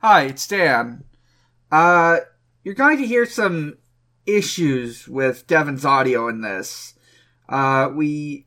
[0.00, 1.02] Hi, it's Dan.
[1.72, 2.18] Uh,
[2.62, 3.78] you're going to hear some
[4.26, 6.94] issues with Devon's audio in this.
[7.48, 8.46] Uh, we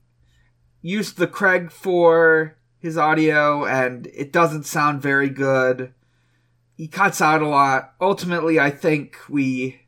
[0.82, 5.94] used the Craig for his audio, and it doesn't sound very good.
[6.78, 7.96] He cuts out a lot.
[8.00, 9.82] Ultimately, I think we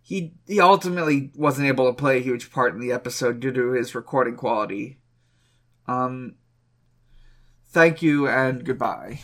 [0.00, 3.74] he he ultimately wasn't able to play a huge part in the episode due to
[3.74, 4.98] his recording quality.
[5.86, 6.34] Um,
[7.70, 9.20] thank you and goodbye.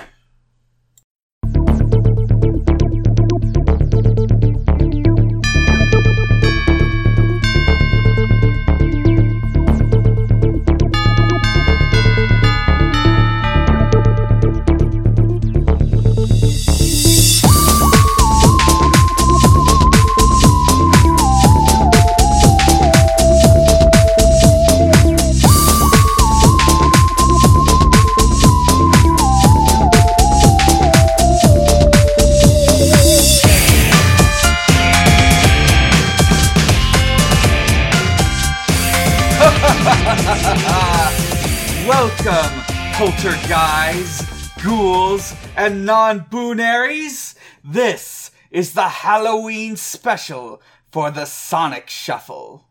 [43.20, 47.34] Poltergeists, ghouls, and non-boonaries.
[47.64, 52.68] This is the Halloween special for the Sonic Shuffle.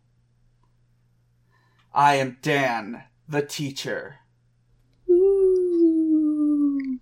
[1.93, 4.19] I am Dan, the teacher.
[5.09, 6.99] Ooh.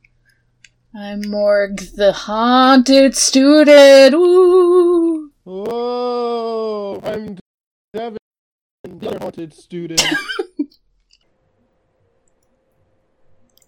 [0.95, 4.15] I'm Morg, the haunted student.
[4.15, 5.29] Ooh.
[5.43, 6.99] Whoa!
[7.03, 7.37] I'm
[7.93, 8.17] Devon,
[8.85, 10.01] the haunted student.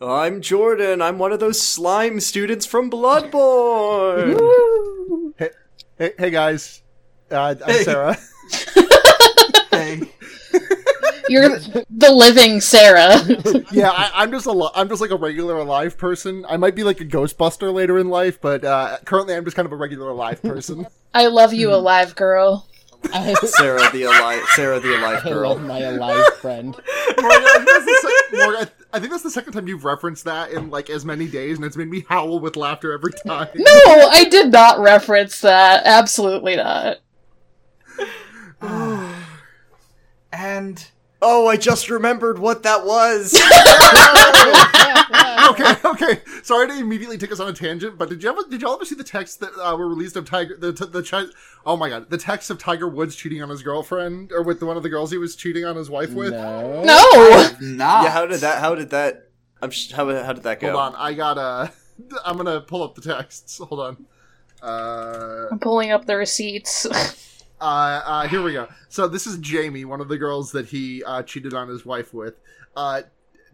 [0.01, 1.01] I'm Jordan.
[1.01, 4.39] I'm one of those slime students from Bloodborne.
[4.39, 5.33] Ooh.
[5.37, 5.49] hey,
[5.97, 6.83] hey, hey guys.
[7.31, 7.83] Uh, I'm Hey.
[7.83, 8.17] Sara.
[9.71, 10.01] Hey.
[11.29, 11.49] You're
[11.89, 13.17] the living Sara.
[13.71, 16.45] yeah, I, I'm just a li- I'm just like a regular alive person.
[16.47, 19.65] I might be like a Ghostbuster later in life, but uh, currently I'm just kind
[19.65, 20.87] of a regular alive person.
[21.13, 22.65] I love you, alive girl.
[23.11, 25.49] I, Sara the alive, Sara the alive I girl.
[25.49, 26.75] love my alive friend.
[28.33, 29.67] Morgan, I, think that's the sec- Morgan, I, th- I think that's the second time
[29.67, 32.91] you've referenced that in like as many days, and it's made me howl with laughter
[32.93, 33.47] every time.
[33.55, 35.83] No, I did not reference that.
[35.85, 36.97] Absolutely not.
[40.33, 40.91] And
[41.21, 43.33] Oh, I just remembered what that was.
[45.49, 46.21] okay, okay.
[46.43, 48.85] Sorry to immediately take us on a tangent, but did you ever did y'all ever
[48.85, 51.25] see the text that uh, were released of Tiger the the chi-
[51.65, 54.77] oh my god the text of Tiger Woods cheating on his girlfriend or with one
[54.77, 56.33] of the girls he was cheating on his wife with?
[56.33, 56.83] No.
[56.83, 57.49] No.
[57.61, 58.03] not.
[58.03, 58.59] yeah, how did that?
[58.59, 59.29] How did that?
[59.61, 60.71] I'm sh- how how did that go?
[60.71, 61.73] Hold on, I gotta.
[62.25, 63.57] I'm gonna pull up the texts.
[63.57, 64.05] Hold on.
[64.61, 66.85] Uh, I'm pulling up the receipts.
[67.59, 68.67] uh, uh, here we go.
[68.89, 72.13] So this is Jamie, one of the girls that he uh, cheated on his wife
[72.13, 72.35] with.
[72.75, 73.03] Uh,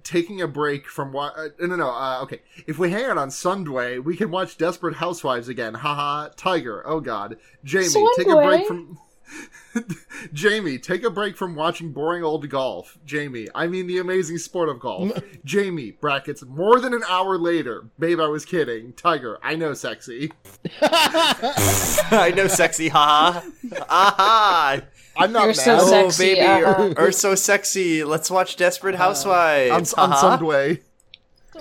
[0.04, 1.34] taking a break from what?
[1.38, 1.90] Uh, no, no, no.
[1.90, 5.74] Uh, okay, if we hang out on Sunday, we can watch Desperate Housewives again.
[5.74, 6.84] Haha, Tiger.
[6.86, 7.88] Oh God, Jamie,
[8.18, 9.00] take a break from.
[10.34, 12.98] Jamie, take a break from watching boring old golf.
[13.06, 15.12] Jamie, I mean the amazing sport of golf.
[15.44, 17.86] Jamie, brackets, more than an hour later.
[17.98, 18.94] Babe, I was kidding.
[18.94, 20.32] Tiger, I know sexy.
[20.82, 22.90] I know, sexy.
[22.90, 23.42] Haha.
[23.90, 24.82] Aha.
[25.16, 25.56] I'm not You're mad.
[25.56, 26.94] so Oh, sexy, baby, uh-huh.
[26.98, 28.04] or, or so sexy.
[28.04, 29.94] Let's watch Desperate Housewives.
[29.94, 30.82] on, on Sunday.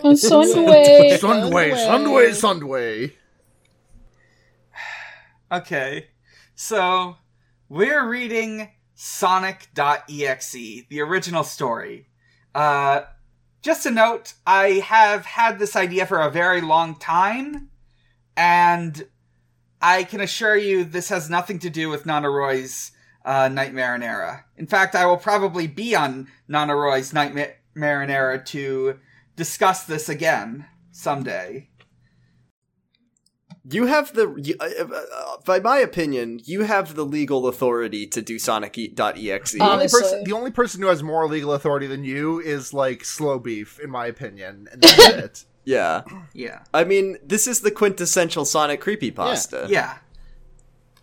[0.03, 1.17] On Sunday.
[1.19, 3.12] Sunday, Sunday, Sunday.
[5.53, 6.06] Okay,
[6.55, 7.17] so
[7.72, 12.06] we're reading Sonic.exe, the original story.
[12.55, 13.00] Uh,
[13.62, 17.71] just a note, I have had this idea for a very long time,
[18.37, 19.06] and
[19.81, 22.93] I can assure you this has nothing to do with Nana Roy's
[23.25, 24.43] uh, Night Marinera.
[24.59, 28.99] In fact, I will probably be on Nana Roy's Night Ma- Marinera to
[29.34, 31.71] discuss this again someday.
[33.69, 38.21] You have the, you- uh, uh, by my opinion, you have the legal authority to
[38.21, 39.53] do Sonic.exe.
[39.53, 43.03] The only, person, the only person who has more legal authority than you is like
[43.05, 45.45] Slowbeef, in my opinion, and that's it.
[45.65, 46.03] yeah.
[46.33, 46.61] Yeah.
[46.75, 49.69] I mean, this is the quintessential Sonic creepypasta.
[49.69, 49.99] Yeah.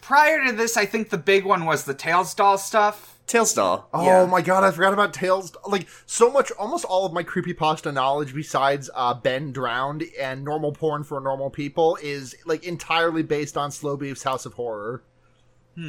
[0.02, 3.19] Prior to this, I think the big one was the Tails doll stuff.
[3.30, 3.88] Tails doll.
[3.94, 4.26] Oh Yeah.
[4.26, 5.56] my god, I forgot about Tails.
[5.68, 10.72] Like so much, almost all of my creepypasta knowledge, besides uh, Ben Drowned and normal
[10.74, 15.04] porn for normal people, is like entirely based on Slowbeef's House of Horror.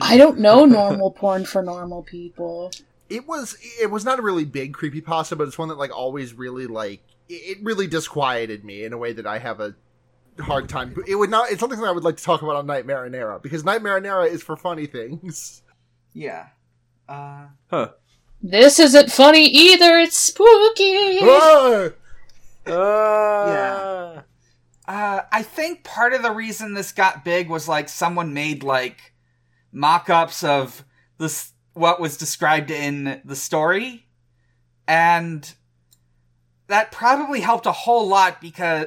[0.00, 2.70] I don't know normal porn for normal people.
[3.08, 6.34] It was it was not a really big creepypasta, but it's one that like always
[6.34, 9.74] really like it it really disquieted me in a way that I have a
[10.38, 10.94] hard time.
[11.08, 11.50] It would not.
[11.50, 14.28] It's something that I would like to talk about on Night Marinera because Night Marinera
[14.28, 15.62] is for funny things.
[16.12, 16.48] Yeah.
[17.10, 17.88] Uh, Huh.
[18.42, 19.98] This isn't funny either.
[19.98, 21.18] It's spooky.
[21.22, 21.90] Ah!
[22.66, 24.22] Uh,
[24.86, 29.12] Uh, I think part of the reason this got big was like someone made like
[29.72, 30.84] mock-ups of
[31.18, 34.06] this what was described in the story,
[34.88, 35.54] and
[36.66, 38.86] that probably helped a whole lot because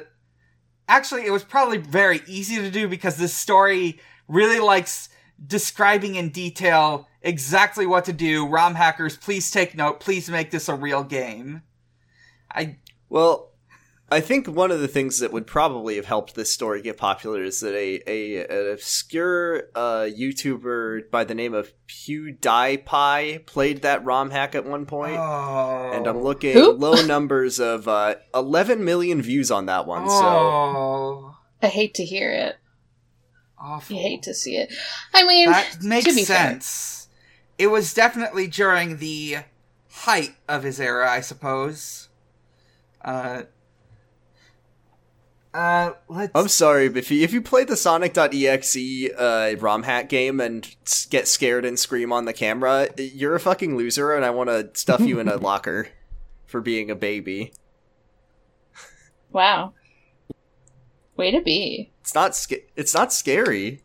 [0.88, 3.98] actually it was probably very easy to do because this story
[4.28, 5.08] really likes
[5.44, 8.46] describing in detail exactly what to do.
[8.46, 10.00] ROM hackers, please take note.
[10.00, 11.62] Please make this a real game.
[12.50, 12.78] I
[13.08, 13.50] Well,
[14.10, 17.42] I think one of the things that would probably have helped this story get popular
[17.42, 24.04] is that a, a an obscure uh, YouTuber by the name of PewDiePie played that
[24.04, 25.16] ROM hack at one point.
[25.18, 26.72] oh, And I'm looking Who?
[26.72, 30.08] low numbers of uh, 11 million views on that one.
[30.08, 32.56] So Oh, I hate to hear it.
[33.64, 33.96] Awful.
[33.96, 34.72] You hate to see it.
[35.12, 36.36] I mean, That makes to be fair.
[36.50, 37.08] sense.
[37.58, 39.38] It was definitely during the
[39.90, 42.08] height of his era, I suppose.
[43.04, 43.42] Uh,
[45.52, 46.32] uh, let's.
[46.34, 48.76] I'm sorry, but if you, if you play the Sonic.exe
[49.16, 50.74] uh, ROM hack game and
[51.10, 54.70] get scared and scream on the camera, you're a fucking loser, and I want to
[54.74, 55.88] stuff you in a locker
[56.46, 57.52] for being a baby.
[59.30, 59.74] Wow.
[61.16, 61.92] Way to be.
[62.04, 63.80] It's not sca- It's not scary.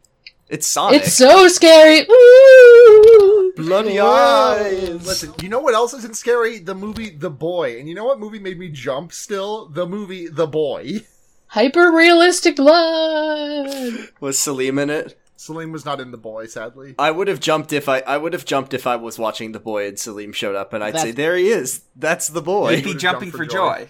[0.50, 1.04] It's Sonic.
[1.04, 2.02] It's so scary.
[2.02, 3.54] Ooh.
[3.56, 4.08] bloody Whoa.
[4.12, 5.08] eyes.
[5.08, 6.60] Listen, you know what else isn't scary?
[6.60, 7.80] The movie The Boy.
[7.80, 9.68] And you know what movie made me jump still?
[9.70, 11.06] The movie The Boy.
[11.48, 14.10] Hyper realistic blood.
[14.20, 15.18] Was Salim in it?
[15.38, 16.96] Salim was not in The Boy, sadly.
[17.00, 19.60] I would have jumped if I I would have jumped if I was watching the
[19.62, 21.84] boy and Salim showed up, and I'd That's- say, "There he is.
[21.96, 23.88] That's the boy." You'd be jumping for for joy.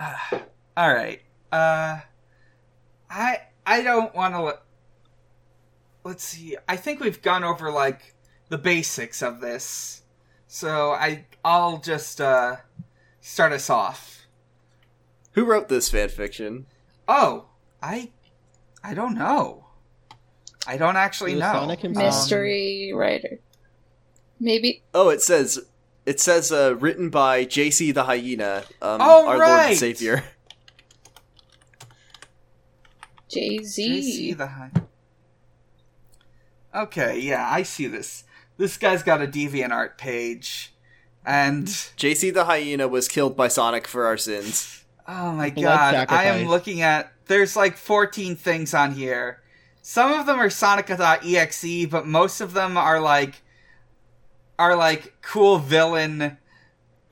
[0.00, 0.40] joy.
[0.76, 1.20] all right.
[1.52, 2.00] Uh,
[3.10, 4.40] I I don't want to.
[4.42, 4.62] Let,
[6.04, 6.56] let's see.
[6.68, 8.14] I think we've gone over like
[8.48, 10.02] the basics of this,
[10.46, 12.56] so I I'll just uh
[13.20, 14.26] start us off.
[15.32, 16.66] Who wrote this fan fiction?
[17.08, 17.46] Oh,
[17.82, 18.10] I
[18.82, 19.64] I don't know.
[20.66, 21.52] I don't actually The know.
[21.52, 22.06] Sonic himself?
[22.06, 23.38] Mystery writer.
[24.40, 24.82] Maybe.
[24.92, 25.60] Oh, it says
[26.04, 30.24] it says uh, written by JC the Hyena, um, Oh, our Lord and Savior.
[33.36, 34.32] Jay JC Z.
[34.32, 34.70] the high.
[36.74, 38.24] Okay, yeah, I see this.
[38.56, 40.72] This guy's got a DeviantArt page,
[41.24, 44.84] and JC the Hyena was killed by Sonic for our sins.
[45.06, 47.12] oh my Blood god, I am looking at.
[47.26, 49.42] There's like 14 things on here.
[49.82, 53.42] Some of them are Sonic.exe, but most of them are like
[54.58, 56.38] are like cool villain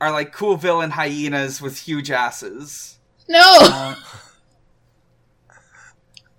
[0.01, 2.97] are like cool villain hyenas with huge asses.
[3.27, 3.57] No!
[3.61, 3.95] Uh,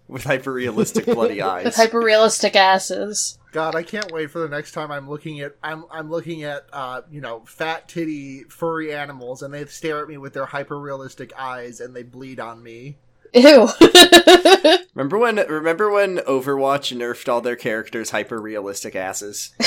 [0.08, 1.64] With hyper realistic bloody eyes.
[1.64, 1.84] With eyes.
[1.84, 3.38] hyper realistic asses.
[3.52, 6.66] God, I can't wait for the next time I'm looking at I'm I'm looking at
[6.72, 10.78] uh, you know, fat titty furry animals and they stare at me with their hyper
[10.78, 12.98] realistic eyes and they bleed on me.
[13.34, 13.68] Ew.
[14.94, 19.52] remember when remember when Overwatch nerfed all their characters hyper realistic asses?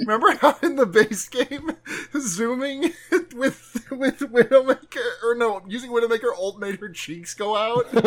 [0.00, 1.72] Remember how in the base game
[2.18, 2.92] zooming
[3.34, 7.92] with with Widowmaker or no, using Widowmaker ult made her cheeks go out?
[7.92, 8.00] no,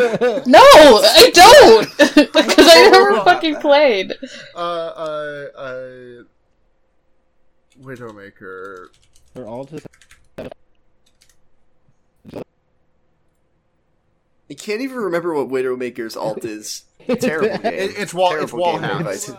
[0.59, 1.87] I don't!
[2.33, 4.13] Because I never about fucking played.
[4.55, 6.23] uh uh uh
[7.81, 8.87] Widowmaker
[9.33, 9.79] For all to
[14.53, 16.83] I can't even remember what Widowmaker's alt is.
[17.07, 17.73] Terrible game.
[17.73, 19.31] It- it's wall- Terrible it's wall hacks.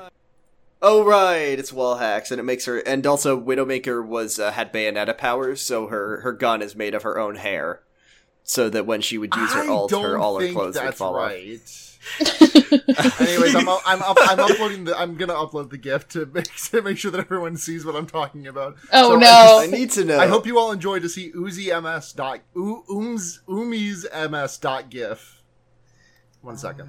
[0.82, 2.78] Oh right, it's wall hacks, and it makes her.
[2.80, 7.04] And also, Widowmaker was uh, had Bayonetta powers, so her her gun is made of
[7.04, 7.80] her own hair,
[8.42, 11.16] so that when she would use her I alt, her all her clothes would fall
[11.16, 11.30] off.
[12.20, 13.20] Right.
[13.20, 16.82] Anyways, I'm I'm up, I'm uploading the I'm gonna upload the GIF to make to
[16.82, 18.76] make sure that everyone sees what I'm talking about.
[18.92, 19.58] Oh, So I no.
[19.62, 20.18] I need to know.
[20.18, 25.42] I hope you all enjoy to see UziMS dot U- Ooms Umi's MS dot GIF.
[26.42, 26.88] One second.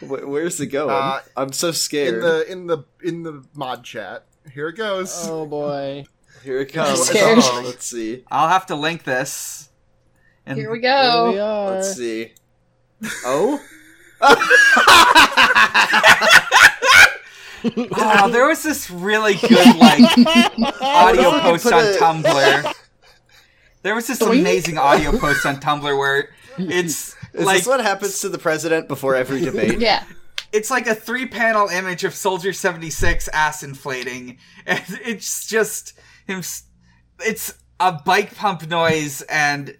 [0.00, 0.90] Wh- where's it going?
[0.90, 2.14] Uh, I'm so scared.
[2.14, 2.46] In scared.
[2.46, 4.26] the in the in the mod chat.
[4.52, 5.28] Here it goes.
[5.28, 6.04] Oh boy.
[6.42, 7.08] Here it comes.
[7.14, 8.24] Oh, let's see.
[8.30, 9.68] I'll have to link this.
[10.44, 11.40] And Here we Here we go.
[11.40, 11.70] are.
[11.70, 12.32] Let's see.
[13.24, 13.60] Oh.
[17.64, 20.00] Oh, there was this really good like
[20.80, 22.74] audio What if we post on a- Tumblr.
[23.82, 24.40] There was this Boing.
[24.40, 28.88] amazing audio post on Tumblr where it's Is like this what happens to the president
[28.88, 29.78] before every debate?
[29.78, 30.04] Yeah.
[30.52, 34.38] it's like a three panel image of Soldier 76 ass inflating.
[34.66, 35.92] And it's just
[36.26, 36.42] him.
[37.20, 39.76] It's a bike pump noise and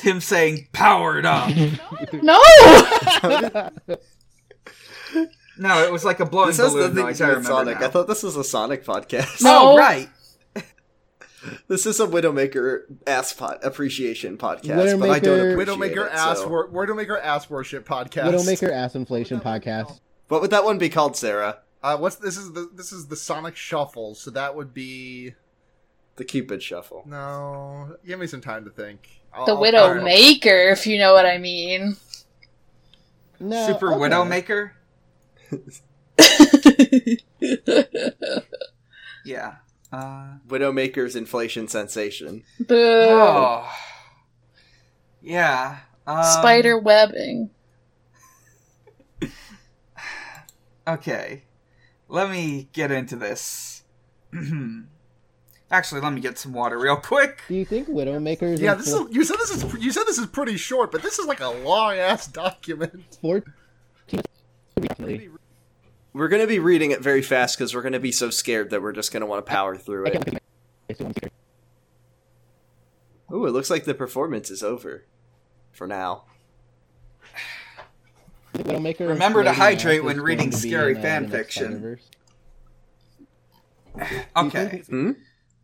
[0.00, 1.50] him saying powered up.
[2.12, 2.40] No!
[5.58, 7.18] No, it was like a blowing This has balloon nothing noise.
[7.18, 7.80] to I do with remember Sonic.
[7.80, 7.86] now.
[7.86, 9.42] I thought this was a Sonic podcast.
[9.42, 9.72] No.
[9.72, 10.08] Oh, right.
[11.68, 16.12] This is a Widowmaker ass pot appreciation podcast, but I don't Widowmaker- appreciate Widowmaker it,
[16.12, 18.32] ass so- wor- Widowmaker ass worship podcast.
[18.34, 20.00] Widowmaker ass inflation podcast.
[20.26, 21.58] What would that one be called, Sara?
[21.84, 25.34] Uh, what's this is the this is the Sonic Shuffle, so that would be
[26.16, 27.04] The Cupid Shuffle.
[27.06, 27.94] no.
[28.04, 29.20] Give me some time to think.
[29.36, 30.00] I'll- The I'll- Widow.
[30.02, 31.96] Maker, if you know what I mean.
[33.38, 34.00] No, Super okay.
[34.14, 34.70] Widowmaker?
[39.24, 39.56] Yeah.
[39.92, 42.44] Uh, Widowmaker's inflation sensation.
[42.60, 42.76] Boo.
[42.78, 43.68] oh.
[45.20, 45.78] Yeah.
[46.06, 47.50] Um, Spider webbing.
[50.88, 51.42] Okay.
[52.08, 53.82] Let me get into this.
[55.70, 57.42] Actually, let me get some water real quick.
[57.48, 60.26] Do you think Widowmaker's Yeah, this is you said this is you said this is
[60.26, 63.04] pretty short, but this is like a long ass document.
[63.20, 63.42] four?
[66.12, 68.70] We're going to be reading it very fast because we're going to be so scared
[68.70, 70.40] that we're just going to want to power through it.
[73.32, 75.04] Ooh, it looks like the performance is over.
[75.72, 76.24] For now.
[78.54, 81.98] Widowmaker Remember to hydrate when reading going to be scary fan fiction.
[84.36, 84.82] Okay.
[84.90, 85.12] Hmm?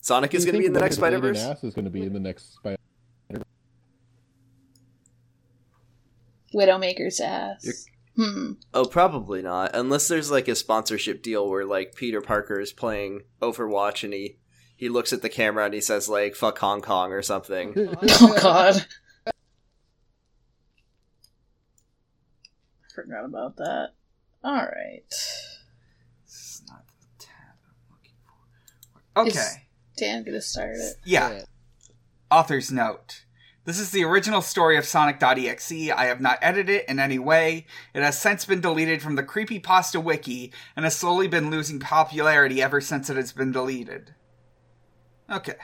[0.02, 1.58] Sonic is going to be in the next Spider bleeding Verse?
[1.58, 2.76] ass is going to be in the next Spider.
[6.54, 7.86] Widowmaker's ass.
[8.16, 8.52] Hmm.
[8.74, 9.74] Oh, probably not.
[9.74, 14.36] Unless there's like a sponsorship deal where like Peter Parker is playing Overwatch and he
[14.76, 17.72] he looks at the camera and he says like "fuck Hong Kong" or something.
[18.02, 18.84] Oh god.
[19.26, 19.30] I
[22.94, 23.90] forgot about that.
[24.44, 25.08] Alright.
[25.08, 25.46] This
[26.26, 29.20] is not the tab I'm looking for.
[29.22, 29.30] Okay.
[29.30, 29.58] Is-
[29.96, 30.96] Dan gonna start it.
[31.04, 31.42] Yeah.
[32.30, 33.24] Author's note.
[33.64, 35.90] This is the original story of Sonic.exe.
[35.90, 37.66] I have not edited it in any way.
[37.94, 42.60] It has since been deleted from the Creepypasta wiki and has slowly been losing popularity
[42.60, 44.14] ever since it has been deleted.
[45.30, 45.54] Okay.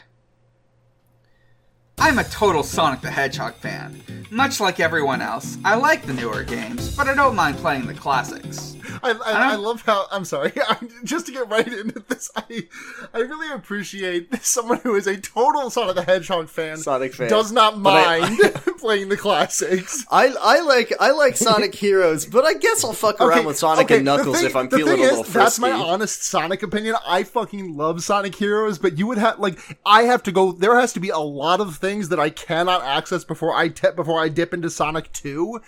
[2.01, 4.03] I'm a total Sonic the Hedgehog fan.
[4.31, 7.95] Much like everyone else, I like the newer games, but I don't mind playing the
[7.95, 8.77] classics.
[9.03, 10.53] I, I, I don't- love how I'm sorry.
[11.05, 12.67] just to get right into this, I
[13.15, 17.29] I really appreciate someone who is a total Sonic the Hedgehog fan, Sonic fan.
[17.31, 18.41] does not But I- mind
[18.79, 20.05] playing the classics.
[20.11, 23.87] I I like I like Sonic Heroes, but I guess I'll fuck around with Sonic
[23.87, 25.39] okay, and Knuckles thing- if I'm the feeling a thing is, little frisky.
[25.39, 26.97] That's my honest Sonic opinion.
[27.07, 30.53] I fucking love Sonic Heroes, but you would have like I have to go.
[30.53, 33.97] There has to be a lot of things that I cannot access before I tip
[33.97, 35.61] before I dip into Sonic Two.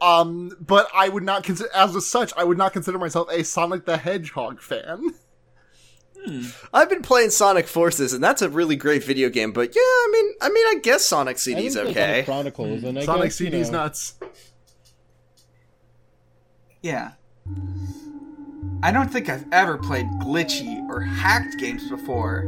[0.00, 2.32] Um, but I would not consider as a such.
[2.36, 5.14] I would not consider myself a Sonic the Hedgehog fan.
[6.72, 9.52] I've been playing Sonic Forces, and that's a really great video game.
[9.52, 12.24] But yeah, I mean, I mean, I guess Sonic I CD's think there's okay.
[12.24, 14.14] Sonic Chronicles and I Sonic guess, you CD's know, nuts.
[16.82, 17.12] Yeah.
[18.82, 22.44] I don't think I've ever played glitchy or hacked games before,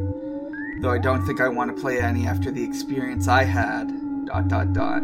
[0.82, 4.26] though I don't think I want to play any after the experience I had.
[4.26, 5.02] Dot dot dot.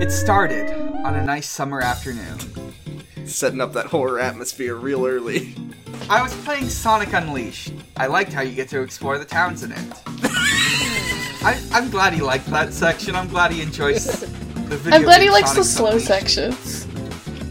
[0.00, 0.70] It started
[1.04, 2.38] on a nice summer afternoon.
[3.26, 5.54] Setting up that horror atmosphere real early.
[6.08, 7.72] I was playing Sonic Unleashed.
[7.96, 9.78] I liked how you get to explore the towns in it.
[11.42, 13.16] I, I'm glad he liked that section.
[13.16, 14.92] I'm glad he enjoys the video.
[14.98, 16.06] I'm glad he game likes the slow Unleashed.
[16.06, 16.86] sections.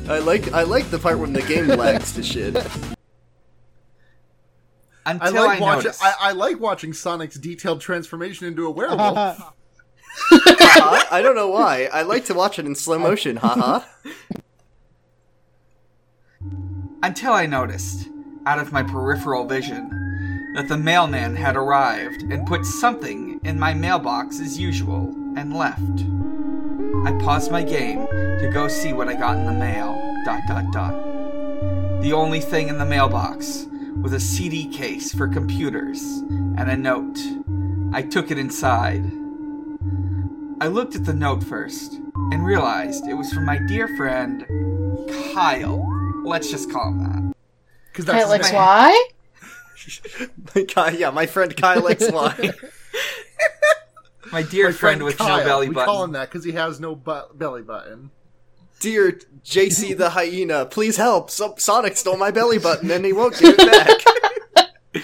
[0.07, 2.55] I like I like the part when the game lags to shit.
[5.05, 5.83] I Until I, like watching.
[5.83, 6.03] noticed.
[6.03, 9.15] I, I like watching Sonic's detailed transformation into a werewolf.
[9.15, 9.51] Haha,
[11.12, 11.89] I don't know why.
[11.93, 13.35] I like to watch it in slow motion.
[13.38, 13.81] Haha.
[17.03, 18.09] until I noticed,
[18.47, 19.89] out of my peripheral vision,
[20.55, 26.05] that the mailman had arrived and put something in my mailbox as usual and left.
[27.05, 30.01] I paused my game to go see what I got in the mail.
[30.25, 32.01] Dot dot dot.
[32.01, 33.67] The only thing in the mailbox
[34.01, 36.01] was a CD case for computers
[36.57, 37.17] and a note.
[37.93, 39.03] I took it inside.
[40.61, 41.93] I looked at the note first
[42.31, 44.45] and realized it was from my dear friend
[45.33, 45.85] Kyle.
[46.23, 47.35] Let's just call him that.
[47.91, 48.61] Because Kyle that's his X name.
[50.55, 50.63] Y?
[50.73, 52.55] Guy- yeah, my friend Kyle XY.
[54.31, 55.37] My dear My friend, with Kyle.
[55.37, 55.81] no belly button.
[55.81, 58.09] we call him that because he has no bu- belly button.
[58.79, 61.29] Dear JC the hyena, please help.
[61.29, 63.72] So- Sonic stole my belly button and he won't give it
[64.94, 65.03] back.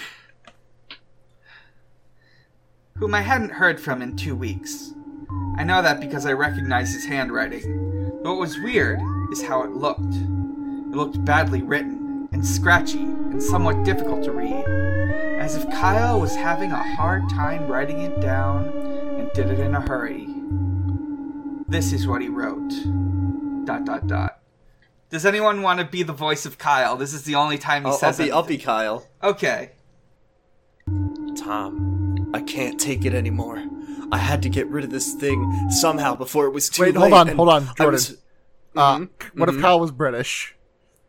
[3.02, 4.92] whom I hadn't heard from in two weeks.
[5.56, 7.62] I know that because I recognize his handwriting.
[8.22, 9.00] What was weird
[9.32, 10.14] is how it looked.
[10.14, 14.64] It looked badly written, and scratchy, and somewhat difficult to read.
[15.40, 18.68] As if Kyle was having a hard time writing it down
[19.18, 20.28] and did it in a hurry.
[21.66, 22.72] This is what he wrote.
[23.64, 24.38] Dot dot dot.
[25.10, 26.96] Does anyone want to be the voice of Kyle?
[26.96, 28.32] This is the only time he I'll, I'll says be, it.
[28.32, 29.06] I'll be Kyle.
[29.22, 29.72] Okay.
[31.36, 33.62] Tom, I can't take it anymore.
[34.10, 37.12] I had to get rid of this thing somehow before it was too Wait, late.
[37.12, 37.92] hold on, hold on, Jordan.
[37.92, 38.16] was-
[38.74, 39.60] Uh, Mhm, what if mhm.
[39.60, 40.54] Kyle was British?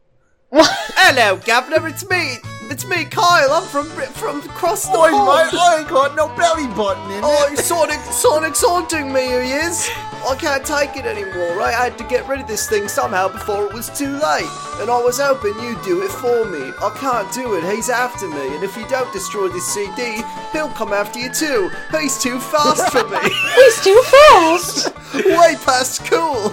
[0.52, 1.88] Hello, Governor.
[1.88, 2.36] It's me.
[2.74, 3.52] It's me, Kyle.
[3.52, 5.52] I'm from from across the Oi, pond.
[5.54, 7.60] mate, I ain't got no belly button in Oh, it.
[7.60, 9.88] Sonic, Sonic's haunting me, he is.
[10.28, 11.56] I can't take it anymore.
[11.56, 11.76] Right?
[11.76, 14.50] I had to get rid of this thing somehow before it was too late.
[14.82, 16.74] And I was hoping you'd do it for me.
[16.82, 18.56] I can't do it, he's after me.
[18.56, 21.70] And if you don't destroy this CD, he'll come after you too.
[21.92, 23.22] He's too fast for me.
[23.54, 24.96] He's too fast.
[25.14, 26.52] Way past cool.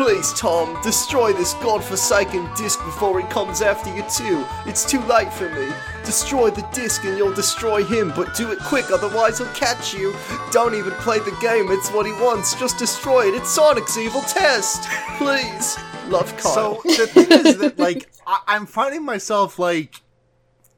[0.00, 4.46] Please, Tom, destroy this godforsaken disc before he comes after you too.
[4.64, 5.70] It's too late for me.
[6.06, 10.14] Destroy the disc and you'll destroy him, but do it quick, otherwise he'll catch you.
[10.52, 12.54] Don't even play the game, it's what he wants.
[12.54, 13.34] Just destroy it.
[13.34, 14.84] It's Sonic's evil test.
[15.18, 15.76] Please.
[16.08, 16.80] Love Kyle.
[16.80, 19.96] So the thing is that like I- I'm finding myself like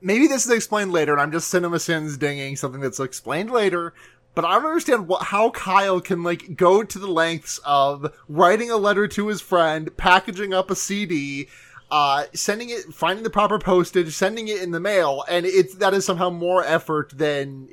[0.00, 3.94] maybe this is explained later, and I'm just CinemaSins dinging something that's explained later.
[4.34, 8.70] But I don't understand what, how Kyle can like go to the lengths of writing
[8.70, 11.48] a letter to his friend, packaging up a CD,
[11.92, 15.92] uh, sending it, finding the proper postage, sending it in the mail, and it's that
[15.92, 17.68] is somehow more effort than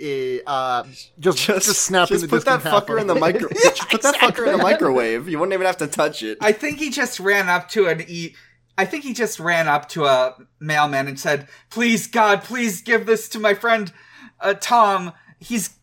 [0.46, 0.84] uh,
[1.18, 2.86] just just, snapping just the put that in half.
[2.86, 3.48] fucker in the micro.
[3.64, 5.30] just put that fucker in the microwave.
[5.30, 6.38] You wouldn't even have to touch it.
[6.42, 8.36] I think he just ran up to an e.
[8.78, 13.06] I think he just ran up to a mailman and said, "Please, God, please give
[13.06, 13.94] this to my friend
[14.42, 15.14] uh, Tom.
[15.40, 15.79] He's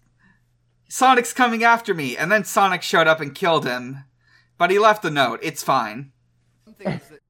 [0.89, 4.05] Sonic's coming after me." And then Sonic showed up and killed him,
[4.59, 5.41] but he left the note.
[5.43, 6.13] It's fine.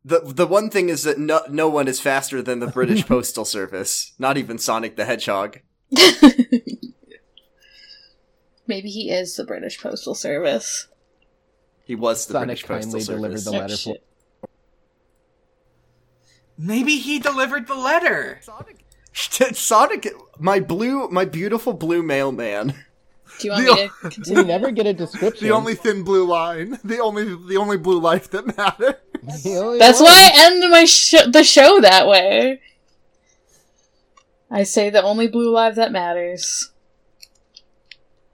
[0.05, 3.45] The the one thing is that no no one is faster than the British Postal
[3.45, 4.13] Service.
[4.19, 5.61] Not even Sonic the Hedgehog.
[8.67, 10.89] Maybe he is the British Postal Service.
[11.85, 13.45] He was the Sonic British Postal kindly delivered Service.
[13.45, 14.49] the Oh, letter for.
[16.59, 18.41] Maybe he delivered the letter.
[19.13, 22.75] Sonic, my blue, my beautiful blue mailman.
[23.39, 24.43] Do you want The- me to We continue?
[24.45, 25.47] never get a description.
[25.49, 28.95] The only thin blue line, the only the only blue life that matters.
[29.79, 30.05] That's one.
[30.07, 32.61] why I end my sh- the show that way.
[34.51, 36.71] I say the only blue life that matters.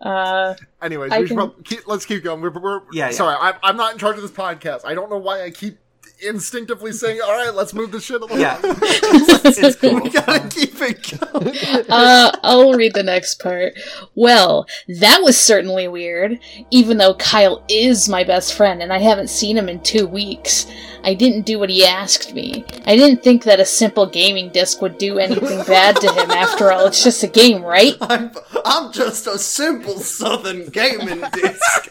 [0.01, 2.41] Uh, Anyways, we can- prob- keep, let's keep going.
[2.41, 3.11] We're, we're, Yeah, yeah.
[3.13, 4.85] Sorry, I'm, I'm not in charge of this podcast.
[4.85, 5.79] I don't know why I keep
[6.23, 10.01] instinctively saying, "All right, let's move the shit a little." Yeah, it's cool.
[10.01, 11.87] We gotta keep it going.
[11.89, 13.75] uh, I'll read the next part.
[14.15, 16.39] Well, that was certainly weird.
[16.71, 20.67] Even though Kyle is my best friend and I haven't seen him in two weeks,
[21.05, 22.65] I didn't do what he asked me.
[22.87, 26.31] I didn't think that a simple gaming disc would do anything bad to him.
[26.31, 27.97] After all, it's just a game, right?
[28.01, 28.31] I'm,
[28.65, 31.89] I'm just a simple Southern gaming disc.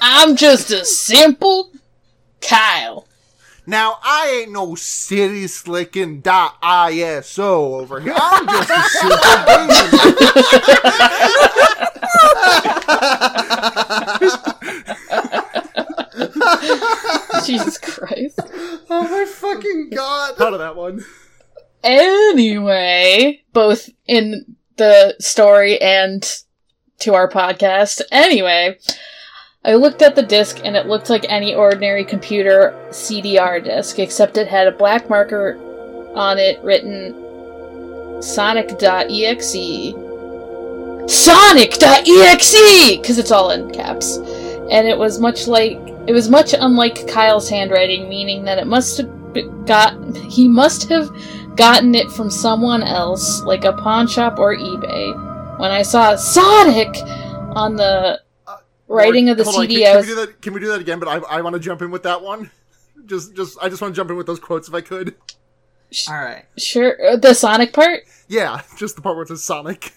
[0.00, 1.70] I'm just a simple
[2.40, 3.06] Kyle.
[3.66, 8.14] Now I ain't no city slicking dot ISO over here.
[8.14, 9.74] I'm just a simple gamer.
[17.44, 18.40] Jesus Christ.
[18.90, 20.40] oh my fucking god!
[20.40, 21.02] Out of that one.
[21.82, 26.42] Anyway, both in the story and
[27.00, 28.00] to our podcast.
[28.10, 28.78] Anyway,
[29.66, 34.36] I looked at the disc and it looked like any ordinary computer CDR disc, except
[34.36, 35.58] it had a black marker
[36.14, 37.14] on it written
[38.22, 39.94] sonic.exe.
[41.06, 42.96] Sonic.exe!
[42.96, 44.18] Because it's all in caps.
[44.18, 48.98] And it was much like, it was much unlike Kyle's handwriting, meaning that it must
[48.98, 49.94] have got,
[50.28, 51.08] he must have
[51.56, 55.58] gotten it from someone else, like a pawn shop or eBay.
[55.58, 56.94] When I saw Sonic
[57.56, 58.20] on the
[58.88, 60.42] writing of the Hold on, CD, can, can we do that?
[60.42, 60.98] Can we do that again?
[60.98, 62.50] But I, I want to jump in with that one.
[63.06, 65.14] Just, just, I just want to jump in with those quotes if I could.
[66.08, 66.44] All right.
[66.58, 68.04] sure uh, the Sonic part.
[68.28, 69.92] Yeah, just the part where it says Sonic.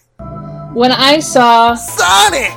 [0.74, 2.52] When I saw Sonic.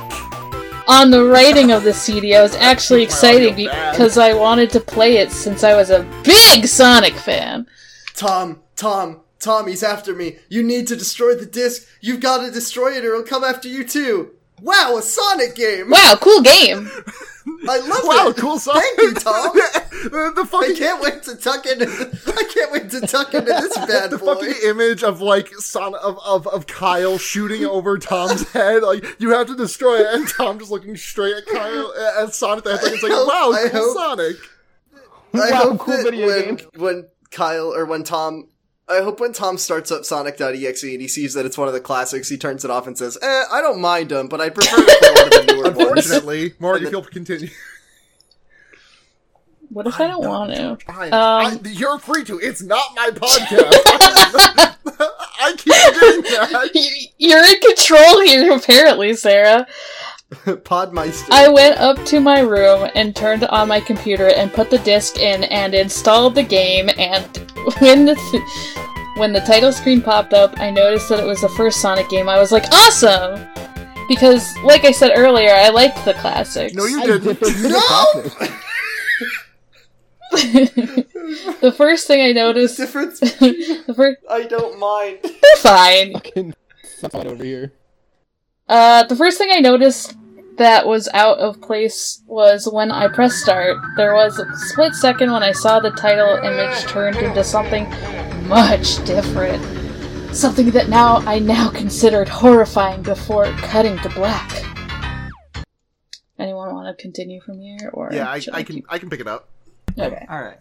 [0.88, 3.92] on the writing of the CD, I was actually excited audio bad.
[3.92, 7.66] because I wanted to play it since I was a big Sonic fan.
[8.14, 10.36] Tom, Tom, Tom, he's after me.
[10.48, 11.88] You need to destroy the disc.
[12.00, 14.32] You've got to destroy it or he'll come after you too.
[14.62, 15.90] Wow, a Sonic game!
[15.90, 16.88] Wow, cool game.
[17.68, 18.06] I love it!
[18.06, 18.74] Wow, cool song.
[18.80, 19.50] Thank you, Tom.
[19.56, 21.86] the, the I can't wait to tuck into.
[22.26, 24.16] I can't wait to tuck into this bad boy!
[24.16, 24.34] the boy.
[24.36, 28.82] fucking image of like son of, of of Kyle shooting over Tom's head.
[28.84, 32.34] Like you have to destroy it, and Tom just looking straight at Kyle uh, at
[32.34, 32.64] Sonic.
[32.64, 32.92] The Hedgehog.
[32.94, 34.36] It's like, hope- wow, cool hope- Sonic.
[35.34, 36.66] I Wow, hope cool video when, game.
[36.76, 38.48] when Kyle or when Tom,
[38.92, 41.80] I hope when Tom starts up Sonic.exe and he sees that it's one of the
[41.80, 44.76] classics, he turns it off and says, "Eh, I don't mind them, but I prefer
[44.76, 47.48] to play one of the newer ones." Unfortunately, Morgan, And you'll continue.
[49.70, 50.72] What if I don't want to?
[50.90, 52.38] Um, I, you're free to.
[52.38, 53.72] It's not my podcast.
[55.40, 56.70] I keep doing that.
[56.74, 59.66] You, You're in control here, apparently, Sara.
[60.32, 61.28] Podmeister.
[61.30, 65.18] I went up to my room and turned on my computer and put the disc
[65.18, 66.88] in and installed the game.
[66.96, 67.24] And
[67.80, 68.42] when the th-
[69.16, 72.28] when the title screen popped up, I noticed that it was the first Sonic game.
[72.28, 73.46] I was like, awesome!
[74.08, 76.74] Because, like I said earlier, I liked the classics.
[76.74, 77.40] No, you didn't.
[77.40, 78.48] the No!
[81.60, 83.20] the first thing I noticed, difference.
[83.20, 85.18] the first, I don't mind.
[85.22, 86.12] they're fine.
[86.14, 87.72] Fucking someone over here.
[88.68, 90.16] Uh, the first thing I noticed
[90.56, 93.78] that was out of place was when I pressed start.
[93.96, 97.88] There was a split second when I saw the title image turned into something
[98.48, 99.62] much different.
[100.34, 104.50] Something that now I now considered horrifying before cutting to black.
[106.38, 109.10] Anyone want to continue from here, or Yeah, I, should I can keep- I can
[109.10, 109.48] pick it up.
[109.98, 110.26] Okay.
[110.28, 110.58] All right.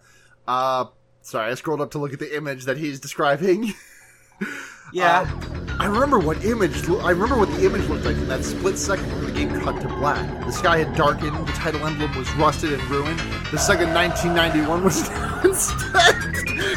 [0.48, 0.86] Uh,
[1.22, 3.74] sorry, I scrolled up to look at the image that he's describing.
[4.94, 5.22] Yeah.
[5.22, 5.48] Um,
[5.80, 6.88] I remember what image.
[6.90, 9.82] I remember what the image looked like in that split second when the game cut
[9.82, 10.46] to black.
[10.46, 11.36] The sky had darkened.
[11.48, 13.18] The title emblem was rusted and ruined.
[13.50, 16.16] The Sega 1991 was now instead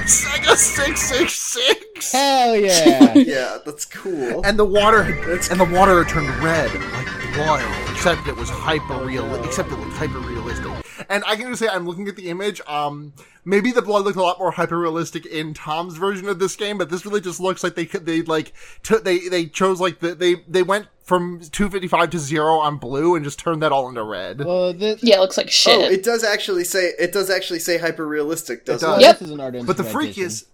[0.07, 2.12] Sega 666.
[2.12, 3.14] Hell yeah!
[3.14, 4.44] Yeah, that's cool.
[4.44, 8.37] And the water had, That's- and the water had turned red like blood, except it
[8.37, 9.33] was hyper real.
[9.44, 10.63] Except it looked hyper realistic.
[11.09, 12.61] And I can just say, I'm looking at the image.
[12.67, 13.12] Um,
[13.45, 16.79] maybe the blood looked a lot more hyper realistic in Tom's version of this game,
[16.79, 20.01] but this really just looks like they could they like took they they chose like
[20.01, 23.88] the they they went from 255 to zero on blue and just turned that all
[23.88, 24.43] into red.
[24.45, 25.79] well, this, Yeah, it looks like shit.
[25.79, 28.99] Oh, it does actually say it does actually say hyper realistic, doesn't does.
[28.99, 29.03] it?
[29.03, 29.19] Yep.
[29.19, 30.25] this is an art But the rendition.
[30.25, 30.45] freakiest.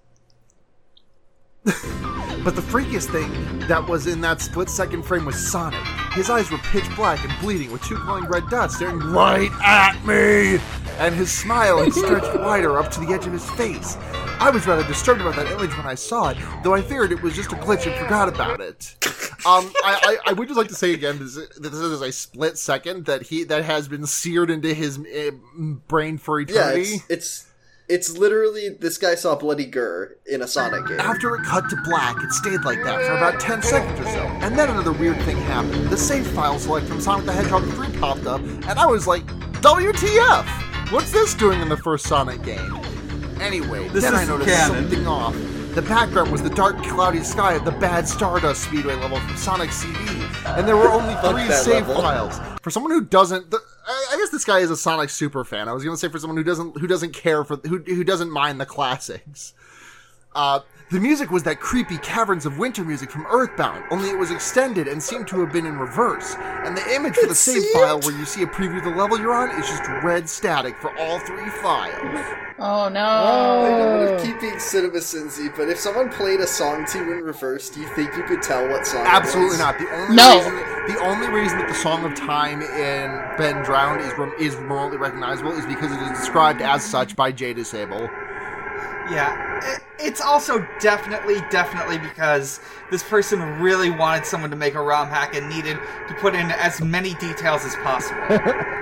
[2.44, 5.80] but the freakiest thing that was in that split second frame was Sonic.
[6.12, 10.04] His eyes were pitch black and bleeding with two glowing red dots staring right at
[10.04, 10.58] me!
[10.98, 13.96] And his smile had stretched wider up to the edge of his face.
[14.38, 17.22] I was rather disturbed about that image when I saw it, though I feared it
[17.22, 18.96] was just a glitch and forgot about it.
[19.46, 22.10] Um, I, I, I would just like to say again this, that this is a
[22.12, 25.30] split second that he that has been seared into his uh,
[25.88, 26.94] brain for Yeah, eternity.
[27.08, 27.49] it's, it's
[27.90, 31.00] it's literally this guy saw bloody Gur in a Sonic game.
[31.00, 34.20] After it cut to black, it stayed like that for about 10 seconds or so.
[34.40, 35.88] And then another weird thing happened.
[35.90, 39.26] The save file select from Sonic the Hedgehog 3 popped up, and I was like,
[39.60, 40.46] WTF?
[40.92, 42.78] What's this doing in the first Sonic game?
[43.40, 44.88] Anyway, This then I noticed canon.
[44.88, 45.34] something off.
[45.80, 49.72] The background was the dark, cloudy sky of the bad Stardust Speedway level from Sonic
[49.72, 49.96] CD,
[50.44, 52.02] and there were only three save level.
[52.02, 52.38] files.
[52.60, 55.70] For someone who doesn't, the, I I guess this guy is a Sonic super fan.
[55.70, 58.30] I was gonna say for someone who doesn't, who doesn't care for, who who doesn't
[58.30, 59.54] mind the classics.
[60.34, 64.30] Uh, the music was that creepy Caverns of Winter music from Earthbound, only it was
[64.32, 66.34] extended and seemed to have been in reverse.
[66.40, 68.84] And the image for the It save seemed- file where you see a preview of
[68.84, 72.24] the level you're on is just red static for all three files.
[72.58, 73.00] oh no.
[73.04, 74.16] I don't want Oh.
[74.18, 77.70] to keep being Cinema Cincy, but if someone played a song to you in reverse,
[77.70, 79.02] do you think you could tell what song?
[79.06, 79.58] it Absolutely was?
[79.60, 79.78] not.
[79.78, 80.36] The only No.
[80.38, 84.56] reason the only reason that the Song of Time in Ben Drowned is rem- is
[84.56, 88.10] remotely recognizable is because it is described as such by Jadusable.
[89.10, 95.08] Yeah, it's also definitely, definitely because this person really wanted someone to make a ROM
[95.08, 98.38] hack and needed to put in as many details as possible.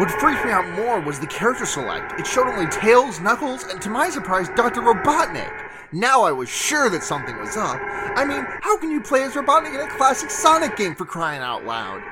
[0.00, 2.18] What freaked me out more was the character select.
[2.18, 4.80] It showed only Tails, Knuckles, and to my surprise, Dr.
[4.80, 5.52] Robotnik.
[5.92, 7.78] Now I was sure that something was up.
[8.16, 11.42] I mean, how can you play as Robotnik in a classic Sonic game for crying
[11.42, 12.02] out loud?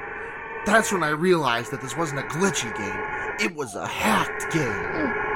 [0.66, 3.40] That's when I realized that this wasn't a glitchy game.
[3.40, 4.66] It was a hacked game.
[4.66, 5.27] Hmm.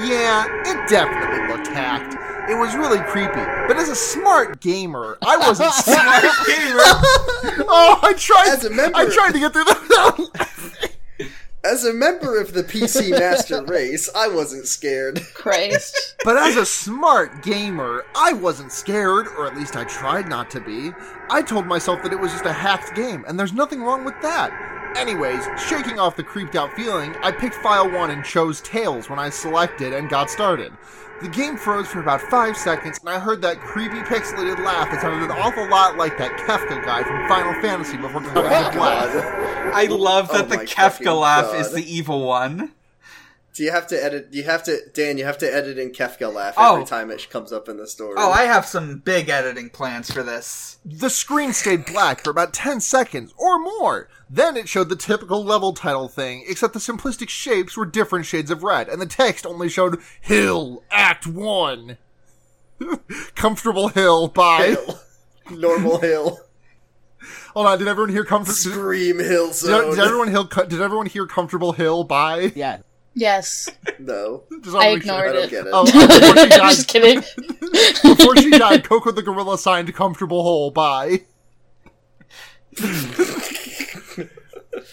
[0.00, 2.14] Yeah, it definitely looked hacked.
[2.50, 3.44] It was really creepy.
[3.66, 6.80] But as a smart gamer, I wasn't smart gamer.
[7.68, 8.48] oh, I tried.
[8.48, 10.88] As a member- I tried to get through the.
[11.64, 15.20] As a member of the PC Master Race, I wasn't scared.
[15.34, 16.14] Christ.
[16.24, 20.60] But as a smart gamer, I wasn't scared, or at least I tried not to
[20.60, 20.92] be.
[21.30, 24.14] I told myself that it was just a hacked game, and there's nothing wrong with
[24.22, 24.87] that.
[24.96, 29.18] Anyways, shaking off the creeped out feeling, I picked file 1 and chose Tails when
[29.18, 30.72] I selected and got started.
[31.22, 35.00] The game froze for about 5 seconds, and I heard that creepy pixelated laugh that
[35.00, 38.34] sounded an awful lot like that Kefka guy from Final Fantasy before cutting
[38.72, 39.12] to black.
[39.12, 39.72] God.
[39.74, 41.60] I love that Oh the my Kefka laugh God.
[41.60, 42.72] is the evil one.
[43.58, 44.28] Do you have to edit?
[44.30, 45.18] You have to, Dan.
[45.18, 46.74] You have to edit in Kefka laugh Oh.
[46.74, 48.14] every time it comes up in the story.
[48.16, 50.78] Oh, I have some big editing plans for this.
[50.84, 54.08] The screen stayed black for about 10 seconds or more.
[54.30, 58.52] Then it showed the typical level title thing, except the simplistic shapes were different shades
[58.52, 61.98] of red, and the text only showed Hill, Act 1.
[63.34, 64.66] Comfortable Hill by.
[64.66, 65.00] Hill.
[65.50, 66.38] Normal hill.
[67.54, 68.54] Hold on, did everyone hear Comfortable.
[68.54, 72.52] Scream hill did, did everyone hear, did everyone hear Comfortable Hill by?
[72.54, 72.82] Yeah.
[73.14, 73.68] Yes,
[73.98, 75.12] No, Just wanna I make sure.
[75.12, 75.50] I ignored don't it.
[75.50, 75.70] get it.
[75.72, 77.22] Oh, before she died, Just kidding.
[78.16, 81.22] before she died, Coco the gorilla signed "comfortable hole." Bye.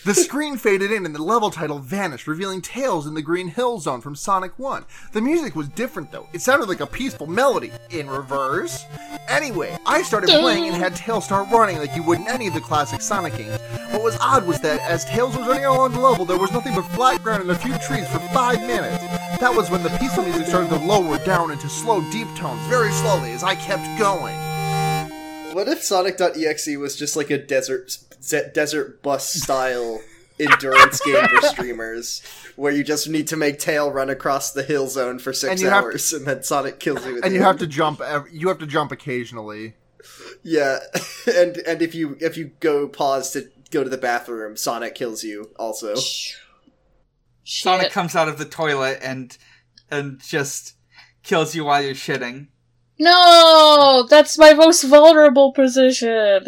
[0.03, 3.79] The screen faded in and the level title vanished, revealing Tails in the Green Hill
[3.79, 4.85] Zone from Sonic 1.
[5.13, 6.27] The music was different though.
[6.33, 8.83] It sounded like a peaceful melody, in reverse.
[9.27, 12.53] Anyway, I started playing and had Tails start running like you would in any of
[12.53, 13.59] the classic Sonic games.
[13.91, 16.75] What was odd was that as Tails was running along the level, there was nothing
[16.75, 19.03] but flat ground and a few trees for five minutes.
[19.39, 22.91] That was when the peaceful music started to lower down into slow, deep tones very
[22.91, 24.35] slowly as I kept going.
[25.53, 27.97] What if Sonic.exe was just like a desert
[28.53, 30.01] desert bus style
[30.39, 32.21] endurance game for streamers,
[32.55, 35.61] where you just need to make Tail run across the hill zone for And six
[35.61, 37.15] you have- hours, and then Sonic kills you.
[37.21, 38.01] And the you have to jump.
[38.31, 39.75] You have to jump occasionally.
[40.43, 40.79] yeah,
[41.27, 45.23] and and if you if you go pause to go to the bathroom, Sonic kills
[45.23, 45.95] you also.
[47.43, 49.37] Sonic comes out of the toilet and
[49.91, 50.73] and just
[51.23, 52.47] kills you while you're shitting.
[52.97, 56.47] No, that's my most vulnerable position.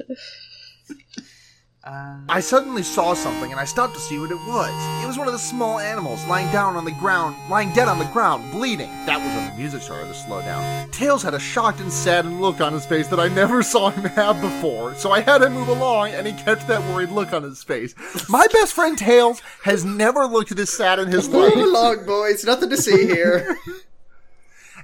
[1.87, 5.03] Uh, I suddenly saw something and I stopped to see what it was.
[5.03, 7.97] It was one of the small animals lying down on the ground, lying dead on
[7.97, 8.89] the ground, bleeding.
[9.05, 10.89] That was when the music started to slow down.
[10.91, 14.03] Tails had a shocked and saddened look on his face that I never saw him
[14.03, 17.43] have before, so I had him move along and he kept that worried look on
[17.43, 17.95] his face.
[18.27, 21.55] My best friend Tails has never looked this sad in his life.
[21.55, 21.97] Move life.
[21.99, 22.43] along, boys.
[22.43, 23.57] Nothing to see here.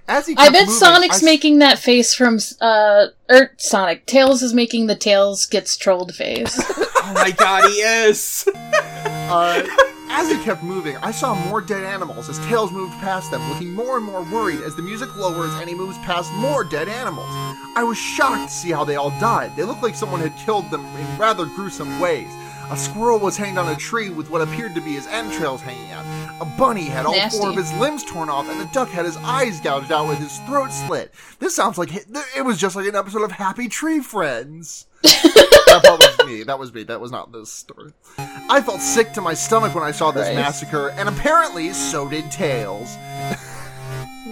[0.07, 4.05] As he I bet moving, Sonic's I- making that face from uh er Sonic.
[4.05, 6.61] Tails is making the Tails gets trolled face.
[7.03, 8.47] oh my god, he is!
[8.55, 9.63] Uh,
[10.09, 13.73] as he kept moving, I saw more dead animals as Tails moved past them, looking
[13.73, 17.29] more and more worried as the music lowers and he moves past more dead animals.
[17.75, 19.55] I was shocked to see how they all died.
[19.55, 22.31] They looked like someone had killed them in rather gruesome ways.
[22.71, 25.91] A squirrel was hanged on a tree with what appeared to be his entrails hanging
[25.91, 26.05] out.
[26.41, 27.37] A bunny had all Nasty.
[27.39, 30.17] four of his limbs torn off, and a duck had his eyes gouged out with
[30.17, 31.13] his throat slit.
[31.39, 34.87] This sounds like it was just like an episode of Happy Tree Friends.
[35.03, 36.43] that was me.
[36.43, 36.83] That was me.
[36.83, 37.93] That was not this story.
[38.17, 40.35] I felt sick to my stomach when I saw this Christ.
[40.35, 42.95] massacre, and apparently so did Tails.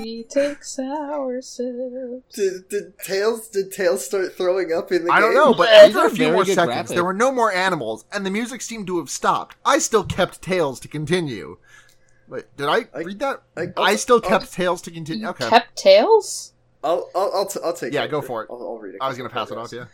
[0.02, 2.36] we take sour sips.
[2.36, 5.34] did, did Tails did Tails start throwing up in the I game?
[5.34, 6.94] don't know, but These after a few more seconds, graphics.
[6.96, 9.56] there were no more animals, and the music seemed to have stopped.
[9.66, 11.58] I still kept Tails to continue.
[12.28, 13.42] Wait, did I, I- read that?
[13.58, 15.28] I- I, I'll- still I'll- kept Tails to continue.
[15.28, 16.54] Okay, Kept Tails?
[16.84, 18.12] I'll I'll I'll, t- I'll take Yeah, it.
[18.12, 18.48] go for it.
[18.50, 19.02] I'll, I'll read it.
[19.02, 19.72] I was gonna pass it off.
[19.72, 19.86] Yeah.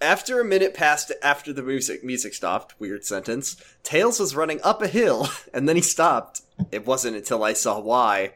[0.00, 4.80] After a minute passed after the music music stopped, weird sentence, Tails was running up
[4.80, 6.40] a hill, and then he stopped.
[6.72, 8.32] It wasn't until I saw why.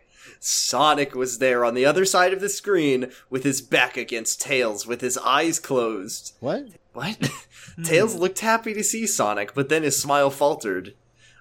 [0.47, 4.87] Sonic was there on the other side of the screen with his back against Tails
[4.87, 6.35] with his eyes closed.
[6.41, 6.67] What?
[6.93, 7.31] What?
[7.85, 10.95] Tails looked happy to see Sonic, but then his smile faltered.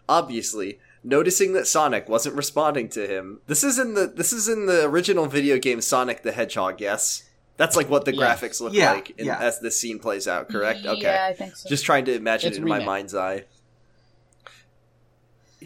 [0.08, 3.42] Obviously, noticing that Sonic wasn't responding to him.
[3.48, 7.24] This is in the this is in the original video game Sonic the Hedgehog, yes?
[7.58, 8.22] That's like what the Yeah.
[8.36, 9.38] graphics look Yeah, like in, yeah.
[9.38, 10.86] as this scene plays out, correct?
[10.86, 11.02] Okay.
[11.02, 11.68] Yeah, I think so.
[11.68, 13.44] Just trying to imagine It's it in my mind's eye.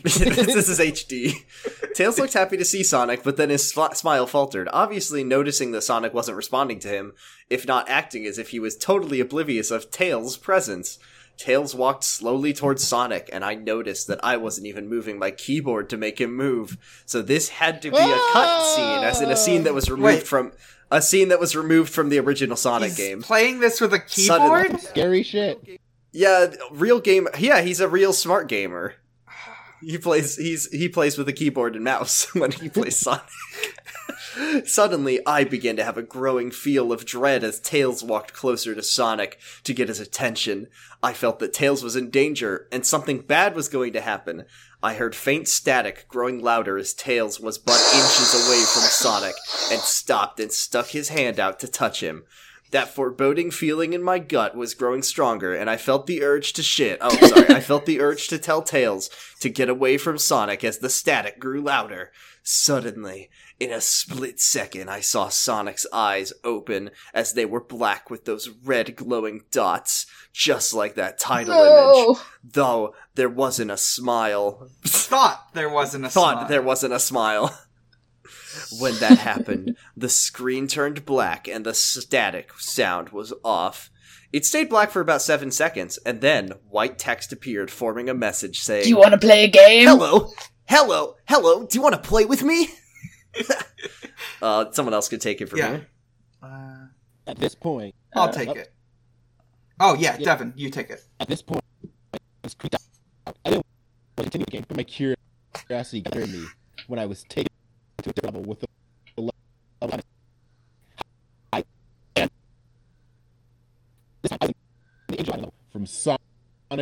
[0.04, 1.34] This is HD.
[1.94, 5.82] Tails looked happy to see Sonic, but then his sl- smile faltered, obviously noticing that
[5.84, 7.14] Sonic wasn't responding to him,
[7.50, 11.00] if not acting as if he was totally oblivious of Tails' presence.
[11.38, 15.88] Tails walked slowly towards Sonic, and I noticed that I wasn't even moving my keyboard
[15.90, 16.78] to make him move.
[17.06, 20.04] So this had to be a cut scene, as in a scene that was removed
[20.06, 20.24] Wait.
[20.28, 20.52] from
[20.90, 23.22] a scene that was removed from the original Sonic He's game.
[23.22, 24.82] playing this with a Suddenly- keyboard?
[24.82, 25.80] Scary shit.
[26.12, 27.28] Yeah, real game.
[27.38, 28.96] Yeah, he's a real smart gamer.
[29.82, 30.38] He plays.
[30.38, 33.24] He's he plays with a keyboard and mouse when he plays Sonic.
[34.66, 38.84] Suddenly, I began to have a growing feel of dread as Tails walked closer to
[38.84, 40.68] Sonic to get his attention.
[41.02, 44.46] I felt that Tails was in danger and something bad was going to happen.
[44.82, 49.36] I heard faint static growing louder as Tails was but inches away from Sonic
[49.72, 52.24] and stopped and stuck his hand out to touch him.
[52.72, 56.64] That foreboding feeling in my gut was growing stronger, and I felt the urge to
[56.64, 56.98] shit.
[57.02, 57.48] Oh, sorry.
[57.50, 61.40] I felt the urge to tell Tails, to get away from Sonic as the static
[61.40, 62.12] grew louder.
[62.44, 68.26] Suddenly, in a split second, I saw Sonic's eyes open as they were black with
[68.26, 72.18] those red glowing dots, just like that title image.
[72.44, 74.70] Though there wasn't a smile.
[74.86, 76.48] Thought there wasn't a Thought smile.
[76.48, 77.58] there wasn't a smile.
[78.80, 83.90] When that happened, the screen turned black and the static sound was off.
[84.34, 88.60] It stayed black for about seven seconds, and then white text appeared, forming a message
[88.60, 89.88] saying, Do you want to play a game?
[89.88, 90.32] Hello,
[90.68, 92.68] hello, hello, do you want to play with me?
[94.42, 95.70] uh, someone else could take it from Yeah.
[95.70, 95.88] here.
[96.44, 96.88] Uh,
[97.26, 98.74] At this point, I'll Uh, take it.
[99.80, 100.26] Oh yeah, Yeah.
[100.26, 101.04] Devon, you take it.
[101.20, 101.64] at this point,
[102.14, 103.36] I was creeped out.
[103.46, 103.66] I didn't want
[104.18, 105.22] to continue the game, but my curiosity
[105.68, 106.46] curiosity gathered me
[106.88, 107.52] when I was taken
[108.08, 109.34] to a different level with the level
[109.82, 110.02] of
[111.54, 111.64] I
[112.16, 112.30] and
[114.22, 114.56] this time I was in
[115.10, 116.20] the angel level from Sonic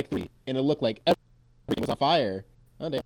[0.10, 2.46] 3, and it looked like everything was on fire.
[2.80, 3.02] Oh, damn.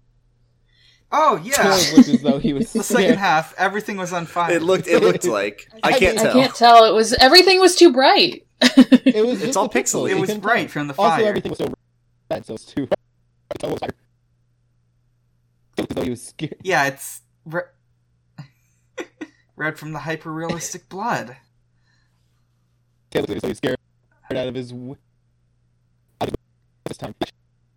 [1.12, 1.54] Oh yeah.
[1.54, 4.54] Tails looked as though he was the second half, everything was on fire.
[4.54, 4.88] It looked.
[4.88, 5.68] It looked like.
[5.84, 6.34] I I can't mean- I tell.
[6.34, 6.86] can't tell.
[6.86, 8.46] It was everything was too bright.
[8.62, 10.12] It was It's all the pixelated.
[10.12, 10.68] It was bright tell.
[10.70, 11.26] from the Also, fire.
[11.26, 11.74] everything was so
[12.30, 12.88] red, so it's too.
[13.64, 13.96] It was like- it
[15.82, 16.58] looked as though he was scared.
[16.64, 17.22] Yeah, it's
[19.60, 21.38] re- red from the hyper realistic blood.
[23.12, 23.78] Tails looked as though he was scared
[24.32, 24.70] out of his.
[24.72, 24.96] w-
[26.22, 26.36] out of
[26.86, 27.16] This time,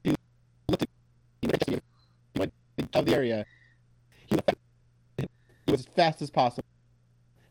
[0.04, 0.14] he
[0.68, 0.82] looked.
[0.82, 0.88] At,
[1.40, 1.80] he looked at you.
[2.34, 2.52] He went
[2.94, 3.46] out of the area.
[4.26, 4.58] He went.
[5.66, 6.64] He was as fast as possible.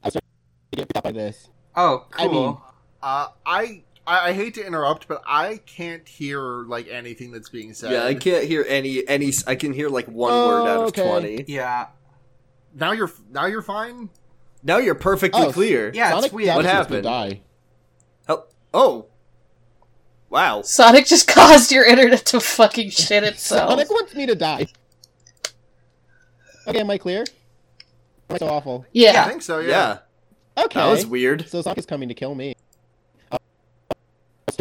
[0.04, 0.28] I was starting
[0.72, 1.50] to get freaked out by this.
[1.76, 2.48] Oh, I cool.
[2.48, 2.58] mean-
[3.04, 7.74] Uh, I, I I hate to interrupt, but I can't hear like anything that's being
[7.74, 7.92] said.
[7.94, 9.32] Yeah, I can't hear any any.
[9.48, 11.02] I can hear like one word out of Okay.
[11.08, 11.46] twenty.
[11.48, 11.88] yeah,
[12.76, 14.10] Now you're now you're fine.
[14.64, 15.92] Now you're perfectly Oh, clear.
[15.94, 16.48] yeah, Sonic it's weird.
[16.48, 17.04] Dallas What was gonna happened?
[17.04, 17.42] Die.
[18.30, 18.44] Oh,
[18.74, 19.06] oh.
[20.30, 20.62] Wow.
[20.62, 23.70] Sonic just caused your internet to fucking shit itself.
[23.70, 24.68] Sonic wants me to die.
[26.68, 27.22] Okay, am I clear?
[28.30, 28.84] Am I so awful?
[28.86, 29.24] I Yeah.
[29.26, 29.60] I think so.
[29.60, 29.98] Yeah.
[30.58, 30.64] Yeah.
[30.66, 30.80] Okay.
[30.80, 31.48] That was weird.
[31.50, 32.56] So Sonic is coming to kill me.
[33.32, 33.38] Oh,
[34.48, 34.58] I'm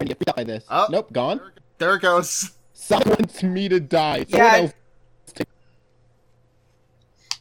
[0.00, 0.64] to get freaked out by this.
[0.68, 0.86] Oh.
[0.90, 1.40] Nope, gone.
[1.78, 2.52] There it goes.
[2.74, 4.24] Sonic wants me to die.
[4.28, 4.72] Someone Yeah, else-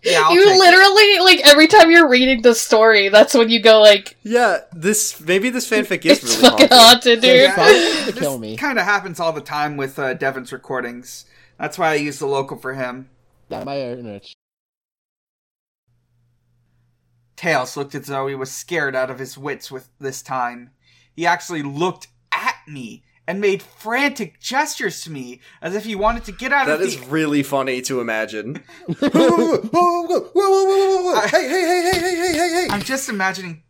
[0.04, 0.60] Yeah, I'll you take it.
[0.60, 5.20] literally like every time you're reading the story, that's when you go like, Yeah, this
[5.22, 7.20] maybe this fanfic is "It's really fucking haunted.
[7.20, 8.56] haunted, dude." Sonic wants to kill me.
[8.58, 11.26] Kind of happens all the time with uh, Devon's recordings.
[11.60, 13.10] That's why I use the local for him.
[13.50, 14.24] Yeah, my internet.
[17.36, 20.72] Tails looked as though he was scared out of his wits with this time.
[21.16, 26.24] He actually looked at me and made frantic gestures to me as if he wanted
[26.26, 27.06] to get out That of is the.
[27.08, 28.64] really funny to imagine.
[31.30, 32.68] Hey, hey, hey, hey, hey, hey, hey, hey!
[32.70, 33.64] I'm just imagining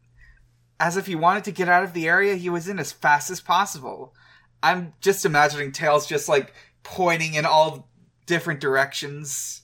[0.79, 3.29] as if he wanted to get out of the area he was in as fast
[3.31, 4.13] as possible.
[4.61, 7.89] I'm just imagining Tails just like pointing in all
[8.25, 9.61] different directions.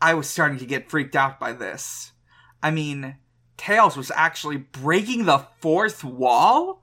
[0.00, 2.12] I was starting to get freaked out by this.
[2.62, 3.16] I mean,
[3.56, 6.81] Tails was actually breaking the fourth wall?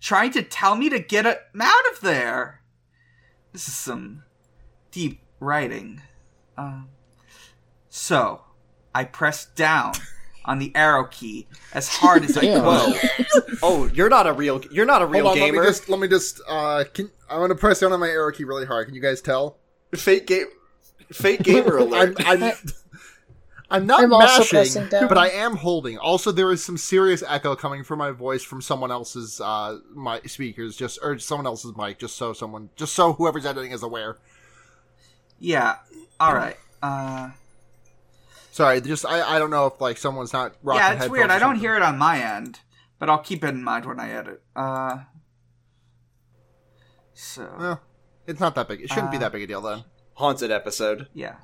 [0.00, 2.62] Trying to tell me to get a- out of there.
[3.52, 4.22] This is some
[4.90, 6.02] deep writing.
[6.56, 6.82] Uh,
[7.88, 8.42] so,
[8.94, 9.92] I pressed down
[10.44, 12.64] on the arrow key as hard as I Damn.
[12.94, 13.26] could.
[13.62, 14.62] Oh, you're not a real.
[14.70, 15.56] You're not a real Hold on, gamer.
[15.58, 18.30] let me just let me just uh can I'm gonna press down on my arrow
[18.30, 18.86] key really hard.
[18.86, 19.58] Can you guys tell?
[19.94, 20.46] Fake game.
[21.12, 22.16] Fake gamer alert.
[22.24, 22.52] I'm, I'm
[23.70, 25.98] not I'm also mashing, but I am holding.
[25.98, 30.20] Also, there is some serious echo coming from my voice from someone else's uh my
[30.22, 34.16] speakers, just or someone else's mic, just so someone, just so whoever's editing is aware.
[35.38, 35.76] Yeah.
[36.18, 36.56] All right.
[36.82, 37.30] Uh,
[38.50, 41.30] Sorry, just I, I don't know if like someone's not rocking yeah, it's headphones weird.
[41.30, 42.58] I don't hear it on my end,
[42.98, 44.42] but I'll keep it in mind when I edit.
[44.56, 44.98] Uh,
[47.12, 47.80] so Well,
[48.26, 48.80] it's not that big.
[48.80, 49.84] It shouldn't be Uh, that big a deal then.
[50.14, 51.08] Haunted episode.
[51.14, 51.36] yeah.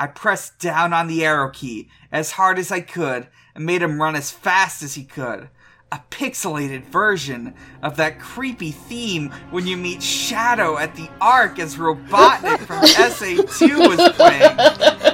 [0.00, 4.00] I pressed down on the arrow key as hard as I could and made him
[4.00, 5.50] run as fast as he could.
[5.92, 11.76] A pixelated version of that creepy theme when you meet Shadow at the Ark as
[11.76, 14.58] Robotnik from SA2 was playing.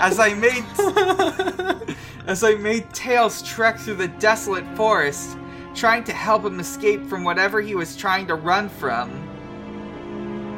[0.01, 0.65] As I made
[2.29, 5.37] as I made Tails trek through the desolate forest,
[5.75, 9.11] trying to help him escape from whatever he was trying to run from.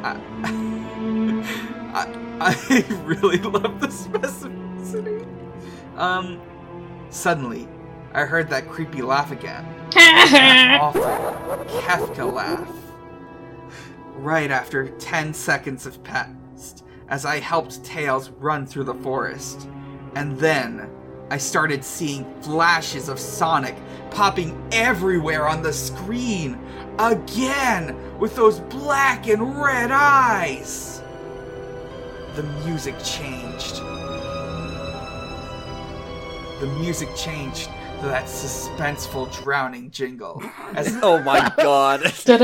[0.03, 0.21] I,
[1.95, 5.25] I, I really love the specificity.
[5.97, 6.41] Um,
[7.09, 7.67] suddenly,
[8.13, 9.65] I heard that creepy laugh again.
[9.93, 11.01] That awful
[11.81, 12.71] Kefka laugh.
[14.15, 19.67] Right after 10 seconds have passed, as I helped Tails run through the forest.
[20.15, 20.89] And then,
[21.31, 23.75] I started seeing flashes of Sonic
[24.09, 26.59] popping everywhere on the screen.
[26.97, 27.95] Again!
[28.17, 31.01] With those black and red eyes!
[32.39, 33.75] The music changed.
[36.61, 37.65] The music changed
[37.99, 40.41] to that suspenseful drowning jingle.
[40.73, 42.01] As Oh my god.
[42.05, 42.39] It starts-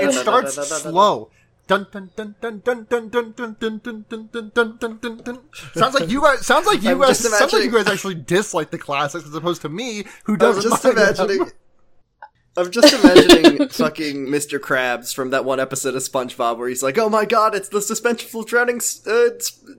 [0.00, 1.28] it starts slow.
[1.68, 5.16] Dun dun dun dun dun dun dun dun dun dun dun dun dun dun dun
[5.22, 5.38] dun.
[5.74, 6.46] Sounds like you guys.
[6.46, 7.18] Sounds like you guys.
[7.18, 10.62] Sounds like you guys actually dislike the classics as opposed to me, who I'm doesn't.
[10.70, 11.50] just mind them.
[12.56, 12.66] Imagining.
[12.66, 14.58] I'm just imagining fucking Mr.
[14.58, 17.78] Krabs from that one episode of SpongeBob where he's like, "Oh my god, it's the
[17.78, 19.30] suspenseful drowning uh,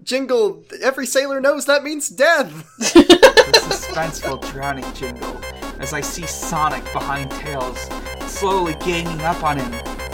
[0.03, 0.63] jingle.
[0.81, 5.39] Every sailor knows that means death." the suspenseful drowning jingle
[5.79, 7.89] as I see Sonic behind Tails,
[8.27, 9.71] slowly gaining up on him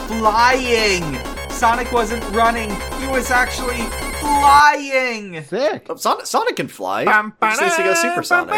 [0.07, 1.20] flying.
[1.51, 3.78] Sonic wasn't running, he was actually
[4.20, 5.43] flying.
[5.43, 5.86] Sick.
[5.89, 7.03] Oh, Sonic, Sonic can fly.
[7.03, 8.55] He just needs to go supersonic.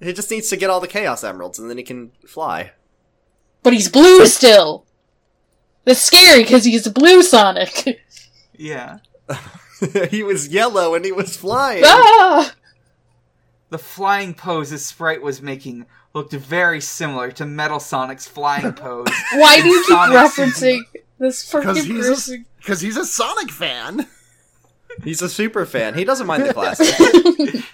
[0.00, 2.72] He just needs to get all the Chaos Emeralds, and then he can fly.
[3.62, 4.84] But he's blue still.
[5.84, 8.00] That's scary because he's blue Sonic.
[8.60, 8.98] Yeah.
[10.10, 11.84] he was yellow and he was flying.
[11.86, 12.52] ah!
[13.70, 19.06] The flying pose his sprite was making looked very similar to Metal Sonic's flying pose.
[19.34, 20.80] Why do you keep Sonic referencing
[21.20, 22.46] this Because fucking he's person?
[22.48, 24.08] a, because he's a Sonic fan.
[25.04, 25.94] He's a super fan.
[25.94, 27.64] He doesn't mind the classic.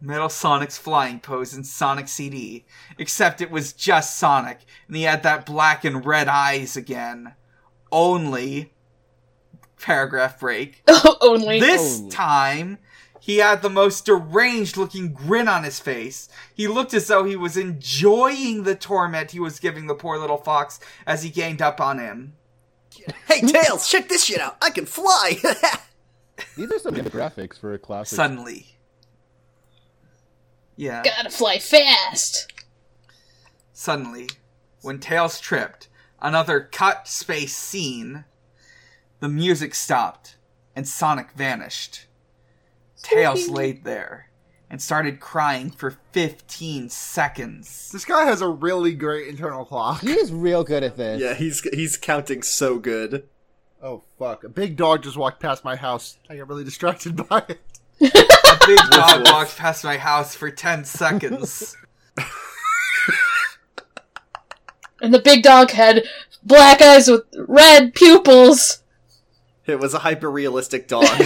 [0.00, 2.64] Metal Sonic's flying pose in Sonic CD,
[2.98, 7.34] except it was just Sonic, and he had that black and red eyes again.
[7.90, 8.72] Only,
[9.80, 10.82] paragraph break,
[11.20, 11.58] Only.
[11.58, 12.10] this Only.
[12.10, 12.78] time,
[13.20, 16.28] he had the most deranged looking grin on his face.
[16.54, 20.38] He looked as though he was enjoying the torment he was giving the poor little
[20.38, 22.34] fox as he gained up on him.
[23.26, 24.56] hey, Tails, check this shit out.
[24.62, 25.38] I can fly.
[26.56, 28.14] These are some good graphics for a classic.
[28.16, 28.77] Suddenly.
[30.78, 31.02] Yeah.
[31.02, 32.52] Gotta fly fast.
[33.72, 34.28] Suddenly,
[34.82, 35.88] when Tails tripped,
[36.22, 38.24] another cut space scene,
[39.18, 40.36] the music stopped
[40.76, 42.06] and Sonic vanished.
[43.02, 44.30] Tails laid there
[44.70, 47.90] and started crying for 15 seconds.
[47.90, 50.02] This guy has a really great internal clock.
[50.02, 51.20] He is real good at this.
[51.20, 53.28] yeah, he's he's counting so good.
[53.82, 54.44] Oh fuck!
[54.44, 56.18] A big dog just walked past my house.
[56.30, 57.60] I got really distracted by it.
[58.68, 59.32] A big dog woof.
[59.32, 61.76] walked past my house for 10 seconds.
[65.00, 66.04] And the big dog had
[66.42, 68.82] black eyes with red pupils.
[69.64, 71.06] It was a hyper realistic dog.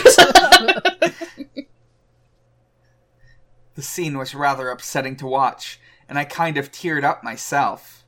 [3.74, 8.05] The scene was rather upsetting to watch, and I kind of teared up myself.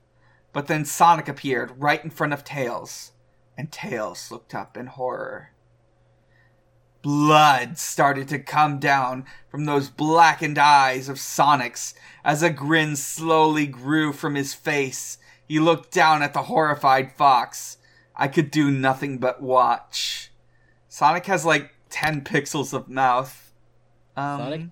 [0.52, 3.12] But then Sonic appeared right in front of Tails,
[3.56, 5.53] and Tails looked up in horror.
[7.04, 11.92] Blood started to come down from those blackened eyes of Sonic's
[12.24, 15.18] as a grin slowly grew from his face.
[15.46, 17.76] He looked down at the horrified fox.
[18.16, 20.32] I could do nothing but watch.
[20.88, 23.52] Sonic has like 10 pixels of mouth.
[24.16, 24.62] Um, Sonic?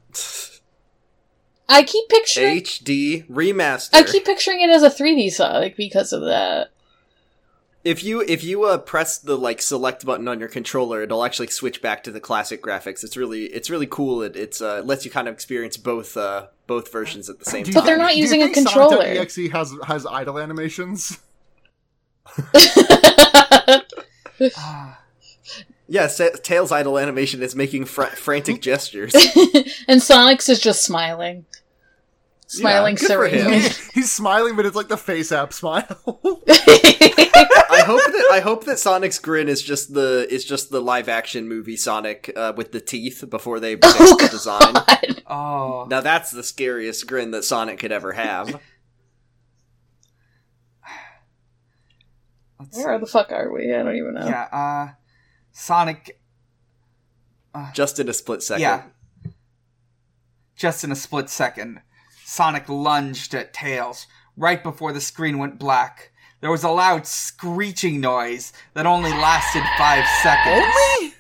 [1.68, 2.62] I keep picturing.
[2.62, 3.91] HD remaster.
[3.93, 6.71] I keep picturing it as a 3D Sonic because of that.
[7.85, 11.49] If you if you uh, press the like select button on your controller, it'll actually
[11.49, 13.03] switch back to the classic graphics.
[13.03, 14.22] It's really it's really cool.
[14.22, 17.64] It it's uh, lets you kind of experience both uh, both versions at the same
[17.64, 19.03] Do you But they're not think- do you using a think controller.
[19.03, 21.18] Sonic.exe has has idle animations.
[24.57, 24.99] ah.
[25.89, 29.14] Yeah, Sa- Tails idle animation is making fr- frantic gestures.
[29.89, 31.45] and Sonic's is just smiling.
[32.53, 33.46] Smiling good for him.
[33.46, 33.68] serenely.
[33.94, 35.86] He's smiling, but it's like the face app smile.
[36.07, 41.09] I hope that I hope that Sonic's grin is just the is just the live
[41.09, 44.74] action movie Sonic uh, with the teeth before they fix oh, the design.
[44.74, 45.22] God.
[45.26, 45.86] Oh.
[45.88, 48.48] Now that's the scariest grin that Sonic could ever have.
[52.61, 53.74] Let's Where the fuck are we?
[53.74, 54.26] I don't even know.
[54.26, 54.88] Yeah, uh
[55.53, 56.20] Sonic
[57.72, 58.61] Just in a split second.
[58.61, 58.82] yeah.
[60.55, 61.80] Just in a split second,
[62.33, 64.07] Sonic lunged at Tails
[64.39, 66.12] right before the screen went black.
[66.41, 70.64] There was a loud screeching noise that only lasted 5 seconds.
[70.66, 71.14] Only?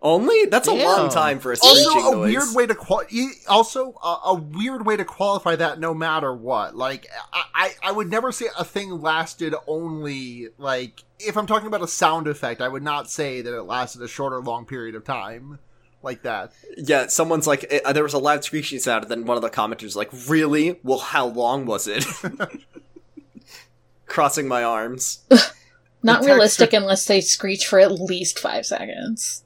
[0.00, 0.46] Only?
[0.46, 2.32] That's a long time for a screeching Also, a noise.
[2.34, 5.78] weird way to qual- e- also a, a weird way to qualify that.
[5.80, 11.02] No matter what, like I, I, I would never say a thing lasted only like
[11.20, 12.60] if I'm talking about a sound effect.
[12.60, 15.58] I would not say that it lasted a short or long period of time
[16.02, 16.52] like that.
[16.76, 19.50] Yeah, someone's like, eh, there was a loud screeching sound, and then one of the
[19.50, 20.78] commenters was like, really?
[20.82, 22.04] Well, how long was it?
[24.06, 25.22] Crossing my arms.
[26.02, 29.44] Not realistic texture- unless they screech for at least five seconds.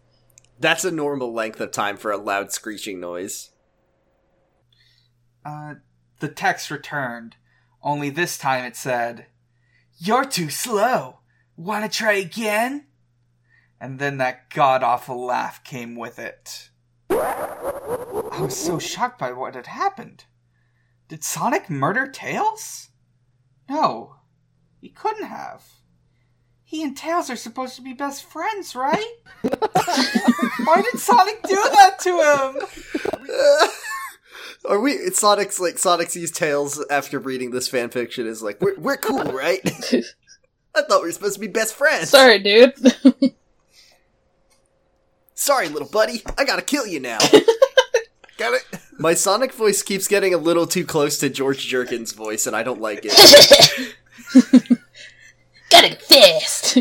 [0.59, 3.51] That's a normal length of time for a loud screeching noise.
[5.45, 5.75] Uh
[6.19, 7.37] the text returned,
[7.83, 9.27] only this time it said,
[9.99, 11.19] "You're too slow.
[11.59, 12.87] Want to try again?"
[13.81, 16.71] And then that god awful laugh came with it.
[17.11, 20.25] I was so shocked by what had happened.
[21.09, 22.91] Did Sonic murder Tails?
[23.69, 24.17] No,
[24.81, 25.65] he couldn't have.
[26.65, 29.15] He and Tails are supposed to be best friends, right?
[29.43, 32.59] Why did Sonic do that to
[33.21, 33.71] him?
[34.69, 34.93] Are we?
[34.93, 38.97] It's Sonic's like Sonic sees Tails after reading this fan fiction is like, we're we're
[38.97, 39.61] cool, right?
[40.75, 42.11] I thought we were supposed to be best friends.
[42.11, 42.75] Sorry, dude.
[45.37, 46.23] Sorry, little buddy.
[46.37, 47.19] I gotta kill you now.
[48.39, 48.63] Get it?
[48.99, 52.63] My Sonic voice keeps getting a little too close to George Jerkins' voice, and I
[52.63, 53.13] don't like it.
[55.71, 56.79] Gotta go fast.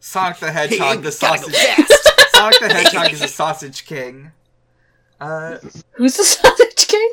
[0.00, 1.86] Sonic the Hedgehog, the gotta go sausage.
[2.32, 4.32] Sonic the Hedgehog is a sausage king.
[5.20, 5.58] Uh,
[5.92, 7.10] Who's the sausage king?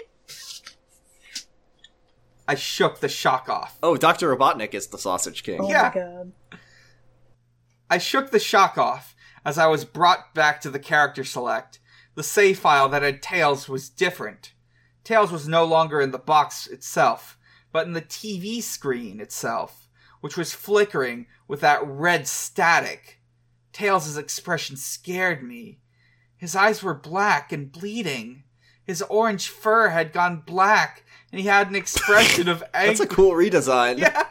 [2.47, 3.77] I shook the shock off.
[3.83, 4.35] Oh, Dr.
[4.35, 5.59] Robotnik is the Sausage King.
[5.61, 5.91] Oh Yeah.
[5.95, 6.31] my god.
[7.89, 9.12] I shook the shock off
[9.45, 11.79] as I was brought back to the character select.
[12.15, 14.53] The save file that had Tails was different.
[15.03, 17.37] Tails was no longer in the box itself,
[17.71, 19.87] but in the TV screen itself,
[20.21, 23.19] which was flickering with that red static.
[23.73, 25.79] Tails' expression scared me.
[26.37, 28.43] His eyes were black and bleeding.
[28.85, 32.87] His orange fur had gone black, and he had an expression of anger.
[32.97, 33.97] That's a cool redesign.
[33.99, 34.27] yeah.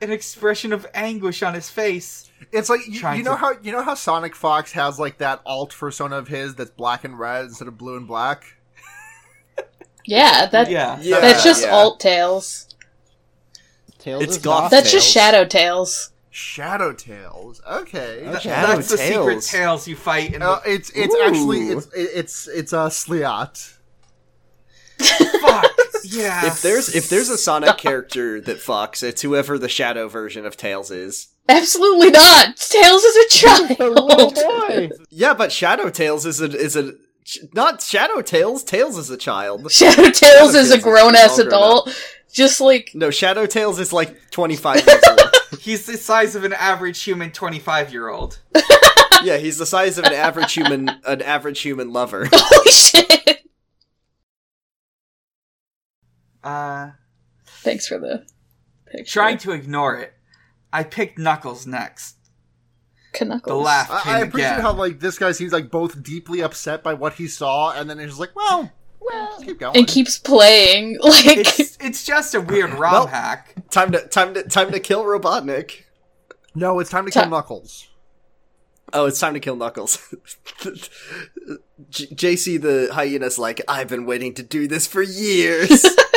[0.00, 2.30] An expression of anguish on his face.
[2.52, 5.40] It's like you, you know to- how you know how Sonic Fox has like that
[5.46, 8.44] alt persona of his that's black and red instead of blue and black.
[10.06, 10.98] Yeah, that Yeah.
[11.00, 11.20] Yeah.
[11.20, 11.70] that's just yeah.
[11.72, 12.68] alt tails.
[13.98, 16.10] Tails It's goth not- That's just shadow tails.
[16.30, 17.62] Shadow Tails.
[17.64, 18.18] Okay.
[18.24, 18.48] Th- Okay.
[18.50, 19.46] that's the Shadow secret Tails.
[19.48, 21.22] tails you fight in Uh, the it's it's Ooh.
[21.22, 23.74] actually it's it's it's a uh, Sliat.
[25.40, 25.64] fuck.
[26.04, 26.46] Yeah.
[26.46, 30.56] If there's if there's a Sonic character that fucks, it's whoever the Shadow version of
[30.56, 31.28] Tails is.
[31.48, 32.56] Absolutely not.
[32.56, 34.34] Tails is a a child.
[34.34, 34.90] boy.
[35.10, 36.92] Yeah, but Shadow Tails is a is a
[37.52, 38.62] not Shadow Tails.
[38.64, 39.70] Tails is a child.
[39.72, 42.06] Shadow Tails Shadow is a Tails is grown ass all grown adult.
[42.32, 45.60] Just like No, Shadow Tails is like 25 years old.
[45.60, 48.40] he's the size of an average human 25 year old.
[49.22, 52.28] Yeah, he's the size of an average human an average human lover.
[52.32, 53.43] holy shit.
[56.44, 56.90] Uh,
[57.46, 58.26] Thanks for the
[58.86, 59.04] picture.
[59.12, 60.12] trying to ignore it,
[60.72, 62.16] I picked Knuckles next.
[63.20, 63.42] Knuckles.
[63.46, 64.60] The laugh came I, I appreciate again.
[64.60, 67.98] how like this guy seems like both deeply upset by what he saw, and then
[68.00, 69.76] he's just like, well, well, keep going.
[69.76, 70.98] and keeps playing.
[71.02, 73.54] Like It's it's just a weird ROM Well- hack.
[73.70, 75.82] time to time to time to kill Robotnik.
[76.56, 77.86] no, it's time to kill Knuckles.
[78.92, 79.98] Oh, it's time to kill Knuckles.
[81.90, 85.84] J- JC the hyena's like, I've been waiting to do this for years.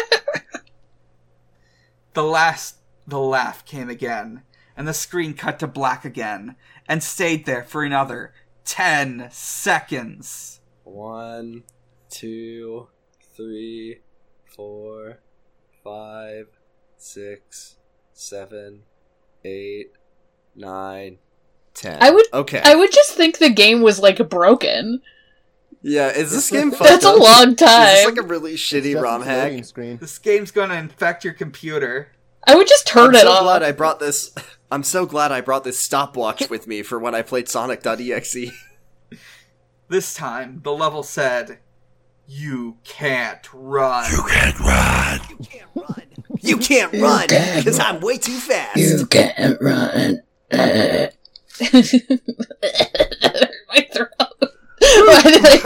[2.18, 4.42] The last the laugh came again,
[4.76, 6.56] and the screen cut to black again,
[6.90, 8.34] and stayed there for another
[8.66, 10.60] ten seconds.
[10.84, 11.62] One,
[12.10, 12.88] two,
[13.36, 14.00] three,
[14.46, 15.20] four,
[15.84, 16.48] five,
[16.98, 17.76] six,
[18.14, 18.82] seven,
[19.46, 19.92] eight,
[20.56, 21.20] nine,
[21.76, 22.00] ten.
[22.02, 22.62] I would- Okay.
[22.64, 25.04] I would just think the game was like broken.
[25.82, 27.20] Yeah, is this game fucked That's a up?
[27.20, 27.70] long Is this
[28.06, 28.06] time.
[28.16, 29.64] like a really shitty ROM hack?
[29.66, 29.98] Screen.
[29.98, 32.12] This game's gonna infect your computer.
[32.46, 33.44] I would just turn I'm it so off.
[33.44, 34.34] glad I brought this.
[34.72, 38.38] I'm so glad I brought this stopwatch with me for when I played Sonic.exe.
[39.90, 41.60] This time, the level said,
[42.28, 46.04] "You can't run." You can't run You can't run.
[46.42, 48.76] you can't run because I'm way too fast.
[48.76, 50.24] You can't run.
[50.52, 51.10] My
[53.94, 54.10] throat.
[55.08, 55.58] Why did I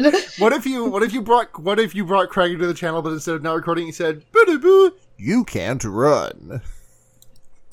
[0.10, 0.34] that?
[0.38, 3.02] What if you what if you brought what if you brought Craig into the channel,
[3.02, 6.60] but instead of not recording, he said, "Boo-doo-boo, "You can't run."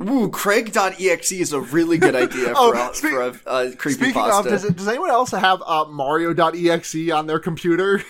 [0.01, 3.95] Ooh, Craig.exe is a really good idea Oh, for a, speak- for a, a creepy
[3.99, 4.39] Speaking pasta.
[4.39, 8.03] of, does, it, does anyone else have uh, Mario.exe on their computer?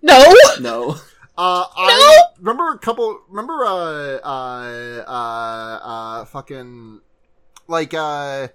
[0.00, 0.34] No.
[0.60, 0.90] no.
[1.36, 3.20] Uh, I remember a couple.
[3.28, 7.00] Remember, uh, uh, uh, uh, fucking,
[7.68, 8.48] like, uh,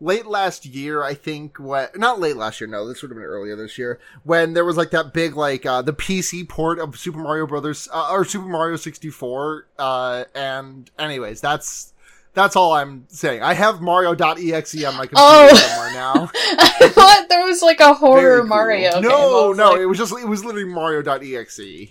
[0.00, 1.58] late last year, I think.
[1.58, 1.96] What?
[1.98, 2.68] Not late last year.
[2.68, 5.64] No, this would have been earlier this year when there was like that big, like,
[5.66, 9.66] uh, the PC port of Super Mario Brothers uh, or Super Mario sixty four.
[9.78, 11.92] Uh, and anyways, that's.
[12.32, 13.42] That's all I'm saying.
[13.42, 15.52] I have Mario.exe on my computer Oh.
[15.52, 16.30] somewhere now.
[16.60, 18.46] I thought there was like a horror cool.
[18.46, 18.92] Mario.
[18.92, 19.02] game.
[19.02, 21.90] No, was no, like- it was just it was literally Mario.exe.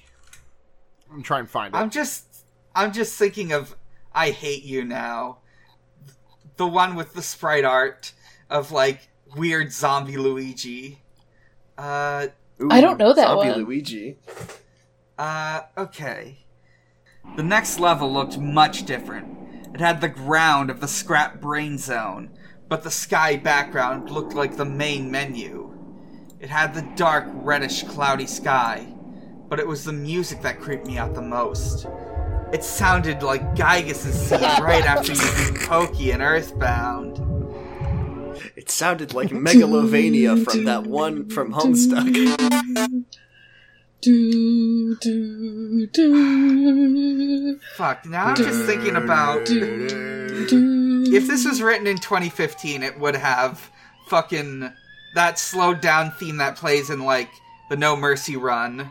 [1.11, 1.77] I'm trying to find it.
[1.77, 2.23] I'm just,
[2.73, 3.75] I'm just thinking of
[4.15, 5.38] "I Hate You Now,"
[6.59, 8.11] the one with the sprite art
[8.49, 11.01] of like weird zombie Luigi.
[11.77, 12.27] Uh,
[12.61, 13.63] Ooh, I don't know that Zombie one.
[13.63, 14.17] Luigi.
[15.17, 16.39] Uh, okay.
[17.37, 19.37] The next level looked much different.
[19.73, 22.31] It had the ground of the scrap brain zone,
[22.67, 25.73] but the sky background looked like the main menu.
[26.41, 28.93] It had the dark, reddish, cloudy sky,
[29.47, 31.85] but it was the music that creeped me out the most.
[32.51, 37.19] It sounded like Giygas' scene right after you beat Pokey in Earthbound.
[38.55, 42.11] It sounded like Megalovania from that one from Homestuck.
[44.01, 49.41] Do, do, do, Fuck, now I'm just thinking about.
[51.11, 53.69] If this was written in 2015, it would have
[54.07, 54.71] fucking
[55.15, 57.29] that slowed down theme that plays in like
[57.69, 58.89] the No Mercy run.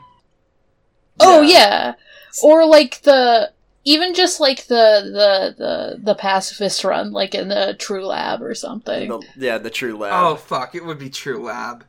[1.21, 1.95] Oh yeah.
[2.43, 3.53] Or like the
[3.85, 8.55] even just like the the the the pacifist run, like in the True Lab or
[8.55, 9.09] something.
[9.09, 10.13] The- yeah, the True Lab.
[10.15, 10.75] Oh fuck!
[10.75, 11.85] It would be True Lab.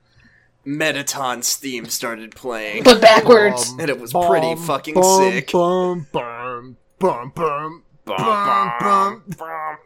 [0.66, 3.70] Mettaton's theme started playing, But backwards.
[3.72, 5.52] Bum, and it was bum, pretty fucking bum, sick.
[5.52, 9.78] Bum, bum, bum, bum, bum, bum.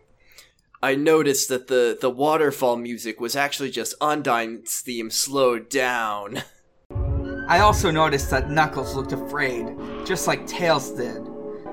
[0.81, 6.43] I noticed that the, the waterfall music was actually just Undyne's theme slowed down.
[7.47, 9.75] I also noticed that Knuckles looked afraid,
[10.05, 11.25] just like Tails did,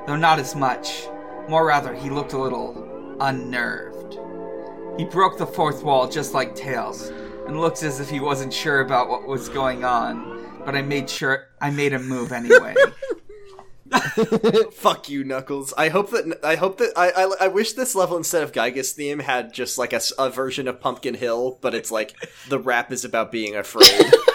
[0.06, 1.06] though not as much.
[1.48, 4.18] More rather, he looked a little unnerved.
[4.98, 7.10] He broke the fourth wall just like Tails,
[7.46, 11.08] and looked as if he wasn't sure about what was going on, but I made
[11.08, 12.74] sure I made him move anyway.
[14.72, 15.74] Fuck you, Knuckles.
[15.76, 18.92] I hope that I hope that I I, I wish this level instead of Giygas
[18.92, 22.14] theme had just like a version of Pumpkin Hill, but it's like
[22.48, 23.90] the rap is about being afraid.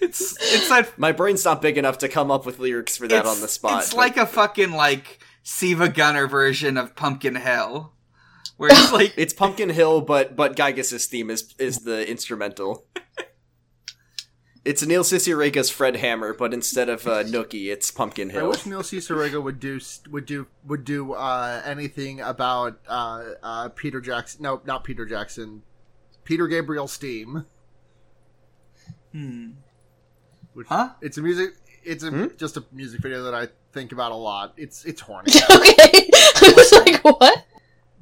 [0.00, 3.26] it's it's that My brain's not big enough to come up with lyrics for that
[3.26, 3.82] on the spot.
[3.82, 7.92] It's but- like a fucking like SiIvaGunner version of Pumpkin Hill,
[8.56, 12.86] where it's like it's Pumpkin Hill, but but Giygas's theme is is the instrumental.
[14.64, 18.44] It's Neil Cicerega's Fred Hammer, but instead of uh, Nookie, it's Pumpkin Hill.
[18.44, 23.68] I wish Neil Cicerega would do would do would do uh, anything about uh, uh,
[23.70, 24.42] Peter Jackson.
[24.42, 25.62] No, not Peter Jackson.
[26.24, 27.46] Peter Gabriel Steam.
[29.18, 29.50] Hmm.
[30.54, 30.90] Which, Huh?
[31.00, 31.50] It's a music.
[31.84, 32.26] It's a, Hmm?
[32.36, 34.54] just a music video that I think about a lot.
[34.56, 35.32] It's it's horny.
[35.50, 36.08] okay.
[36.14, 37.44] I was like, what?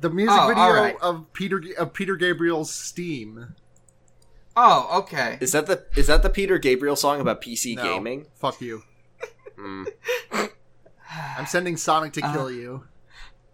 [0.00, 0.96] The music Oh, video alright.
[1.00, 3.54] of Peter of Peter Gabriel's Steam.
[4.56, 5.36] Oh, okay.
[5.40, 8.26] Is that the is that the Peter Gabriel song about PC No, gaming?
[8.34, 8.82] Fuck you.
[9.58, 9.84] Hmm.
[11.38, 12.84] I'm sending Sonic to Uh, kill you.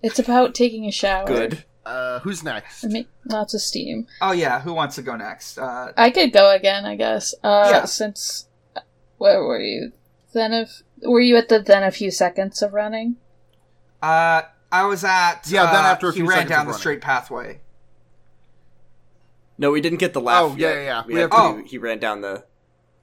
[0.03, 1.25] It's about taking a shower.
[1.27, 1.65] Good.
[1.85, 2.85] Uh, who's next?
[2.85, 4.07] I make lots of steam.
[4.21, 5.59] Oh yeah, who wants to go next?
[5.59, 7.35] Uh, I could go again, I guess.
[7.43, 7.85] Uh, Yeah.
[7.87, 8.47] Since
[9.19, 9.93] where were you?
[10.33, 13.17] Then if were you at the then a few seconds of running?
[14.03, 15.43] uh, I was at.
[15.49, 17.61] Yeah, then uh, after a he ran down the straight pathway.
[19.59, 20.43] No, we didn't get the laugh.
[20.53, 20.75] Oh, yeah, yet.
[20.77, 21.03] yeah, yeah.
[21.07, 22.45] We We have have to, to- He ran down the.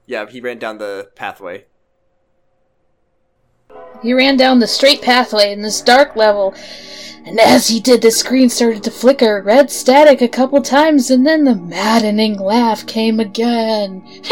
[0.06, 1.66] Yeah, he ran down the pathway.
[4.02, 6.54] He ran down the straight pathway in this dark level,
[7.24, 11.26] and as he did, the screen started to flicker red static a couple times, and
[11.26, 14.02] then the maddening laugh came again.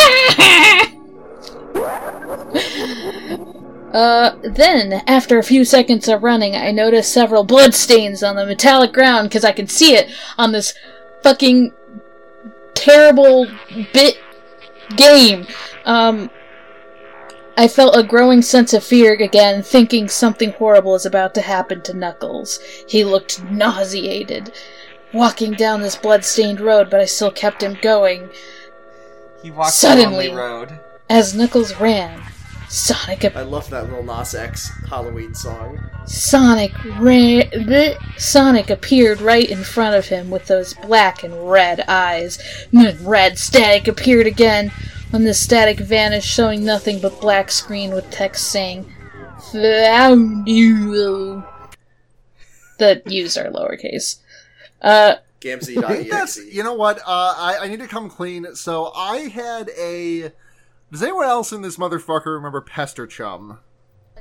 [3.93, 8.93] uh, then, after a few seconds of running, I noticed several bloodstains on the metallic
[8.93, 10.73] ground because I could see it on this
[11.23, 11.73] fucking
[12.75, 13.47] terrible
[13.93, 14.19] bit
[14.97, 15.47] game.
[15.85, 16.31] Um,
[17.59, 21.83] I felt a growing sense of fear again, thinking something horrible is about to happen
[21.83, 22.61] to Knuckles.
[22.87, 24.53] He looked nauseated,
[25.13, 28.31] walking down this blood-stained road, but I still kept him going.
[29.43, 30.79] He walked Suddenly- the lonely road.
[31.11, 32.23] As Knuckles ran,
[32.69, 35.81] Sonic ap- I love that Lil Nas X Halloween song.
[36.05, 37.97] Sonic ran bleh.
[38.19, 42.39] Sonic appeared right in front of him with those black and red eyes.
[42.71, 44.71] And then red static appeared again.
[45.11, 48.93] When the static vanished, showing nothing but black screen with text saying
[49.53, 51.43] "Found you."
[52.79, 54.19] The U's are lowercase.
[54.83, 56.11] Uh, Gamzee.exe.
[56.11, 56.99] That's you know what?
[56.99, 58.55] Uh, I I need to come clean.
[58.55, 60.33] So I had a.
[60.93, 63.59] Does anyone else in this motherfucker remember Pesterchum?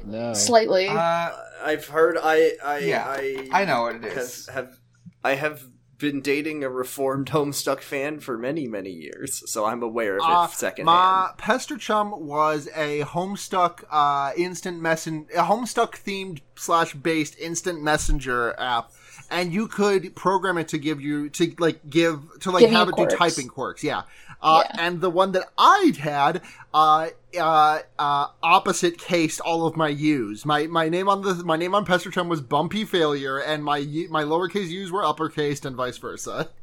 [0.05, 0.33] No.
[0.33, 0.87] slightly.
[0.87, 1.31] Uh,
[1.63, 2.17] I've heard.
[2.21, 2.53] I.
[2.63, 2.77] I.
[2.79, 4.47] Yeah, I, I know what it have, is.
[4.47, 4.77] have.
[5.23, 5.63] I have
[5.97, 10.29] been dating a reformed Homestuck fan for many, many years, so I'm aware of it
[10.29, 10.85] Uh, secondhand.
[10.85, 18.53] my Pesterchum was a Homestuck uh, instant messen a Homestuck themed slash based instant messenger
[18.59, 18.91] app,
[19.31, 22.89] and you could program it to give you to like give to like Give have
[22.89, 23.83] it do typing quirks.
[23.83, 24.03] Yeah.
[24.41, 24.85] Uh, Yeah.
[24.85, 26.41] And the one that I'd had,
[26.73, 27.09] uh,
[27.39, 30.45] uh, uh, opposite cased all of my U's.
[30.45, 33.79] My my name on the my name on Pesterchum was Bumpy Failure, and my
[34.09, 36.49] my lowercase U's were uppercased, and vice versa.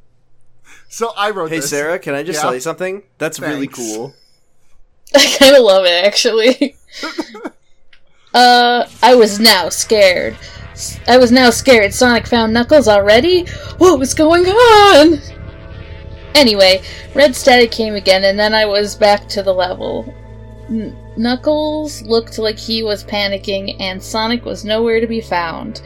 [0.88, 1.68] So I wrote hey, this.
[1.68, 2.42] Sara, can I just Yeah?
[2.42, 3.02] tell you something?
[3.18, 4.14] That's really cool.
[5.14, 6.76] I kind of love it, actually.
[8.34, 10.36] uh, I was now scared.
[11.06, 11.92] I was now scared.
[11.92, 13.44] Sonic found Knuckles already?
[13.76, 15.18] What was going on?
[16.34, 16.82] Anyway,
[17.14, 20.12] Red Static came again, and then I was back to the level.
[20.68, 25.80] N- Knuckles looked like he was panicking, and Sonic was nowhere to be found.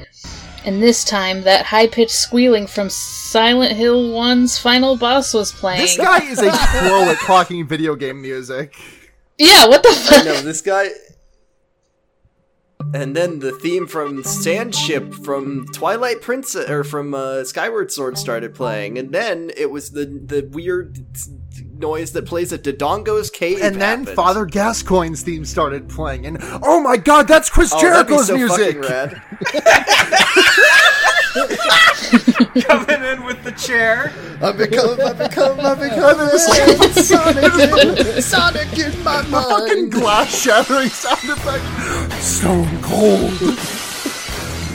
[0.64, 5.80] And this time, that high pitched squealing from Silent Hill 1's final boss was playing.
[5.82, 8.74] This guy is a pro at clocking video game music.
[9.38, 10.24] yeah, what the I fuck?
[10.24, 10.88] know this guy.
[12.94, 18.54] And then the theme from Sandship from Twilight Princess or from uh, Skyward Sword started
[18.54, 21.06] playing, and then it was the the weird
[21.74, 23.60] noise that plays at Dodongo's cave.
[23.62, 24.16] And then happened.
[24.16, 28.26] Father Gascoigne's theme started playing, and oh my god, that's Chris oh, that'd be Jericho's
[28.26, 28.76] so music!
[31.34, 31.56] fucking
[32.54, 32.64] rad.
[32.64, 34.12] Coming in with the chair.
[34.42, 36.38] I become, I become, I And then become the
[37.02, 39.32] Sonic, Sonic in my mind.
[39.32, 41.64] the fucking glass shattering sound effect.
[42.22, 43.58] Stone cold.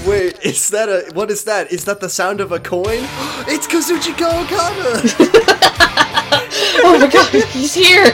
[0.08, 1.72] Wait, is that a what is that?
[1.72, 2.84] Is that the sound of a coin?
[3.48, 5.02] It's Kazuchika Okada.
[6.86, 8.12] Oh my god, he's here!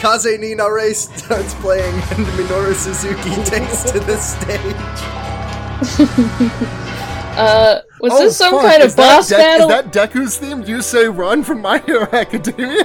[0.00, 4.76] Kaze ni Nare starts playing, and Minoru Suzuki takes to the stage.
[7.36, 9.70] Uh, was Oh, this some fuck, kind of that boss Dek- battle?
[9.70, 10.62] Is that Deku's theme?
[10.64, 12.84] You say run from My Hero Academia?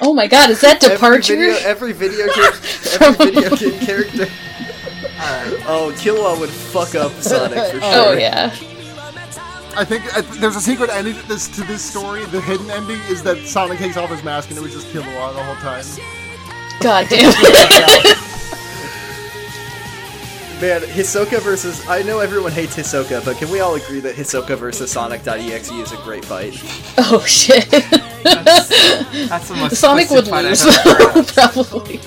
[0.00, 1.34] Oh my god, is that Departure?
[1.34, 4.26] Every video, every video game, every video game character.
[5.66, 7.80] Oh, Killua would fuck up Sonic for sure.
[7.82, 8.46] Oh yeah.
[9.76, 12.24] I think uh, there's a secret ending to this to this story.
[12.26, 15.32] The hidden ending is that Sonic takes off his mask and it was just Killua
[15.34, 15.84] the whole time.
[16.80, 18.18] God damn it.
[20.64, 21.86] Man, Hisoka versus.
[21.90, 25.92] I know everyone hates Hisoka, but can we all agree that Hisoka versus Sonic.exe is
[25.92, 26.54] a great fight?
[26.96, 27.68] oh shit.
[27.68, 32.00] That's the most Sonic twisted would fight lose, probably.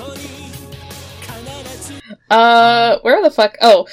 [2.31, 3.55] Uh, where the fuck?
[3.61, 3.87] Oh,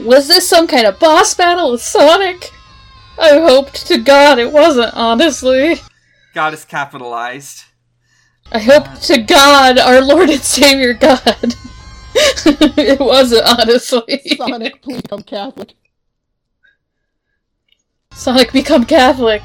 [0.00, 2.52] was this some kind of boss battle with Sonic?
[3.18, 5.80] I hoped to God it wasn't, honestly.
[6.34, 7.64] God is capitalized.
[8.52, 11.56] I hope to God, our Lord and Savior God.
[12.76, 14.20] it wasn't, honestly.
[14.36, 15.74] Sonic, please become Catholic.
[18.12, 19.42] Sonic become Catholic.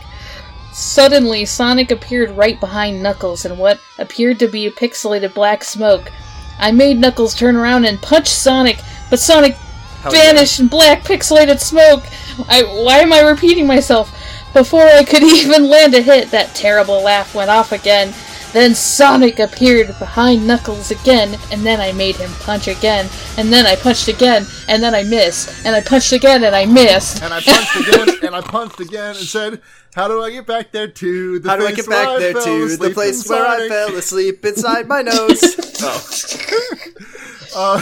[0.71, 6.11] Suddenly, Sonic appeared right behind Knuckles in what appeared to be a pixelated black smoke.
[6.59, 10.33] I made Knuckles turn around and punch Sonic, but Sonic Hell yeah.
[10.33, 12.03] vanished in black pixelated smoke.
[12.47, 14.15] I why am I repeating myself?
[14.53, 18.13] Before I could even land a hit, that terrible laugh went off again.
[18.51, 23.65] Then Sonic appeared behind Knuckles again, and then I made him punch again, and then
[23.65, 27.21] I punched again, and then I missed, and I punched again, and I missed.
[27.21, 29.61] And I punched again and I punched again and said,
[29.95, 32.19] "How do I get back there to the How do I place get where back
[32.19, 35.41] there to the place in where I fell asleep inside my nose?
[35.81, 36.75] oh.
[37.55, 37.81] Uh,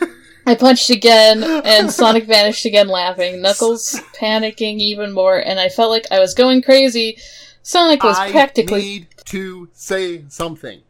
[0.46, 5.90] I punched again, and Sonic vanished again laughing, Knuckles panicking even more, and I felt
[5.90, 7.18] like I was going crazy.
[7.64, 8.80] Sonic was I practically.
[8.80, 10.82] need to say something.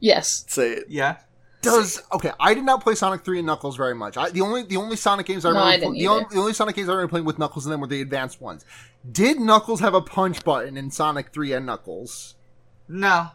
[0.00, 0.44] Yes.
[0.48, 0.84] Say it.
[0.88, 1.18] Yeah.
[1.60, 2.30] Does okay?
[2.40, 4.16] I did not play Sonic Three and Knuckles very much.
[4.16, 6.34] I, the only the only Sonic games I No, remember I didn't the, only, either.
[6.34, 8.64] the only Sonic games I remember playing with Knuckles in them were the advanced ones.
[9.10, 12.36] Did Knuckles have a punch button in Sonic Three and Knuckles?
[12.88, 13.28] No.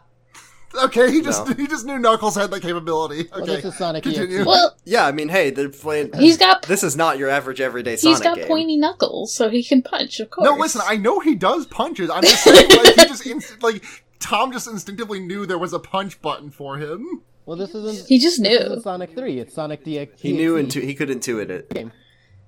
[0.84, 1.54] Okay, he just No.
[1.56, 3.28] he just knew Knuckles had that capability.
[3.32, 4.38] Well, Okay, this is Sonic continue.
[4.40, 4.46] EXE.
[4.46, 6.12] Well, Yeah, I mean, hey, they're playing.
[6.18, 8.46] he's got This is not your average everyday he's Sonic got game.
[8.46, 10.20] pointy knuckles, so he can punch.
[10.20, 10.44] Of course.
[10.44, 12.10] No, listen, I know he does punches.
[12.10, 13.84] I'm just saying, like, he just inst- like
[14.20, 17.22] Tom just instinctively knew there was a punch button for him.
[17.46, 18.08] Well, this isn't.
[18.08, 18.56] He just This knew.
[18.58, 19.38] isn't Sonic 3.
[19.38, 20.18] It's Sonic DX.
[20.18, 20.60] He knew DXE.
[20.60, 21.68] intu- he could intuit it.
[21.70, 21.92] game.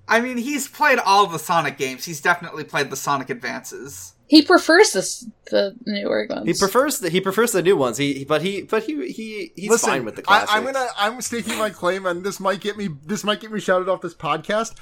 [0.08, 2.04] I mean, he's played all the Sonic games.
[2.06, 4.14] He's definitely played the Sonic Advances.
[4.28, 6.46] He prefers this the newer ones.
[6.46, 7.96] He prefers the he prefers the new ones.
[7.98, 10.52] He but he but he he he's Listen, fine with the I, classics.
[10.52, 13.60] I'm gonna I'm staking my claim, and this might get me this might get me
[13.60, 14.74] shouted off this podcast.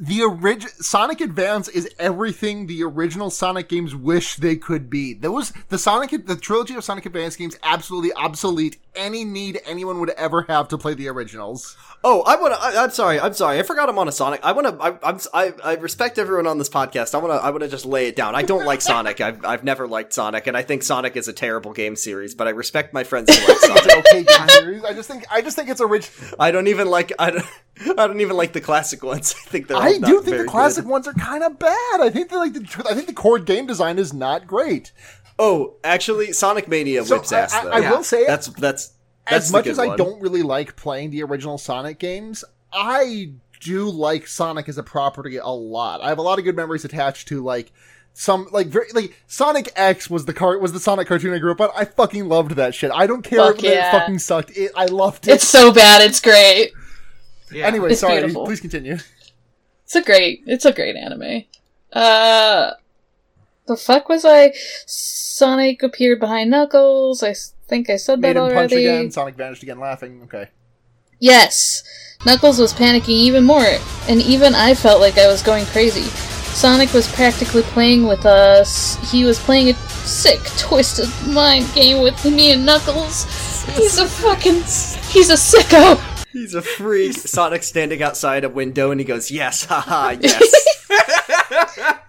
[0.00, 5.12] The original Sonic Advance is everything the original Sonic games wish they could be.
[5.12, 10.10] Those the Sonic the trilogy of Sonic Advance games absolutely obsolete any need anyone would
[10.10, 11.76] ever have to play the originals.
[12.02, 12.80] Oh, I want to.
[12.80, 13.20] I'm sorry.
[13.20, 13.58] I'm sorry.
[13.58, 14.40] I forgot I'm on a Sonic.
[14.42, 14.82] I want to.
[14.82, 15.20] I, I'm.
[15.34, 17.14] I, I respect everyone on this podcast.
[17.14, 17.44] I want to.
[17.44, 18.34] I want to just lay it down.
[18.34, 19.20] I don't like Sonic.
[19.20, 19.44] I've.
[19.44, 22.34] I've never liked Sonic, and I think Sonic is a terrible game series.
[22.34, 23.96] But I respect my friends who like Sonic.
[23.98, 24.82] okay game series.
[24.82, 26.10] I just think I just think it's a rich.
[26.38, 27.12] I don't even like.
[27.18, 27.46] I don't.
[27.80, 29.34] I don't even like the classic ones.
[29.46, 29.76] I think they're.
[29.76, 30.90] I not do think very the classic good.
[30.90, 32.00] ones are kind of bad.
[32.00, 34.92] I think that like the I think the core game design is not great.
[35.38, 37.54] Oh, actually, Sonic Mania So whips I, ass.
[37.54, 37.70] I- though.
[37.70, 37.90] I Yeah.
[37.92, 38.92] will say That's that's.
[39.28, 39.96] That's as much good as I one.
[39.98, 45.36] don't really like playing the original Sonic games, I do like Sonic as a property
[45.36, 46.00] a lot.
[46.02, 47.70] I have a lot of good memories attached to like
[48.12, 51.52] some like very like Sonic X was the car was the Sonic cartoon I grew
[51.52, 51.68] up on.
[51.76, 52.90] I fucking loved that shit.
[52.92, 54.50] I don't care Fuck if it fucking sucked.
[54.56, 55.32] It, I loved it.
[55.34, 56.72] It's so bad, it's great.
[57.52, 57.66] Yeah.
[57.66, 58.18] anyway, It's sorry.
[58.20, 58.44] beautiful.
[58.46, 58.98] Please continue.
[59.84, 61.44] It's a great it's a great anime.
[61.92, 62.72] Uh
[63.66, 64.52] the fuck was I
[64.86, 67.22] Sonic appeared behind Knuckles.
[67.22, 67.34] I
[67.68, 68.86] think I said Made that him punch already.
[68.86, 69.10] again.
[69.10, 70.20] Sonic vanished again, laughing.
[70.24, 70.48] Okay.
[71.18, 71.82] Yes.
[72.26, 73.64] Knuckles was panicking even more,
[74.08, 76.02] and even I felt like I was going crazy.
[76.02, 78.96] Sonic was practically playing with us.
[79.10, 83.24] He was playing a sick, twisted mind game with me and Knuckles.
[83.76, 84.62] He's a fucking.
[85.10, 85.96] He's a sicko.
[86.32, 87.12] He's a freak.
[87.16, 90.66] Sonic standing outside a window and he goes, Yes, haha, yes.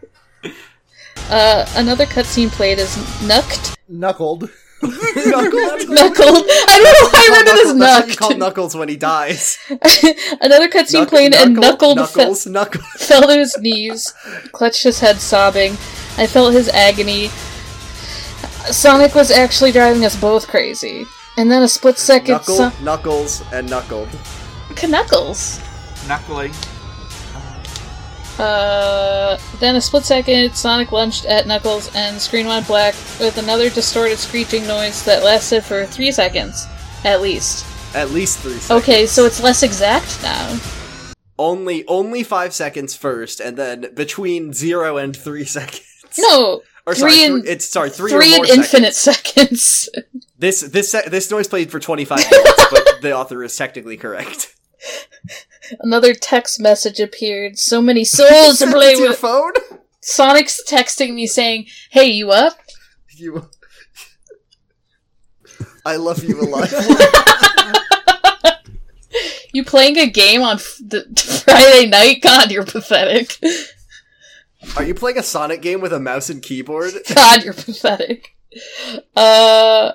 [1.29, 2.93] Uh, another cutscene played is
[3.23, 3.77] Knucked.
[3.87, 4.49] Knuckled.
[4.81, 5.85] Knuckles.
[5.87, 6.43] Knuckled.
[6.45, 8.97] I don't know why I read it as That's what you call Knuckles when he
[8.97, 9.57] dies.
[10.41, 12.85] Another cutscene Knuck- played and Knuckle- Knuckled fe- Knuckles, Knuckles.
[13.07, 14.13] fell to his knees,
[14.51, 15.73] clutched his head, sobbing.
[16.17, 17.27] I felt his agony.
[18.69, 21.05] Sonic was actually driving us both crazy.
[21.41, 24.09] And then a split second, Knuckle, Son- Knuckles, and Knuckled.
[24.87, 25.59] Knuckles.
[26.07, 26.53] Knuckling.
[28.37, 33.71] Uh, then a split second, Sonic lunged at Knuckles, and screen went black with another
[33.71, 36.67] distorted screeching noise that lasted for three seconds,
[37.05, 37.65] at least.
[37.95, 38.83] At least three seconds.
[38.83, 40.59] Okay, so it's less exact now.
[41.39, 45.81] Only only five seconds first, and then between zero and three seconds.
[46.19, 49.63] No, Or three sorry, and th- it's sorry, three, three or and infinite seconds.
[49.63, 49.89] seconds.
[50.41, 54.55] This this this noise played for twenty five minutes, but the author is technically correct.
[55.81, 57.59] Another text message appeared.
[57.59, 59.19] So many souls to play it to your with.
[59.19, 59.51] phone.
[60.01, 62.57] Sonic's texting me saying, "Hey, you up?"
[63.15, 63.49] You.
[65.85, 66.73] I love you alive.
[69.53, 71.03] You playing a game on f- the
[71.45, 72.21] Friday night?
[72.23, 73.37] God, you're pathetic.
[74.77, 76.93] Are you playing a Sonic game with a mouse and keyboard?
[77.15, 78.35] God, you're pathetic.
[79.15, 79.93] Uh,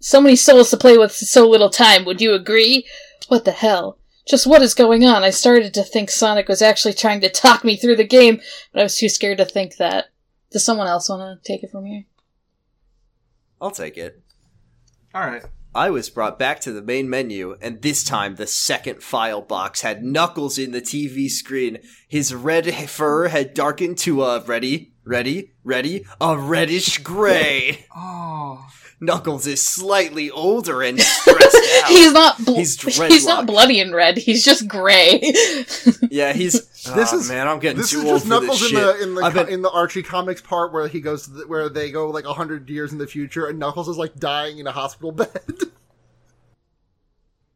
[0.00, 2.04] so many souls to play with, so little time.
[2.04, 2.86] Would you agree?
[3.28, 3.98] What the hell?
[4.26, 5.22] Just what is going on?
[5.22, 8.40] I started to think Sonic was actually trying to talk me through the game,
[8.72, 10.06] but I was too scared to think that.
[10.50, 12.04] Does someone else want to take it from here?
[13.60, 14.22] I'll take it.
[15.14, 15.44] Alright.
[15.78, 19.82] I was brought back to the main menu, and this time the second file box
[19.82, 21.78] had Knuckles in the TV screen.
[22.08, 27.86] His red fur had darkened to a ready, ready, ready, a reddish gray.
[27.96, 28.66] Oh.
[29.00, 31.88] Knuckles is slightly older and stressed out.
[31.88, 32.44] He's not.
[32.44, 34.18] Bl- He's he's, not bloody and red.
[34.18, 35.20] He's just gray.
[36.10, 36.66] yeah, he's.
[36.94, 38.76] This oh, is- man, I'm getting This too is old just for Knuckles this in
[38.76, 38.96] shit.
[38.98, 41.30] the in the I've co- been- in the Archie comics part where he goes to
[41.32, 44.58] the, where they go like hundred years in the future, and Knuckles is like dying
[44.58, 45.28] in a hospital bed.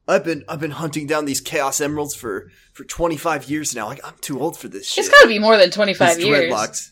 [0.09, 3.87] I've been I've been hunting down these Chaos Emeralds for for 25 years now.
[3.87, 5.05] Like I'm too old for this shit.
[5.05, 6.53] it's got to be more than twenty five He's years.
[6.53, 6.91] dreadlocked.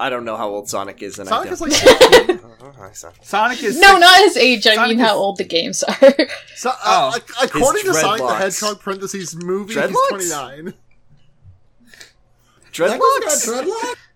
[0.00, 1.70] I don't know how old Sonic is, and Sonic I is don't.
[1.70, 2.40] like 14.
[2.62, 3.18] Oh, hi, Sonic.
[3.24, 3.78] Sonic is.
[3.80, 4.66] No, six- not his age.
[4.66, 5.94] I Sonic mean how is- old the games are.
[6.56, 7.18] so, uh, Oh.
[7.42, 8.34] according to Sonic the.
[8.34, 10.18] Hedgehog parentheses movie, Dreadlocks?
[10.20, 10.74] he's 29.
[12.72, 13.46] Dreadlocks?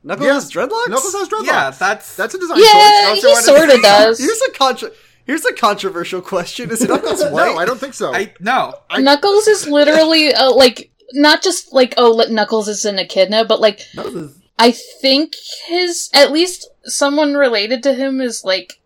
[0.04, 0.34] Knuckles Yeah.
[0.34, 0.88] has dreadlocks?
[0.88, 1.46] Knuckles has dreadlocks.
[1.46, 2.16] Yeah, that's.
[2.16, 3.22] That's a design yeah, choice.
[3.22, 4.18] he sort of does.
[4.18, 4.90] Here's a contra-
[5.26, 7.32] Here's a controversial question: Is Knuckles white?
[7.54, 8.14] No, I don't think so.
[8.14, 8.74] I no.
[8.90, 13.58] I- Knuckles is literally uh, like not just like oh Knuckles is an echidna, but
[13.60, 15.34] like Knuckles is- I think
[15.66, 18.80] his at least someone related to him is like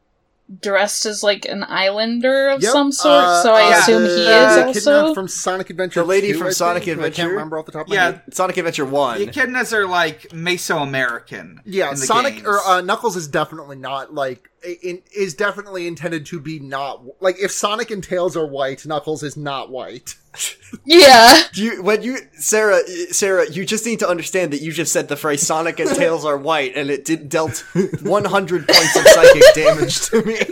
[0.62, 3.24] dressed as like an islander of Yep, some sort.
[3.24, 5.14] uh, so I uh, assume he the is the also.
[5.14, 6.00] from Sonic Adventure.
[6.00, 7.88] The lady 2, from I Sonic think, who I can't remember off the top of
[7.90, 8.22] my Yeah, head.
[8.34, 9.18] Sonic Adventure One.
[9.18, 11.58] The echidnas are like Mesoamerican.
[11.66, 12.46] Yeah, in the Sonic games.
[12.46, 14.48] or uh, Knuckles is definitely not like
[14.82, 19.22] in, is definitely intended to be not like if Sonic and Tails are white, Knuckles
[19.22, 20.16] is not white.
[20.84, 22.80] yeah, You when you Sara
[23.10, 26.24] Sara, you just need to understand that you just said the phrase Sonic and Tails
[26.24, 27.64] are white, and it did dealt
[28.02, 30.38] 100 points of psychic damage to me.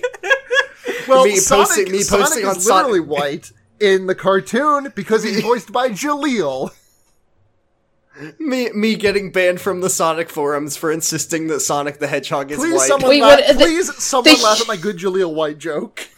[1.09, 4.93] Well, Me Sonic, posting- me Sonic posting is on Sonic- literally white in the cartoon
[4.97, 6.71] because he's voiced by Jaleel.
[8.39, 12.59] Me me getting banned from the Sonic forums for insisting that Sonic the Hedgehog is
[12.59, 12.89] Please, white.
[12.89, 16.09] someone, Wait, laugh, what- the- please, someone the- laugh at my good Jaleel White joke.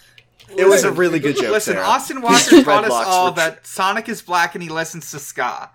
[0.56, 1.50] it was a really good joke.
[1.50, 1.86] Listen, Sara.
[1.86, 5.18] Austin His Walker taught us all were- that Sonic is black and he listens to
[5.18, 5.70] ska.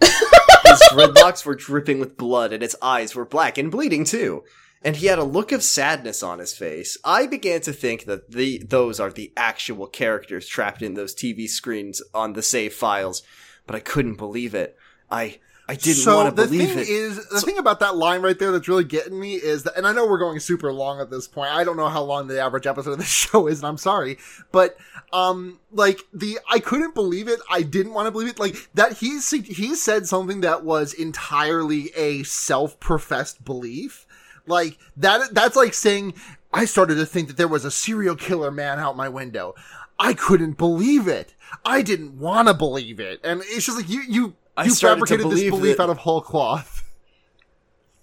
[0.00, 4.44] His dreadlocks were dripping with blood, and his eyes were black and bleeding too.
[4.82, 6.96] And he had a look of sadness on his face.
[7.04, 11.48] I began to think that the those are the actual characters trapped in those TV
[11.48, 13.22] screens on the save files,
[13.66, 14.76] but I couldn't believe it.
[15.10, 15.38] I
[15.68, 16.88] I didn't so want to the believe thing it.
[16.88, 19.84] is, the thing about that line right there that's really getting me is that, and
[19.84, 21.50] I know we're going super long at this point.
[21.50, 24.18] I don't know how long the average episode of this show is, and I'm sorry,
[24.52, 24.76] but
[25.12, 27.40] um, like the I couldn't believe it.
[27.50, 28.38] I didn't want to believe it.
[28.38, 34.06] Like that he he said something that was entirely a self-professed belief.
[34.46, 36.14] Like that that's like saying
[36.52, 39.54] I started to think that there was a serial killer man out my window.
[39.98, 41.34] I couldn't believe it.
[41.64, 45.00] I didn't want to believe it, and it's just like you you I you started
[45.00, 46.82] to fabricated this believe belief that- out of whole cloth.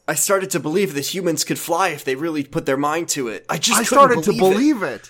[0.05, 3.29] I started to believe that humans could fly if they really put their mind to
[3.29, 3.45] it.
[3.47, 4.37] I just I couldn't started to it.
[4.37, 5.09] believe it.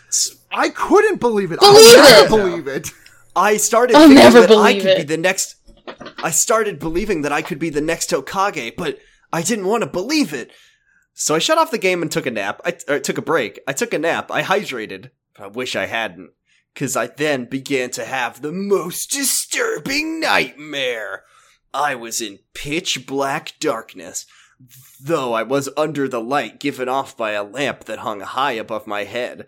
[0.52, 1.60] I couldn't believe it.
[1.60, 2.30] Believe I'll never it!
[2.30, 2.90] believe it.
[3.36, 5.56] I started I'll thinking never that I believe could be the next.
[6.20, 9.00] I started believing that I could be the next Hokage, but
[9.34, 10.52] I didn't want to believe it.
[11.16, 12.62] So I shut off the game and took a nap.
[12.64, 13.60] I or took a break.
[13.68, 14.30] I took a nap.
[14.32, 15.10] I hydrated.
[15.40, 16.30] I wish I hadn't,
[16.76, 21.24] because I then began to have the most disturbing nightmare.
[21.74, 24.26] I was in pitch black darkness,
[25.02, 28.88] though I was under the light given off by a lamp that hung high above
[28.88, 29.48] my head.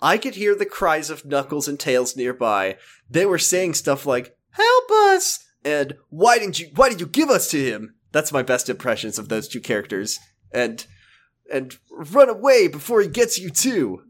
[0.00, 2.76] I could hear the cries of Knuckles and Tails nearby.
[3.08, 5.38] They were saying stuff like, Help us!
[5.64, 7.94] And why didn't you why did you give us to him?
[8.10, 10.18] That's my best impressions of those two characters.
[10.52, 10.84] And
[11.50, 14.02] and run away before he gets you too.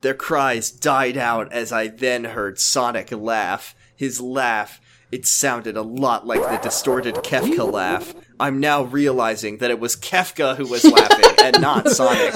[0.00, 3.74] Their cries died out as I then heard Sonic laugh.
[3.96, 4.80] His laugh,
[5.10, 8.14] it sounded a lot like the distorted Kefka laugh.
[8.40, 12.34] I'm now realizing that it was Kefka who was laughing and not Sonic.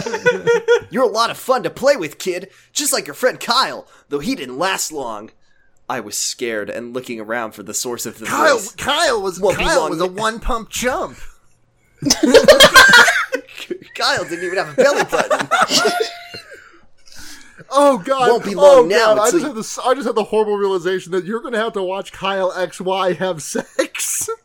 [0.91, 4.19] You're a lot of fun to play with, kid, just like your friend Kyle, though
[4.19, 5.31] he didn't last long.
[5.89, 8.75] I was scared and looking around for the source of the Kyle, voice.
[8.77, 9.91] Kyle was Won't Kyle long.
[9.91, 11.19] was a one pump jump.
[13.95, 15.49] Kyle didn't even have a belly button.
[17.75, 18.29] Oh god!
[18.29, 19.19] Won't be oh now god!
[19.19, 19.79] I until just had this.
[19.79, 22.81] I just had the horrible realization that you're going to have to watch Kyle X
[22.81, 24.29] Y have sex.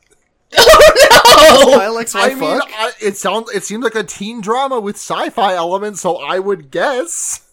[0.59, 1.78] Oh no!
[1.78, 2.61] Kyle XY I mean.
[2.61, 3.51] I, it sounds.
[3.51, 7.47] It seems like a teen drama with sci-fi elements, so I would guess.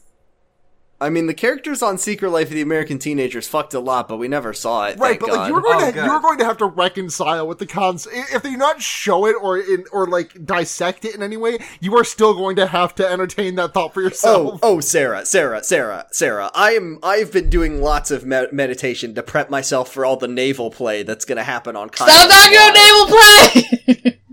[1.04, 4.16] I mean, the characters on Secret Life of the American Teenagers fucked a lot, but
[4.16, 4.98] we never saw it.
[4.98, 6.04] Right, thank but like you were going Oh, to good.
[6.04, 8.08] you were going to have to reconcile with the cons.
[8.10, 11.58] If they do not show it or in or like dissect it in any way,
[11.80, 14.60] you are still going to have to entertain that thought for Oh, yourself.
[14.62, 16.50] oh, Sara, Sara, Sara, Sara.
[16.54, 16.98] I am.
[17.02, 21.02] I've been doing lots of me- meditation to prep myself for all the navel play
[21.02, 21.90] that's going to happen on.
[21.90, 24.20] Kyle Stop talking about navel play!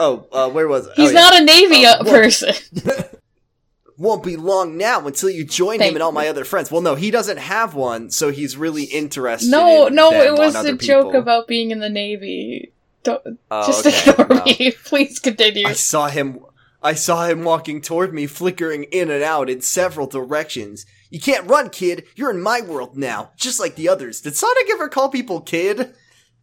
[0.00, 0.94] Oh, uh, where was it?
[0.96, 1.20] He's oh, yeah.
[1.20, 2.52] not a Navy Oh, uh, person.
[4.02, 6.72] Won't be long now until you join Thank him and all my other friends.
[6.72, 9.48] Well, no, he doesn't have one, so he's really interested.
[9.48, 11.20] No, in no, it was a joke people.
[11.20, 12.72] about being in the Navy.
[13.04, 14.44] Don't, Oh, just okay, ignore no.
[14.44, 14.72] me.
[14.84, 15.68] Please continue.
[15.68, 16.40] I saw him.
[16.82, 20.84] I saw him walking toward me, flickering in and out in several directions.
[21.08, 22.02] You can't run, kid.
[22.16, 24.20] You're in my world now, just like the others.
[24.20, 25.94] Did Sonic ever call people kid?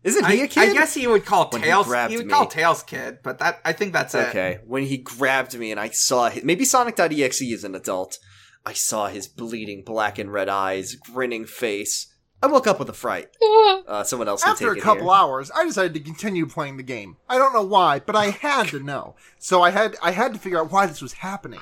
[0.03, 0.69] Isn't he I, a kid?
[0.69, 1.87] I guess he would call When Tails.
[1.87, 2.31] grabbed He, would me.
[2.33, 4.27] call Tails kid, but that I think that's it.
[4.29, 8.17] Okay, when he grabbed me and I saw his, maybe Sonic.exe is an adult.
[8.65, 12.13] I saw his bleeding black and red eyes, grinning face.
[12.41, 13.29] I woke up with a fright.
[13.89, 15.13] Uh, someone else can After take a it couple here.
[15.13, 17.17] hours, I decided to continue playing the game.
[17.27, 19.15] I don't know why, but I had to know.
[19.39, 21.61] So I had I had to figure out why this was happening.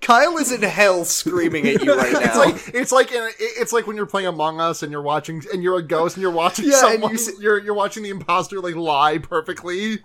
[0.00, 2.20] Kyle is in hell screaming at you right now.
[2.20, 5.42] It's like it's like in, it's like when you're playing Among Us and you're watching
[5.52, 8.02] and you're a ghost and you're watching Yeah, and someone you s- you're you're watching
[8.02, 9.98] the imposter like lie perfectly.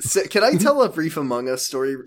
[0.00, 1.96] So, can I tell a brief Among Us story?
[1.96, 2.04] real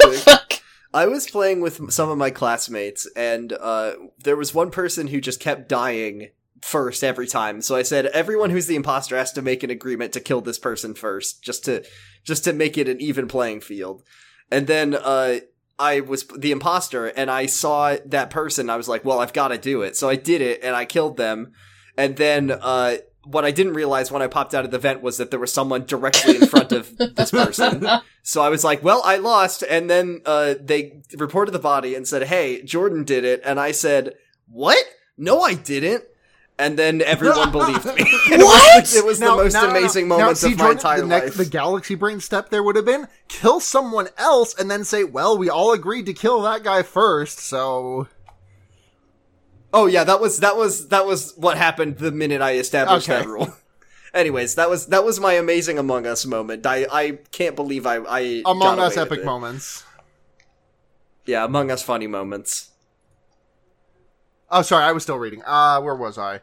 [0.00, 0.62] quick?
[0.94, 5.20] I was playing with some of my classmates, and uh, there was one person who
[5.20, 6.28] just kept dying
[6.60, 7.62] first every time.
[7.62, 10.58] So I said, everyone who's the imposter has to make an agreement to kill this
[10.58, 11.82] person first, just to
[12.24, 14.02] just to make it an even playing field.
[14.52, 15.38] And then uh,
[15.78, 18.70] I was the imposter, and I saw that person.
[18.70, 19.96] I was like, well, I've got to do it.
[19.96, 21.52] So I did it, and I killed them.
[21.96, 25.16] And then uh, what I didn't realize when I popped out of the vent was
[25.16, 27.86] that there was someone directly in front of this person.
[28.24, 29.64] So I was like, well, I lost.
[29.68, 33.40] And then uh, they reported the body and said, hey, Jordan did it.
[33.44, 34.14] And I said,
[34.46, 34.78] what?
[35.18, 36.04] No, I didn't.
[36.58, 37.92] And then everyone believed me.
[37.92, 38.94] And it was- What?
[38.96, 41.24] It was, Now- the most amazing now, moments see, of my Jordan, entire the next,
[41.26, 41.34] life.
[41.36, 45.36] The galaxy brain step there would have been kill someone else and then say, "Well,
[45.38, 48.06] we all agreed to kill that guy first, so
[49.74, 53.20] Oh yeah, that was that was that was what happened the minute I established Okay.
[53.22, 53.54] that rule.
[54.14, 56.66] Anyways, that was that was my amazing Among Us moment.
[56.66, 59.84] I I can't believe I I Among Us epic moments."
[61.24, 62.68] Yeah, Among Us funny moments.
[64.52, 65.42] Oh, sorry, I was still reading.
[65.46, 66.34] Uh, where was I?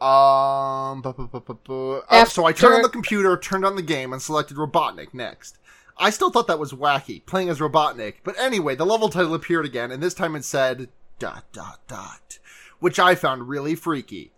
[0.00, 3.82] Um, bu- bu- bu- bu- uh, so I turned on the computer, turned on the
[3.82, 5.58] game, and selected Robotnik next.
[5.98, 8.14] I still thought that was wacky, playing as Robotnik.
[8.22, 10.88] But anyway, the level title appeared again, and this time it said
[11.18, 12.38] dot dot dot,
[12.78, 14.30] which I found really freaky.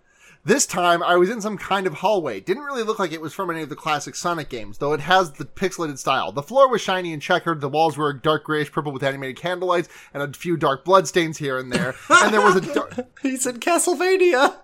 [0.42, 2.40] This time, I was in some kind of hallway.
[2.40, 5.00] Didn't really look like it was from any of the classic Sonic games, though it
[5.00, 6.32] has the pixelated style.
[6.32, 9.88] The floor was shiny and checkered, the walls were dark grayish purple with animated candlelights,
[10.14, 11.94] and a few dark bloodstains here and there.
[12.08, 14.56] And there was a dar- He's in Castlevania.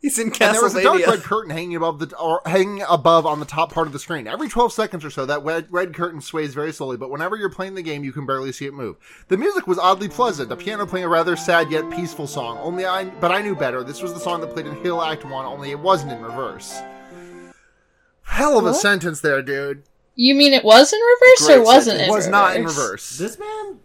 [0.00, 3.26] He's in and there was a dark red curtain hanging above the or hanging above
[3.26, 4.26] on the top part of the screen.
[4.26, 7.50] Every 12 seconds or so, that red, red curtain sways very slowly, but whenever you're
[7.50, 8.96] playing the game, you can barely see it move.
[9.28, 12.56] The music was oddly pleasant, the piano playing a rather sad yet peaceful song.
[12.62, 13.84] Only I, but I knew better.
[13.84, 16.80] This was the song that played in Hill Act One, only it wasn't in reverse.
[18.22, 18.76] Hell of a What?
[18.76, 19.82] sentence there, dude.
[20.14, 22.08] You mean it was in reverse Great or wasn't sentence.
[22.12, 22.16] it?
[22.16, 23.18] Was not in reverse.
[23.18, 23.80] This man?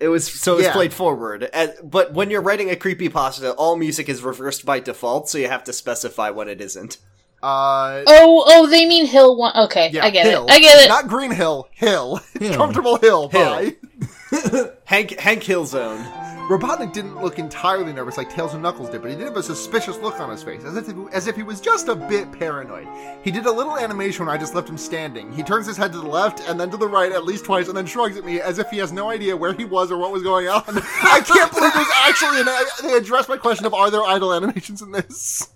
[0.00, 0.72] It was so it's Yeah.
[0.72, 1.48] played forward.
[1.52, 5.36] And- but when you're writing a creepy pasta, all music is reversed by default, so
[5.38, 6.96] you have to specify when it isn't.
[7.42, 9.56] Uh, Oh, oh, they mean Hill One.
[9.56, 10.46] Okay, yeah, I get Hill.
[10.46, 10.52] it.
[10.52, 10.88] I get it.
[10.88, 12.20] Not Green Hill, Hill.
[12.40, 12.54] Hill.
[12.54, 13.28] Comfortable Hill.
[13.28, 13.72] Hill.
[14.30, 14.70] Bye.
[14.84, 16.29] Hank Hank Hillzone.
[16.50, 19.42] Robotnik didn't look entirely nervous like Tails and Knuckles did, but he did have a
[19.42, 22.88] suspicious look on his face, as if, as if he was just a bit paranoid.
[23.22, 25.30] He did a little animation when I just left him standing.
[25.32, 27.68] He turns his head to the left and then to the right at least twice,
[27.68, 29.98] and then shrugs at me as if he has no idea where he was or
[29.98, 30.64] what was going on.
[30.66, 32.48] I can't believe there's actually an.
[32.82, 35.50] They addressed my question of are there idle animations in this?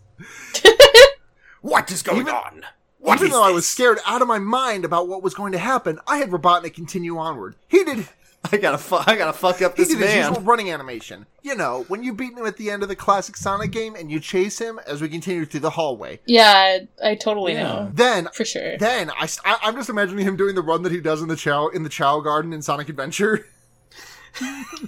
[1.60, 2.62] What is going Even- on?
[2.98, 5.58] What Even though I was scared out of my mind about what was going to
[5.58, 7.54] happen, I had Robotnik continue onward.
[7.68, 8.08] He did
[8.52, 10.44] I gotta fu- I gotta fuck up He this did his usual man.
[10.44, 11.26] running animation.
[11.42, 14.10] You know, when you beat him at the end of the classic Sonic game and
[14.10, 16.20] you chase him as we continue through the hallway.
[16.26, 17.90] Yeah, I, I totally know.
[17.92, 18.76] Then, For sure.
[18.78, 21.36] then I, I, am just imagining him doing the run that he does in the
[21.36, 23.46] Chao in the Chao Garden in Sonic Adventure.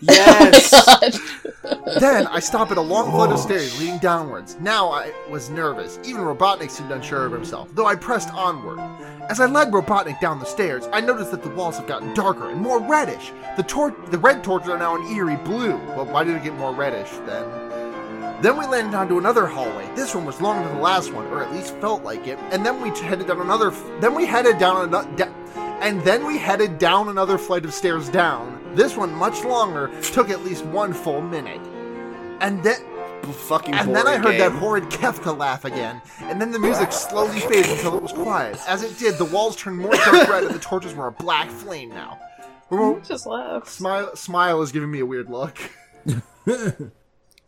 [0.03, 0.72] Yes.
[1.68, 2.01] Oh God.
[2.01, 4.57] then I stop at a long flight of stairs leading downwards.
[4.61, 5.99] Now I was nervous.
[6.05, 8.78] Even Robotnik seemed unsure of himself, though I pressed onward.
[9.28, 12.51] As I led Robotnik down the stairs, I noticed that the walls have gotten darker
[12.51, 13.32] and more reddish.
[13.57, 15.76] The tor- the red torches are now an eerie blue.
[15.88, 18.42] Well, why did it get more reddish then?
[18.42, 19.88] Then we landed onto another hallway.
[19.97, 22.38] This one was longer than the last one, or at least felt like it.
[22.53, 23.72] And then we headed down another.
[23.72, 25.11] F- then we headed down another.
[25.16, 25.32] Da-
[25.80, 28.56] and then we headed down another flight of stairs down.
[28.77, 31.61] This one, much longer, took at least one full minute.
[32.41, 32.77] And then,
[33.49, 36.01] Fucking and then I boring heard that horrid Kefka laugh again.
[36.20, 38.57] And then the music slowly faded until it was quiet.
[38.68, 41.51] As it did, the walls turned more dark red, and the torches were a black
[41.51, 42.20] flame now.
[42.70, 43.66] Remo- Just laugh.
[43.68, 45.59] Smile, smile is giving me a weird look.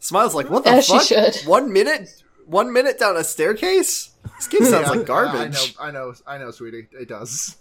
[0.00, 1.02] Smiles like what the As she fuck?
[1.34, 1.36] should.
[1.48, 4.10] One minute, one minute down a staircase.
[4.36, 5.74] This game sounds Yeah, like garbage.
[5.78, 6.88] I know, I know, I know, sweetie.
[6.92, 7.56] It does.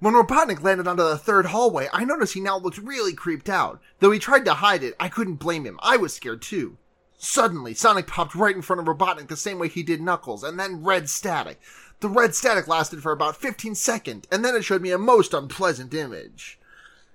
[0.00, 3.80] When Robotnik landed onto the third hallway, I noticed he now looked really creeped out.
[4.00, 5.78] Though he tried to hide it, I couldn't blame him.
[5.82, 6.76] I was scared too.
[7.18, 10.58] Suddenly, Sonic popped right in front of Robotnik the same way he did Knuckles, and
[10.58, 11.60] then red static.
[12.00, 15.34] The red static lasted for about 15 seconds, and then it showed me a most
[15.34, 16.60] unpleasant image.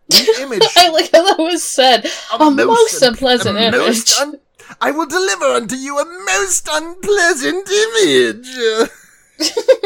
[0.09, 2.05] The image I like how that was said.
[2.33, 3.79] A, most, un- unpleasant a image.
[3.79, 4.39] most un-
[4.81, 8.89] I will deliver unto you a most unpleasant image.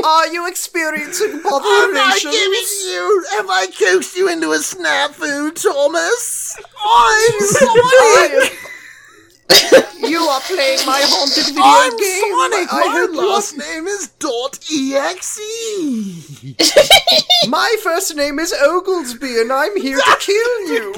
[0.03, 2.31] Are you experiencing Have I botherations?
[2.31, 3.25] given you?
[3.31, 6.57] Have I coaxed you into a snafu, Thomas?
[6.85, 8.57] I'm Sonic.
[10.09, 12.33] you are playing my haunted video I'm game.
[12.35, 12.73] Sonic.
[12.73, 15.39] I My you- last name is Dot Exe.
[17.49, 20.93] My first name is Oglesby, and I'm here to kill you.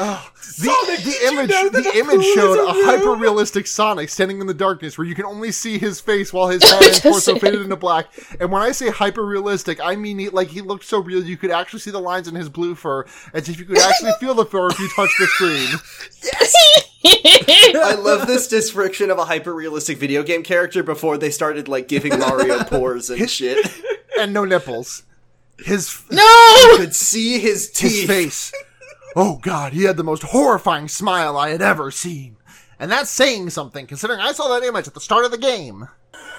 [0.00, 0.66] Get his ass.
[0.66, 4.96] Oh, the, the image the image showed a hyper realistic Sonic standing in the darkness
[4.96, 8.06] where you can only see his face while his head and torso faded into black.
[8.40, 11.36] And when I say hyper realistic, I mean he, like he looked so real you
[11.36, 14.34] could actually see the lines in his blue fur as if you could actually feel
[14.34, 15.68] the fur if you touched the screen.
[16.22, 16.54] Yes!
[17.74, 21.88] I love this description of a hyper realistic video game character before they started like
[21.88, 23.58] giving Mario pores and shit.
[24.18, 25.04] And no nipples.
[25.64, 26.74] His no!
[26.76, 28.06] Could see his his teeth.
[28.06, 28.52] face.
[29.16, 32.36] Oh god, he had the most horrifying smile I had ever seen.
[32.78, 35.88] And that's saying something, considering I saw that image at the start of the game.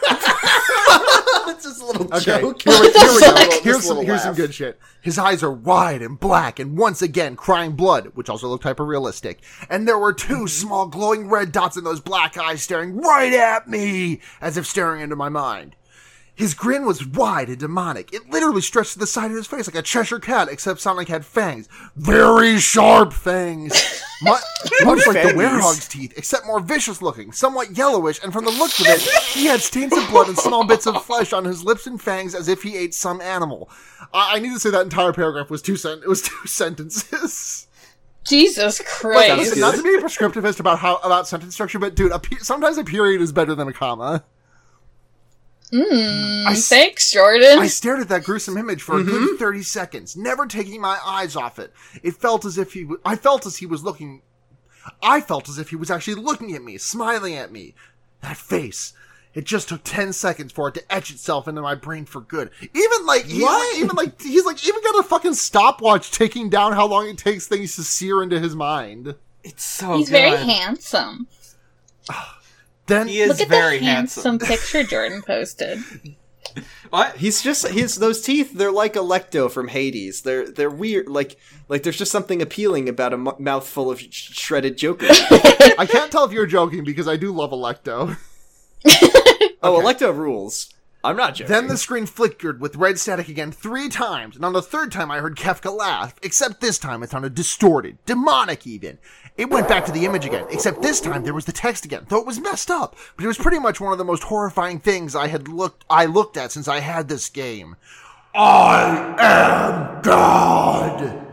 [1.48, 2.62] It's just a little Okay, joke.
[2.62, 3.36] here we, here we go.
[3.36, 4.80] A Here's some, here's some good shit.
[5.02, 8.86] His eyes are wide and black, and once again crying blood, which also looked hyper
[8.86, 9.42] realistic.
[9.70, 10.46] And there were two mm-hmm.
[10.48, 15.02] small glowing red dots in those black eyes staring right at me, as if staring
[15.02, 15.76] into my mind.
[16.42, 18.12] His grin was wide and demonic.
[18.14, 21.08] It literally stretched to the side of his face like a Cheshire cat, except Sonic
[21.08, 21.70] had fangs.
[21.96, 23.72] Very sharp fangs.
[24.24, 24.32] Mu-
[24.84, 28.80] much like the werehog's teeth, except more vicious looking, somewhat yellowish, and from the looks
[28.80, 31.86] of it, he had stains of blood and small bits of flesh on his lips
[31.86, 33.70] and fangs as if he ate some animal.
[34.12, 37.68] I, I need to say that entire paragraph was two sen- it was two sentences.
[38.24, 39.58] Jesus Christ.
[39.58, 42.78] not to be a prescriptivist about how about sentence structure, but dude, a pe- sometimes
[42.78, 44.24] a period is better than a comma.
[45.72, 47.60] Mm, I s- thanks, Jordan.
[47.60, 51.36] I stared at that gruesome image for a good thirty seconds, never taking my eyes
[51.36, 51.72] off it.
[52.04, 54.22] It felt as if he, w- I felt as he was looking.
[55.02, 57.74] I felt as if he was actually looking at me, smiling at me.
[58.22, 58.94] That face.
[59.34, 62.50] It just took ten seconds for it to etch itself into my brain for good.
[62.62, 66.74] Even like, he's like, even like, he's like, even got a fucking stopwatch taking down
[66.74, 69.16] how long it takes things to sear into his mind.
[69.46, 70.18] It's so He's good.
[70.32, 71.28] very handsome.
[72.92, 74.24] Then He is Look at very the handsome.
[74.40, 75.80] handsome picture Jordan posted.
[76.90, 77.16] What?
[77.16, 78.52] He's just he's those teeth.
[78.54, 80.24] They're like Alecto from Hades.
[80.24, 81.08] They're they're weird.
[81.08, 81.38] Like
[81.70, 85.06] like there's just something appealing about a m- mouthful of sh- shredded Joker.
[85.10, 88.18] I can't tell if you're joking because I do love Alecto.
[89.64, 90.74] Oh, Alecto rules.
[91.04, 91.52] I'm not joking.
[91.52, 95.10] Then the screen flickered with red static again three times, and on the third time
[95.10, 99.00] I heard Kefka laugh, except this time it sounded distorted, demonic even.
[99.38, 102.06] It went back to the image again, except this time there was the text again,
[102.10, 104.80] though it was messed up, but it was pretty much one of the most horrifying
[104.80, 107.76] things I had looked I looked at since I had this game.
[108.36, 111.31] I am God.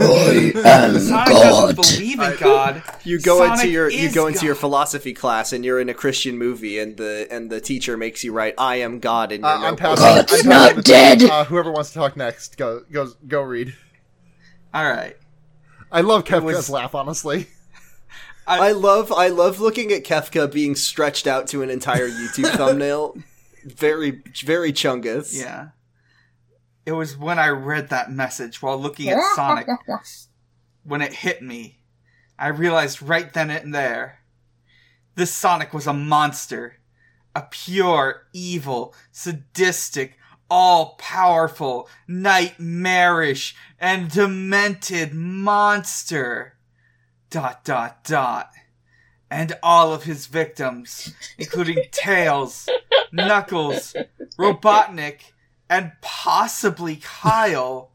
[0.00, 1.76] I am Sonic God.
[1.76, 2.82] doesn't believe in God.
[3.04, 5.94] You go Sonic into your you go into your philosophy class and you're in a
[5.94, 9.50] Christian movie and the and the teacher makes you write I am God in your
[9.50, 10.04] Uh, I'm passing.
[10.04, 11.22] God's I'm not the- dead.
[11.22, 13.74] Uh, whoever wants to talk next, go go go read.
[14.74, 15.16] All right.
[15.90, 17.48] I love Kefka's was- laugh, honestly.
[18.46, 23.16] I love I love looking at Kefka being stretched out to an entire YouTube thumbnail.
[23.64, 25.38] Very very chungus.
[25.38, 25.68] Yeah.
[26.84, 29.66] It was when I read that message while looking at Sonic
[30.84, 31.78] when it hit me.
[32.38, 34.22] I realized right then and there
[35.14, 36.78] this Sonic was a monster.
[37.34, 40.18] A pure, evil, sadistic,
[40.50, 46.58] all powerful, nightmarish, and demented monster.
[47.30, 48.50] Dot dot dot.
[49.30, 52.68] And all of his victims, including Tails,
[53.12, 53.96] Knuckles,
[54.38, 55.31] Robotnik,
[55.72, 57.92] and possibly Kyle,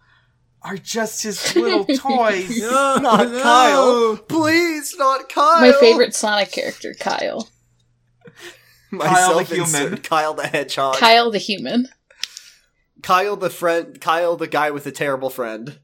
[0.64, 2.60] are just his little toys.
[2.60, 4.18] Not Kyle.
[4.18, 5.62] Please, not Kyle.
[5.62, 7.48] My favorite Sonic character, Kyle.
[8.92, 9.98] Myself Kyle the human.
[9.98, 10.96] Kyle the hedgehog.
[10.96, 11.88] Kyle the human.
[13.04, 14.02] Kyle the friend.
[14.02, 15.78] Kyle the guy with a terrible friend.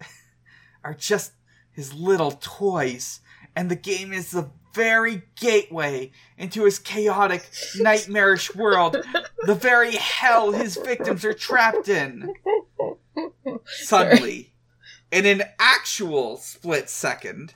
[0.84, 1.32] are just
[1.72, 3.20] his little toys,
[3.56, 7.48] and the game is the very gateway into his chaotic,
[7.78, 8.98] nightmarish world,
[9.46, 12.34] the very hell his victims are trapped in.
[13.64, 14.52] Suddenly,
[15.10, 17.54] in an actual split second,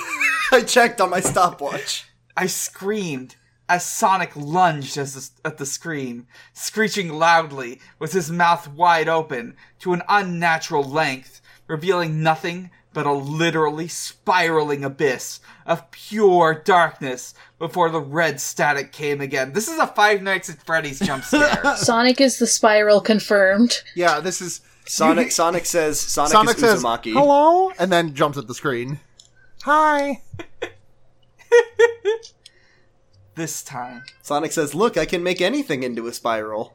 [0.52, 2.04] I checked on my stopwatch.
[2.36, 3.36] I screamed
[3.66, 10.02] as Sonic lunged at the screen, screeching loudly with his mouth wide open to an
[10.08, 18.40] unnatural length, revealing nothing but a literally spiraling abyss of pure darkness before the red
[18.40, 19.52] static came again.
[19.52, 21.76] This is a Five Nights at Freddy's jump scare.
[21.76, 23.82] Sonic is the spiral confirmed.
[23.94, 25.30] Yeah, this is Sonic.
[25.32, 26.00] Sonic says.
[26.00, 27.12] Sonic, Sonic is says Uzumaki.
[27.12, 29.00] hello, and then jumps at the screen.
[29.62, 30.22] Hi.
[33.34, 36.74] this time, Sonic says, "Look, I can make anything into a spiral."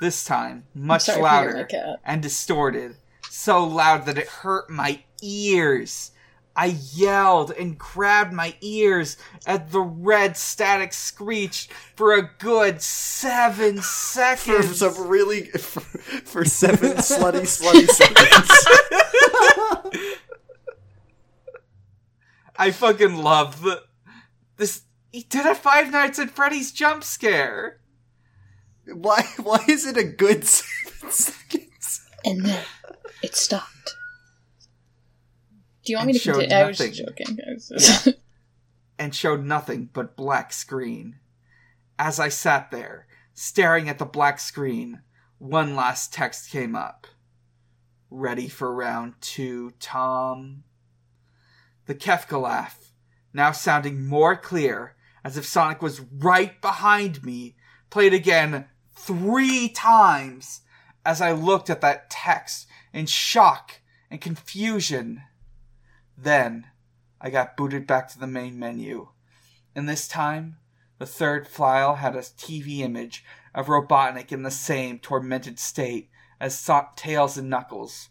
[0.00, 1.68] this time, much sorry louder
[2.04, 2.96] and distorted,
[3.30, 6.12] so loud that it hurt my ears.
[6.58, 13.82] I yelled and grabbed my ears at the red static screeched for a good seven
[13.82, 14.46] seconds.
[14.46, 14.78] For seconds.
[14.78, 18.50] some really for, for seven slutty slutty seconds.
[22.58, 23.82] I fucking love the
[24.56, 24.82] this.
[25.12, 27.80] He did a Five Nights at Freddy's jump scare.
[28.86, 29.24] why?
[29.42, 32.00] Why is it a good seven seconds?
[32.24, 32.64] And then
[33.22, 33.75] it stopped.
[35.86, 36.54] Do you want me to continue?
[36.56, 36.92] I was nothing.
[36.94, 37.38] joking.
[37.48, 38.08] I was just-
[38.98, 41.16] and showed nothing but black screen.
[41.98, 45.02] As I sat there, staring at the black screen,
[45.38, 47.06] one last text came up.
[48.10, 50.64] Ready for round two, Tom?
[51.86, 52.92] The Kefka laugh,
[53.32, 57.54] now sounding more clear, as if Sonic was right behind me,
[57.90, 60.62] played again three times
[61.04, 63.80] as I looked at that text in shock
[64.10, 65.22] and confusion.
[66.16, 66.68] Then,
[67.20, 69.08] I got booted back to the main menu.
[69.74, 70.56] And this time,
[70.98, 73.24] the third file had a TV image
[73.54, 76.10] of Robotnik in the same tormented state
[76.40, 78.08] as Tails and Knuckles.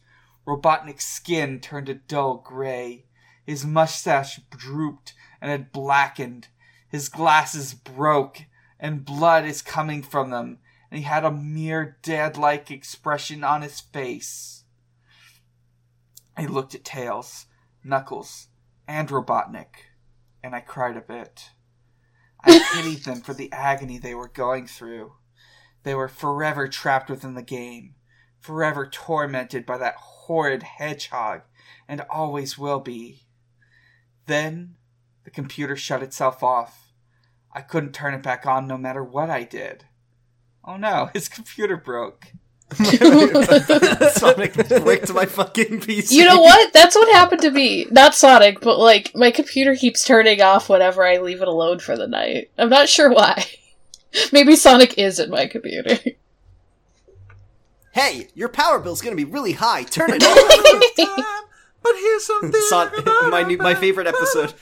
[0.47, 3.05] Robotnik's skin turned a dull gray.
[3.43, 6.49] His mustache drooped and had blackened.
[6.87, 8.43] His glasses broke,
[8.79, 10.59] and blood is coming from them,
[10.91, 14.63] and he had a mere dead like expression on his face.
[16.37, 17.47] I looked at Tails,
[17.85, 18.47] Knuckles,
[18.87, 19.91] and Robotnik,
[20.43, 21.51] and I cried a bit.
[22.43, 25.13] I pitied them for the agony they were going through.
[25.83, 27.93] They were forever trapped within the game,
[28.39, 31.41] forever tormented by that horrid hedgehog,
[31.87, 33.27] and always will be.
[34.25, 34.77] Then
[35.23, 36.91] the computer shut itself off.
[37.51, 39.85] I couldn't turn it back on no matter what I did.
[40.63, 42.33] Oh no, his computer broke.
[44.13, 46.11] Sonic bricked my fucking PC.
[46.11, 46.73] you know what?
[46.73, 47.85] That's what happened to me.
[47.91, 51.95] Not Sonic, but like my computer keeps turning off whenever I leave it alone for
[51.95, 52.49] the night.
[52.57, 53.45] I'm not sure why.
[54.31, 55.97] Maybe Sonic is in my computer.
[57.91, 59.83] Hey, your power bill's gonna be really high.
[59.83, 61.49] Turn it off.
[61.83, 62.61] But here's something.
[62.67, 62.91] Son-
[63.29, 64.53] my new, my favorite episode.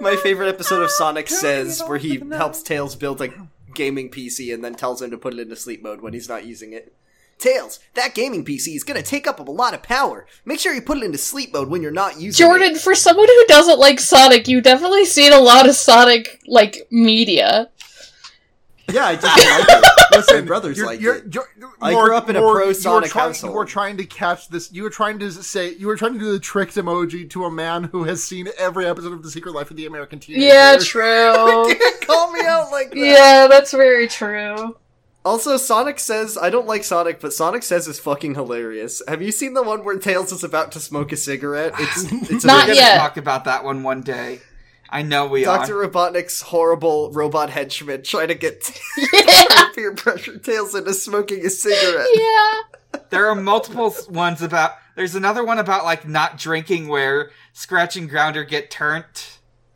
[0.00, 3.30] My favorite episode of Sonic Says, where he helps Tails build a
[3.74, 6.46] gaming PC and then tells him to put it into sleep mode when he's not
[6.46, 6.94] using it.
[7.38, 10.26] Tails, that gaming PC is gonna take up a lot of power.
[10.44, 12.66] Make sure you put it into sleep mode when you're not using Jordan, it.
[12.66, 16.86] Jordan, for someone who doesn't like Sonic, you definitely seen a lot of Sonic like
[16.90, 17.70] media.
[18.90, 19.24] Yeah, I just
[19.68, 19.84] like it.
[20.16, 21.34] Listen, brothers you're, liked you're, it.
[21.34, 21.46] you're-
[21.80, 23.52] I grew up in a Morg, pro you were Sonic trying- household.
[23.52, 24.72] You were trying to catch this.
[24.72, 25.74] You were trying to say.
[25.74, 28.86] You were trying to do the tricked emoji to a man who has seen every
[28.86, 30.44] episode of The Secret Life of the American Teenager.
[30.46, 31.72] Yeah, true.
[32.06, 32.98] Call me out like that.
[32.98, 34.74] yeah, that's very true.
[35.24, 39.02] Also, Sonic says I don't like Sonic, but Sonic says is fucking hilarious.
[39.08, 41.74] Have you seen the one where Tails is about to smoke a cigarette?
[41.78, 42.98] It's it's Not We're a gonna yet.
[42.98, 44.40] talk about that one one day.
[44.90, 45.86] I know we Doctor are.
[45.86, 45.92] Dr.
[46.12, 48.70] Robotnik's horrible robot henchman trying to get
[49.12, 49.68] Yeah.
[49.74, 52.08] peer pressure Tails into smoking a cigarette.
[52.14, 53.00] yeah.
[53.10, 54.72] There are multiple ones about.
[54.94, 59.04] There's another one about like not drinking where Scratch and Grounder get turned.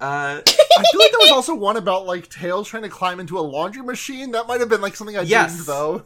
[0.03, 3.39] Uh, I feel like there was also one about like Tails trying to climb into
[3.39, 4.33] a laundry machine.
[4.33, 5.53] That might have been like something I Yes.
[5.53, 6.03] didn't though.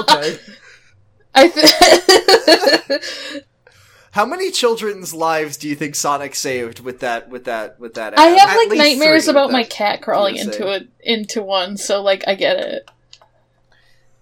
[0.00, 0.38] okay.
[1.34, 3.42] I th-
[4.12, 8.18] How many children's lives do you think Sonic saved with that with that with that?
[8.18, 12.24] I have At like nightmares about my cat crawling into it into one, so like
[12.26, 12.90] I get it.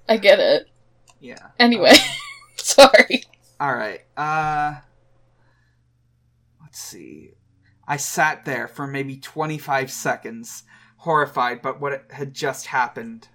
[0.09, 0.69] I get it.
[1.21, 1.49] yeah.
[1.59, 1.95] Anyway,
[2.57, 3.25] sorry.
[3.61, 4.03] All right.
[4.17, 4.75] Uh,
[6.63, 7.33] let's see.
[7.91, 10.62] I sat there for maybe 25 seconds,
[10.99, 13.27] horrified by what had just happened.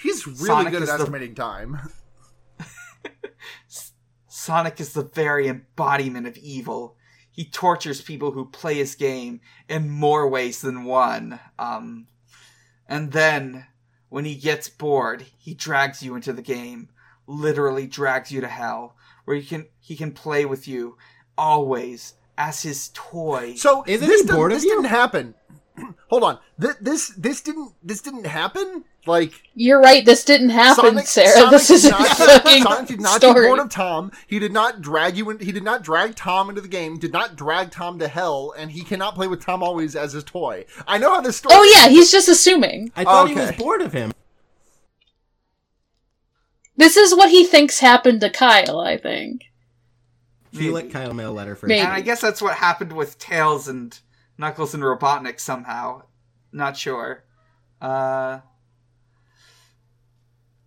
[0.00, 1.80] He's really Sonic good at the- estimating time.
[4.28, 6.96] Sonic is the very embodiment of evil.
[7.28, 11.40] He tortures people who play his game in more ways than one.
[11.58, 12.06] Um,
[12.86, 13.66] and then,
[14.10, 16.88] when he gets bored, he drags you into the game.
[17.26, 20.98] Literally drags you to hell, where you can he can play with you
[21.36, 23.54] always as his toy.
[23.56, 24.70] So Isn't this he didn't- bored of this you?
[24.70, 25.34] didn't happen.
[26.08, 26.38] Hold on.
[26.60, 28.84] Th- this this didn't this didn't happen.
[29.06, 30.04] Like You're right.
[30.04, 31.28] This didn't happen, Sonic, Sara.
[31.28, 33.48] Sonic this did is a not, fucking Sonic did not get story.
[33.48, 34.12] bored of Tom.
[34.26, 35.40] He did not drag you in.
[35.40, 36.98] He did not drag Tom into the game.
[36.98, 40.24] Did not drag Tom to hell, and he cannot play with Tom always as his
[40.24, 40.64] toy.
[40.86, 41.54] I know how this story.
[41.54, 42.92] oh yeah, he's just assuming.
[42.96, 43.46] I thought he Okay.
[43.48, 44.12] was bored of him.
[46.76, 48.80] This is what he thinks happened to Kyle.
[48.80, 49.42] I think.
[50.54, 50.92] If you let Maybe.
[50.92, 51.68] Kyle mail letter first.
[51.68, 51.80] Maybe.
[51.80, 53.98] And I guess that's what happened with Tails and
[54.38, 56.02] Knuckles and Robotnik somehow.
[56.52, 57.24] Not sure.
[57.82, 58.38] Uh,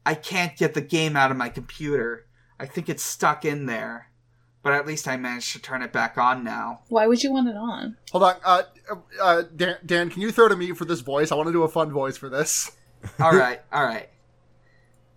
[0.06, 2.26] I can't get the game out of my computer.
[2.60, 4.10] I think it's stuck in there.
[4.62, 6.82] But at least I managed to turn it back on now.
[6.90, 7.96] Why would you want it on?
[8.12, 8.36] Hold on.
[8.44, 8.64] Uh,
[9.22, 11.32] uh, Dan, Dan, can you throw to me for this voice?
[11.32, 12.72] I want to do a fun voice for this.
[13.22, 14.10] Alright, alright.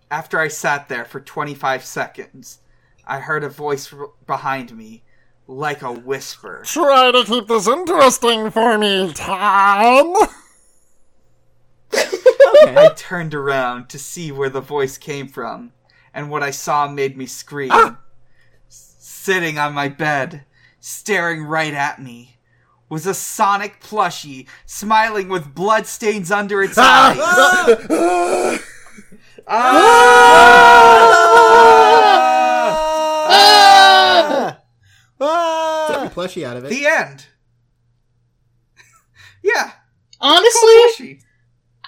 [0.09, 2.59] After I sat there for 25 seconds,
[3.05, 5.03] I heard a voice r- behind me,
[5.47, 6.61] like a whisper.
[6.65, 10.15] Try to keep this interesting for me, Tom.
[11.93, 12.75] Okay.
[12.77, 15.71] I turned around to see where the voice came from,
[16.13, 17.71] and what I saw made me scream.
[17.71, 17.97] Ah!
[18.67, 20.45] S- Sitting on my bed,
[20.79, 22.37] staring right at me,
[22.87, 27.11] was a Sonic plushie, smiling with bloodstains under its ah!
[27.11, 27.17] eyes.
[27.89, 28.59] Ah!
[29.47, 31.17] ah!
[34.47, 36.69] Took a plushie out of it.
[36.69, 37.25] The end.
[39.43, 39.71] yeah.
[40.19, 41.19] Honestly,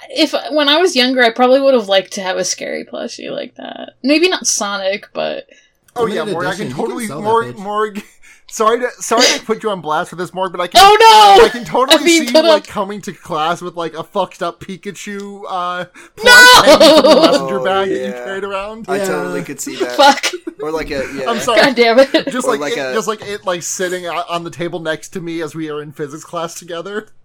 [0.09, 3.31] if when I was younger, I probably would have liked to have a scary plushie
[3.31, 3.93] like that.
[4.03, 5.47] Maybe not Sonic, but
[5.95, 6.45] Oh yeah, Limited Morg.
[6.47, 7.55] I can You can totally sell that Morg.
[7.57, 8.03] Morg.
[8.49, 10.79] Sorry to sorry to put you on blast for this, Morg, but I can.
[10.83, 10.97] oh
[11.39, 11.45] no!
[11.45, 12.67] I can totally I'm being see you put like up.
[12.67, 16.61] coming to class with like a fucked up Pikachu uh plush No!
[16.63, 18.85] hanging from the messenger Oh, bag that you carried around.
[18.89, 19.05] I Yeah.
[19.07, 19.95] totally could see that.
[19.95, 20.25] Fuck!
[20.63, 21.29] Or like a yeah.
[21.29, 21.59] I'm sorry.
[21.61, 22.11] God damn it!
[22.31, 25.09] Just Or like, like it, a- just like it like sitting on the table next
[25.09, 27.09] to me as we are in physics class together.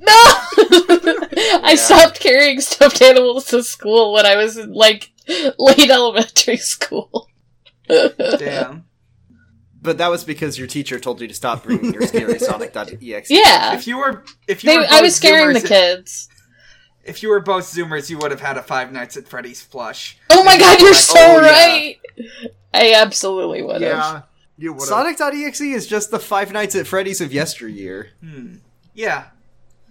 [0.00, 0.12] No!
[1.62, 5.12] I stopped carrying stuffed animals to school when I was in like
[5.58, 7.28] late elementary school.
[7.88, 8.84] Damn.
[9.80, 13.30] But that was because your teacher told you to stop bringing your scary Sonic.exe.
[13.30, 13.74] Yeah.
[13.74, 16.28] If you were, if you They, were, I was both scaring the kids.
[17.04, 20.16] If you were both Zoomers, you would have had a Five Nights at Freddy's plush.
[20.30, 21.50] Oh my god, you're so Oh, yeah.
[21.50, 21.96] right!
[22.74, 23.82] I absolutely would have.
[23.82, 24.22] Yeah,
[24.56, 24.82] you would.
[24.82, 28.08] Sonic.exe is just the Five Nights at Freddy's of yesteryear.
[28.20, 28.56] Hmm.
[28.94, 29.26] Yeah.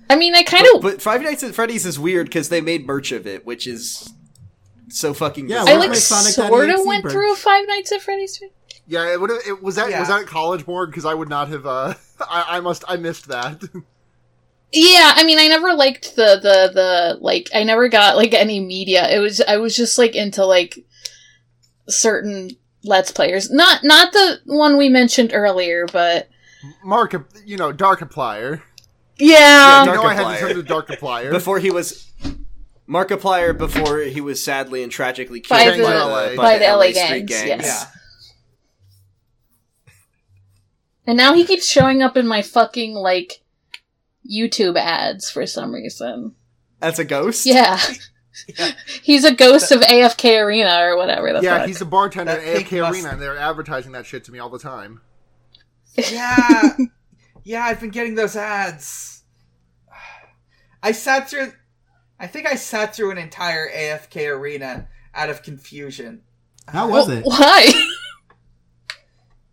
[0.10, 0.82] I mean, I kind of.
[0.82, 4.12] But Five Nights at Freddy's is weird because they made merch of it, which is
[4.90, 5.50] so fucking.
[5.50, 5.76] Yeah, bizarre.
[5.76, 7.12] I like Sonic sort of went bird?
[7.12, 8.42] through Five Nights at Freddy's.
[8.86, 9.32] Yeah, it would.
[9.48, 9.90] It was that.
[9.90, 10.00] Yeah.
[10.00, 10.92] Was that at college board?
[10.92, 11.66] Because I would not have.
[11.66, 12.84] uh I, I must.
[12.88, 13.64] I missed that.
[14.76, 17.52] Yeah, I mean, I never liked the the the like.
[17.54, 19.08] I never got like any media.
[19.08, 20.84] It was I was just like into like
[21.90, 22.52] certain
[22.84, 23.50] Let's Players.
[23.50, 26.30] Not not the one we mentioned earlier, but
[26.84, 27.14] Mark,
[27.46, 28.62] you know, Darkiplier.
[29.18, 30.40] yeah, You know, I had Darkiplier.
[30.40, 31.32] to turn to Darkiplier.
[31.40, 32.12] before he was
[32.90, 36.82] Markiplier before he was sadly and tragically killed By by, the- the, by the LA
[36.92, 37.48] street gangs, gangs.
[37.64, 37.66] yes.
[39.86, 39.92] Yeah.
[41.08, 43.42] and now he keeps showing up in my fucking like
[44.30, 46.36] YouTube ads for some reason.
[46.82, 47.46] As a ghost.
[47.46, 47.80] Yeah,
[49.04, 51.68] He's a ghost of AFK Arena or whatever the yeah, fuck.
[51.68, 54.32] he's a bartender at That pink AFK must- Arena, and they're advertising that shit to
[54.32, 55.02] me all the time.
[56.12, 56.78] Yeah,
[57.44, 59.24] yeah, I've been getting those ads.
[60.82, 61.54] I sat through.
[62.20, 66.24] I think I sat through an entire AFK arena out of confusion.
[66.68, 67.24] How was it?
[67.24, 67.72] Why?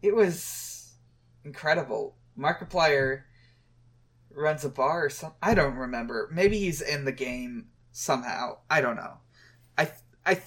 [0.02, 0.94] It was
[1.44, 2.16] incredible.
[2.38, 3.22] Markiplier
[4.34, 5.36] runs a bar or something.
[5.42, 6.30] I don't remember.
[6.32, 8.58] Maybe he's in the game somehow.
[8.70, 9.14] I don't know.
[9.78, 9.90] I
[10.26, 10.40] I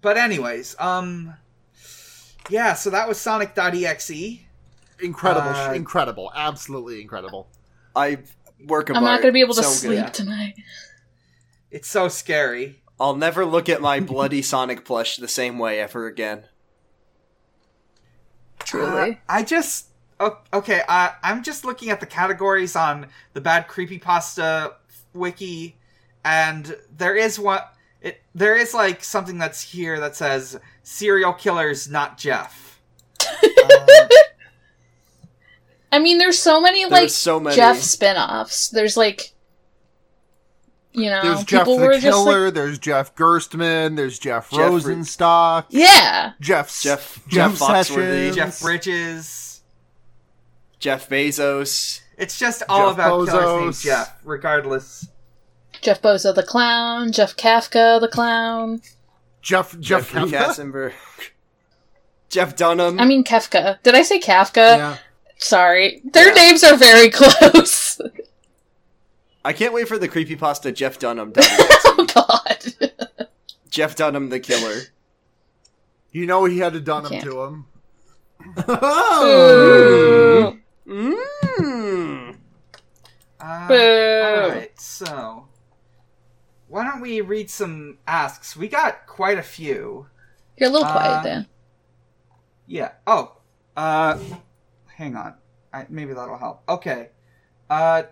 [0.00, 1.34] but anyways, um
[2.48, 4.40] yeah, so that was Sonic.exe.
[5.00, 7.48] Incredible, Uh, incredible, absolutely incredible.
[7.94, 8.18] I
[8.66, 10.14] work I'm not gonna be able to So sleep good.
[10.14, 10.54] tonight.
[11.70, 12.82] It's so scary.
[12.98, 16.44] I'll never look at my bloody Sonic plush the same way ever again.
[18.60, 19.12] Truly.
[19.12, 20.82] Uh, I just o- okay.
[20.88, 24.76] Uh, I'm just looking at the categories on the bad creepy pasta
[25.12, 25.76] wiki,
[26.26, 27.72] and there is what
[28.02, 32.80] it there is like something that's here that says serial killers, not Jeff.
[33.22, 34.06] Uh,
[35.92, 37.54] I mean, there's so many There's like so many.
[37.54, 38.68] Jeff spin-offs.
[38.68, 39.32] There's like,
[40.92, 42.46] you know, There's Jeff people the were just Killer.
[42.46, 43.94] like, there's Jeff Gerstmann.
[43.96, 45.66] There's Jeff, Jeff Re- Rosenstock.
[45.70, 46.32] yeah.
[46.40, 48.36] Jeff Jeff Jeff Jeff Foxworthy, Sessions.
[48.36, 49.62] Jeff Bridges.
[50.80, 52.00] Jeff Bezos.
[52.18, 53.82] It's just all Jeff about killers named Bezos.
[53.84, 55.08] Jeff, regardless.
[55.82, 58.80] Jeff Bozo the clown, Jeff Kafka the clown.
[59.42, 60.46] Jeff Jeff Jeffrey Kafka.
[60.46, 60.92] Katzenberg.
[62.28, 62.98] Jeff Dunham.
[62.98, 63.80] I mean Kafka.
[63.82, 64.76] Did I say Kafka?
[64.76, 64.96] Yeah.
[65.38, 66.00] Sorry.
[66.04, 66.34] Their Yeah.
[66.34, 68.00] names are very close.
[69.44, 71.32] I can't wait for the creepypasta Jeff Dunham.
[71.36, 72.74] oh god.
[73.70, 74.80] Jeff Dunham the killer.
[76.10, 77.66] You know he had to done him to him.
[78.68, 80.56] Oh.
[80.86, 80.92] Boo.
[80.92, 82.36] Mmm.
[83.40, 83.74] Uh, Boo.
[83.74, 85.45] Alright, so.
[86.68, 88.56] Why don't we read some asks?
[88.56, 90.06] We got quite a few.
[90.56, 91.46] You're a little quiet, Uh, Dan.
[92.66, 92.92] Yeah.
[93.06, 93.36] Oh.
[93.76, 94.18] Uh.
[94.96, 95.34] Hang on.
[95.72, 96.62] I, maybe that'll help.
[96.68, 97.10] Okay.
[97.70, 98.04] Uh.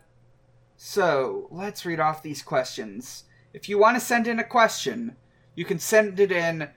[0.77, 3.25] So let's read off these questions.
[3.53, 5.17] If you want to send in a question,
[5.55, 6.69] you can send it in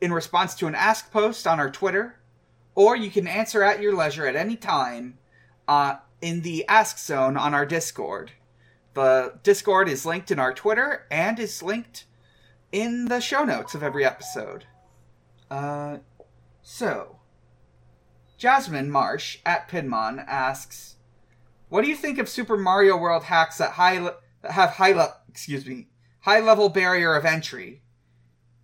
[0.00, 2.16] in response to an ask post on our Twitter,
[2.74, 5.18] or you can answer at your leisure at any time
[5.68, 8.32] uh, in the ask zone on our Discord.
[8.96, 12.06] The Discord is linked in our Twitter and is linked
[12.72, 14.64] in the show notes of every episode.
[15.50, 15.98] Uh,
[16.62, 17.18] so,
[18.38, 20.96] Jasmine Marsh at Pinmon asks,
[21.68, 24.92] "What do you think of Super Mario World hacks that high le- that have high
[24.92, 25.88] le- excuse me
[26.20, 27.82] high level barrier of entry?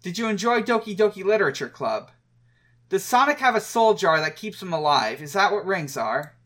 [0.03, 2.11] Did you enjoy Doki Doki Literature Club?
[2.89, 5.21] Does Sonic have a soul jar that keeps him alive?
[5.21, 6.37] Is that what rings are?"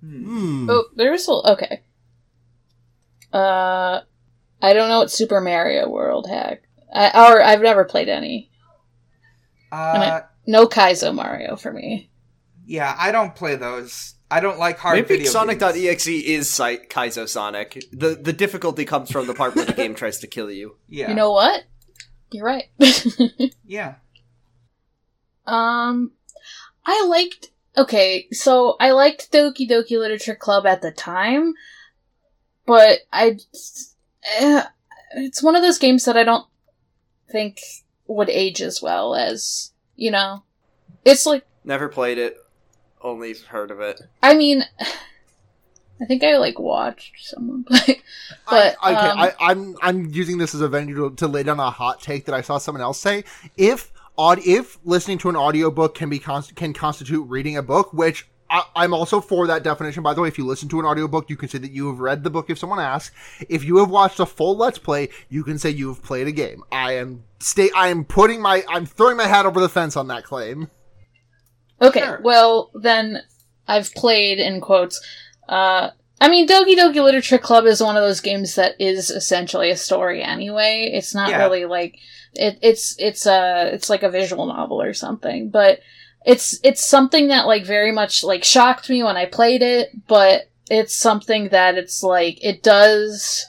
[0.00, 0.24] Hmm.
[0.24, 0.70] Hmm.
[0.70, 1.82] Oh, there's a okay.
[3.32, 4.00] Uh,
[4.62, 6.62] I don't know what Super Mario World hack.
[6.92, 8.50] I, or I've never played any.
[9.72, 12.10] Uh, No Kaizo Mario for me.
[12.66, 14.14] yeah, I don't play those.
[14.32, 15.32] I don't like hard Maybe video games.
[15.32, 17.84] Sonic.exe is Cy- Kaizo Sonic.
[17.92, 20.76] The the difficulty comes from the part where the game tries to kill you.
[20.88, 21.64] Yeah, You know what?
[22.32, 22.64] You're right.
[23.64, 23.94] yeah.
[25.46, 26.12] um,
[26.84, 27.50] I liked.
[27.76, 31.54] Okay, so I liked Doki Doki Literature Club at the time,
[32.70, 33.36] but I.
[34.38, 34.62] eh,
[35.16, 36.46] It's one of those games that I don't
[37.28, 37.58] think
[38.06, 40.44] would age as well as you know.
[41.04, 42.36] It's like Never played it.
[43.02, 44.00] Only heard of it.
[44.22, 44.62] I mean,
[46.00, 48.00] I think I like watched someone play,
[48.48, 51.42] but I, okay, um, I, I'm I'm using this as a venue to, to lay
[51.42, 53.24] down a hot take that I saw someone else say.
[53.56, 57.92] If odd, if listening to an audiobook can be const- can constitute reading a book,
[57.92, 60.02] which I, I'm also for that definition.
[60.02, 62.00] By the way, if you listen to an audiobook, you can say that you have
[62.00, 62.50] read the book.
[62.50, 63.14] If someone asks,
[63.48, 66.32] if you have watched a full Let's Play, you can say you have played a
[66.32, 66.64] game.
[66.72, 67.70] I am stay.
[67.76, 68.64] I am putting my.
[68.68, 70.68] I'm throwing my hat over the fence on that claim.
[71.80, 72.00] okay.
[72.00, 72.20] Sure.
[72.22, 73.22] Well, then
[73.68, 75.00] I've played in quotes.
[75.48, 75.90] Uh,
[76.20, 79.76] I mean, Doki Doki Literature Club is one of those games that is essentially a
[79.76, 80.90] story anyway.
[80.92, 81.38] It's not Yeah.
[81.38, 81.96] really like
[82.34, 85.80] it, it's it's a it's like a visual novel or something, but
[86.24, 90.50] it's it's something that like very much like shocked me when I played it, but
[90.70, 93.46] it's something that it's like it does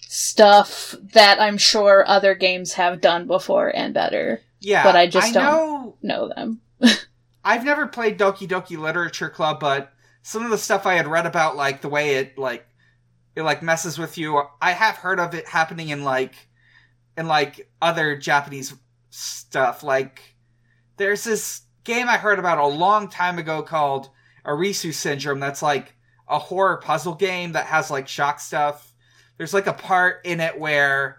[0.00, 4.40] stuff that I'm sure other games have done before and better.
[4.60, 6.60] Yeah, But I just don't- know Know them.
[7.44, 9.92] I've never played Doki Doki Literature Club, but
[10.22, 12.66] some of the stuff I had read about, like the way it like
[13.34, 16.34] it like messes with you, I have heard of it happening in like
[17.16, 18.74] in like other Japanese
[19.10, 19.82] stuff.
[19.82, 20.20] Like
[20.98, 24.10] there's this game I heard about a long time ago called
[24.44, 25.40] Arisu Syndrome.
[25.40, 25.94] That's like
[26.28, 28.94] a horror puzzle game that has like shock stuff.
[29.38, 31.16] there's like a part in it where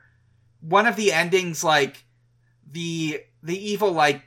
[0.61, 2.05] one of the endings like
[2.71, 4.21] the the evil like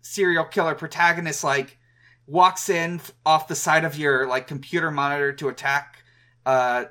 [0.00, 1.78] serial killer protagonist like
[2.26, 6.02] walks in off the side of your like computer monitor to attack
[6.44, 6.86] uh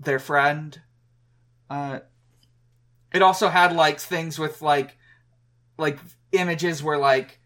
[0.00, 0.80] their friend
[1.70, 2.00] uh
[3.12, 4.96] it also had like things with like
[5.78, 5.98] like
[6.32, 7.38] images where like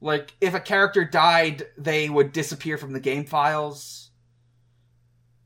[0.00, 4.10] like if a character died they would disappear from the game files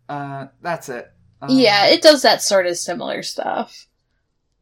[0.08, 1.10] uh that's it
[1.40, 3.86] Um, yeah, it does that sort of similar stuff.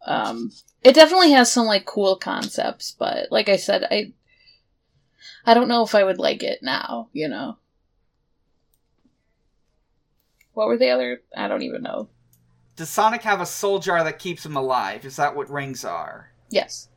[0.07, 0.53] Um,
[0.83, 4.13] it definitely has some like cool concepts, but like I said, I
[5.45, 7.11] I don't know if I would like it now.
[7.13, 7.59] You know,
[10.53, 11.23] what were the other?
[11.37, 12.09] I don't even know.
[12.77, 16.33] does sonic have a soul jar that keeps him alive is that what rings are
[16.51, 16.89] Yes,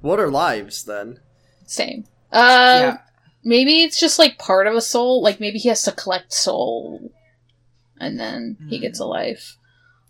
[0.00, 1.20] What are lives then?
[1.66, 2.04] same.
[2.32, 2.98] Uh, yeah
[3.42, 5.22] maybe it's just like part of a soul.
[5.22, 7.10] Like maybe he has to collect soul,
[7.98, 8.82] and then he Hmm.
[8.82, 9.56] gets a life.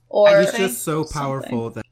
[0.09, 1.20] Or I He's just so something.
[1.20, 1.85] powerful that.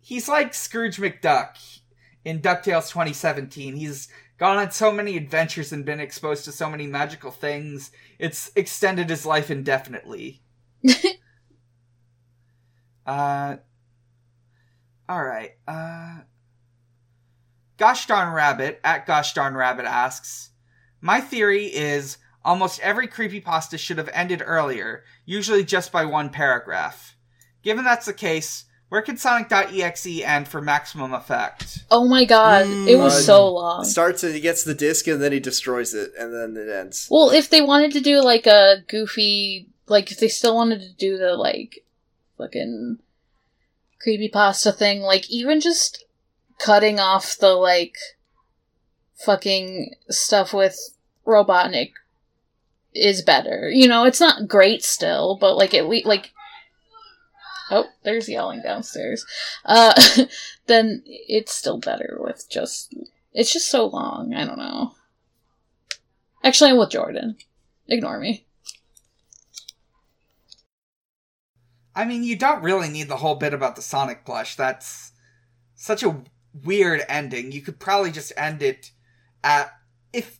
[0.00, 1.56] he's like Scrooge McDuck
[2.24, 3.76] in DuckTales 2017.
[3.76, 4.08] He's
[4.38, 7.90] gone on so many adventures and been exposed to so many magical things.
[8.18, 10.42] It's extended his life indefinitely.
[13.06, 13.56] uh
[15.10, 15.50] All right.
[15.66, 16.20] Uh
[17.76, 20.50] Gosh darn rabbit at Gosh darn rabbit asks,
[21.00, 27.16] "My theory is almost every creepypasta should have ended earlier, usually just by one paragraph.
[27.62, 31.80] Given that's the case, where can Sonic.exe end for maximum effect?
[31.90, 33.26] oh my god, it was Mm.
[33.26, 33.84] so long.
[33.84, 37.08] Starts and he gets the disc and then he destroys it and then it ends.
[37.10, 40.92] Well, if they wanted to do like a goofy, like if they still wanted to
[40.94, 41.84] do the like
[42.36, 42.98] fucking
[44.04, 46.04] creepypasta thing, like even just
[46.58, 47.96] cutting off the like
[49.14, 50.78] fucking stuff with
[51.26, 51.92] Robotnik
[52.94, 53.70] is better.
[53.70, 56.32] You know, it's not great still, but like at least like
[57.72, 59.24] Oh, there's yelling downstairs.
[59.64, 59.94] Uh
[60.66, 62.94] then it's still better with just
[63.32, 64.34] it's just so long.
[64.34, 64.94] I don't know.
[66.42, 67.36] Actually, I'm with Jordan.
[67.86, 68.46] Ignore me.
[72.00, 74.56] I mean, you don't really need the whole bit about the Sonic plush.
[74.56, 75.12] That's
[75.74, 76.22] such a
[76.64, 77.52] weird ending.
[77.52, 78.90] You could probably just end it
[79.44, 79.70] at
[80.10, 80.38] if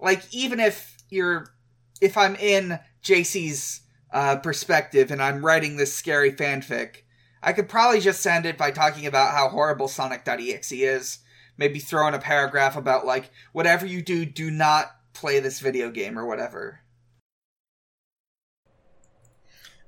[0.00, 1.54] like even if you're
[2.00, 3.82] if I'm in JC's
[4.12, 7.02] uh, perspective and I'm writing this scary fanfic,
[7.40, 11.18] I could probably just end it by talking about how horrible Sonic.exe is.
[11.56, 15.92] Maybe throw in a paragraph about like whatever you do, do not play this video
[15.92, 16.80] game or whatever.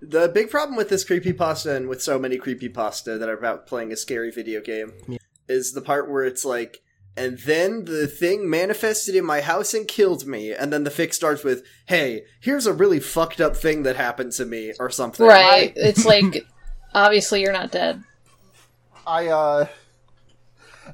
[0.02, 3.92] The big problem with this creepypasta and with so many creepypasta that are about playing
[3.92, 5.18] a scary video game Yeah.
[5.48, 6.78] is the part where it's like,
[7.16, 11.12] and then the thing manifested in my house and killed me, and then the fic
[11.12, 15.26] starts with, hey, here's a really fucked up thing that happened to me, or something.
[15.26, 15.72] Right.
[15.76, 16.46] it's like
[16.94, 18.02] obviously you're not dead.
[19.06, 19.66] I uh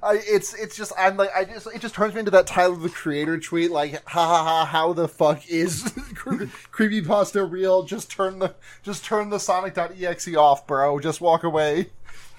[0.02, 2.76] I it's it's just I'm like I just it just turns me into that Tyler
[2.76, 5.92] the Creator tweet like ha ha ha how the fuck is
[6.70, 11.90] creepy pasta real just turn the just turn the sonic.exe off bro just walk away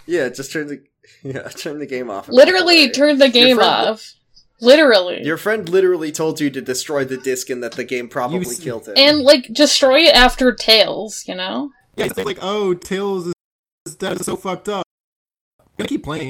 [0.06, 0.84] Yeah, just turn the
[1.24, 2.28] yeah, turn the game off.
[2.28, 4.14] Literally turn the game friend- off.
[4.60, 5.24] Literally.
[5.24, 8.56] Your friend literally told you to destroy the disc and that the game probably You
[8.56, 8.98] killed it.
[8.98, 11.70] and like destroy it after Tails, you know?
[11.96, 13.34] Yeah, it's like, oh, Tails is.
[13.86, 14.84] Is so fucked up.
[15.60, 16.30] I'm gonna keep playing.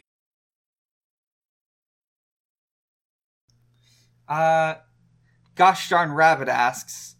[4.27, 4.75] Uh,
[5.55, 7.15] gosh darn rabbit asks,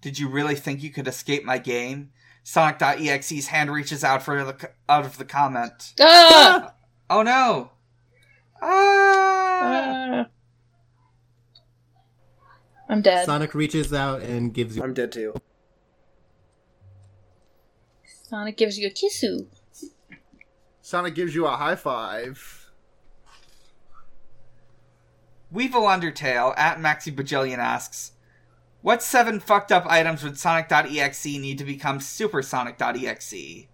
[0.00, 2.10] "Did you really think you could escape my game?"
[2.42, 5.92] Sonic.exe's hand reaches out for the out of the comment.
[6.00, 6.74] Ah!
[7.10, 7.72] Oh no!
[8.62, 9.60] Ah!
[9.62, 10.26] Ah.
[12.88, 13.26] I'm dead.
[13.26, 14.82] Sonic reaches out and gives you.
[14.82, 15.34] I'm dead too.
[18.22, 19.46] Sonic gives you a kissu.
[20.80, 22.57] Sonic gives you a high five
[25.50, 28.12] Weevil Undertale at Maxi Bajillion asks,
[28.82, 33.64] "What seven fucked up items would Sonic.exe need to become Super Sonic.exe?"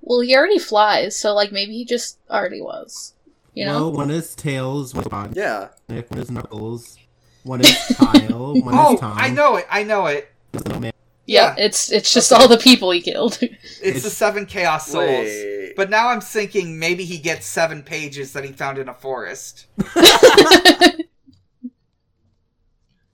[0.00, 3.14] Well, he already flies, so like maybe he just already was.
[3.54, 3.72] You know?
[3.80, 5.68] Well, one is Tails, one is Sonic, Yeah.
[5.86, 6.96] one is Knuckles,
[7.42, 9.16] one is Kyle, one Oh, is Tom.
[9.18, 9.66] I know it!
[9.70, 10.30] I know it!
[10.52, 10.92] one is Snowman.
[11.26, 13.38] yeah, it's it's just all the people he killed.
[13.82, 15.06] It's the seven Chaos Souls.
[15.08, 15.57] Wait.
[15.78, 19.66] But now I'm thinking maybe he gets seven pages that he found in a forest.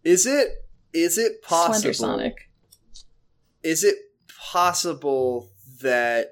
[0.03, 0.49] Is it
[0.95, 2.51] is it possible Slender Sonic.
[3.63, 3.97] is it
[4.51, 5.51] possible
[5.83, 6.29] that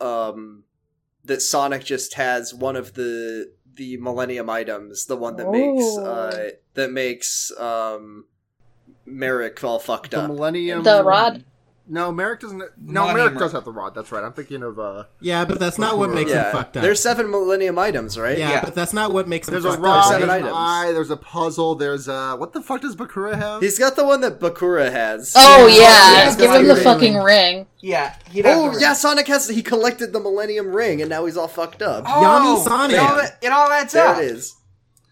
[0.00, 0.64] um
[1.24, 6.04] that Sonic just has one of the the Millennium items, the one that makes Oh.
[6.04, 8.24] uh that makes um
[9.06, 10.28] Marik all fucked The up.
[10.28, 10.82] Millennium.
[10.82, 11.44] The rod.
[11.94, 12.58] No, Marik doesn't.
[12.58, 13.38] No, Millennium Marik Rod.
[13.40, 13.94] does have the rod.
[13.94, 14.24] That's right.
[14.24, 14.78] I'm thinking of.
[14.78, 16.82] uh Yeah, but that's not what makes yeah, him fucked up.
[16.82, 18.38] there's seven Millennium items, right?
[18.38, 18.64] yeah, yeah.
[18.64, 19.98] but that's not what makes him There's a rod.
[19.98, 20.04] up.
[20.06, 20.56] seven There's an items.
[20.56, 20.92] eye.
[20.92, 21.74] There's a puzzle.
[21.74, 22.34] There's a.
[22.36, 23.60] What the fuck does Bakura have?
[23.60, 25.34] He's got the one that Bakura has.
[25.36, 27.24] Oh Yeah, yeah, he's give him the the fucking ring.
[27.24, 27.66] ring.
[27.80, 28.14] Yeah.
[28.46, 29.46] Oh the- yeah, Sonic has.
[29.48, 32.04] He collected the Millennium Ring, and now he's all fucked up.
[32.06, 32.96] Oh, Yami Sonic.
[32.96, 34.16] It all, it all adds there up.
[34.18, 34.56] it is.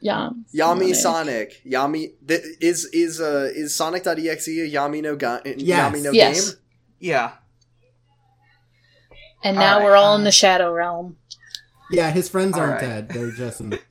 [0.01, 0.31] Yeah.
[0.55, 1.61] Yami Sonic.
[1.61, 1.63] Sonic.
[1.67, 5.93] Yami th- is is uh is Sonic.exe a Yami no ga- Yes.
[5.95, 6.51] Yami no Yes.
[6.53, 6.59] game?
[7.01, 7.33] Yeah.
[9.43, 11.17] And now Alright, we're all in um, the Shadow Realm.
[11.91, 13.09] Yeah, his friends aren't Alright.
[13.09, 13.09] dead.
[13.09, 13.81] They're just in the...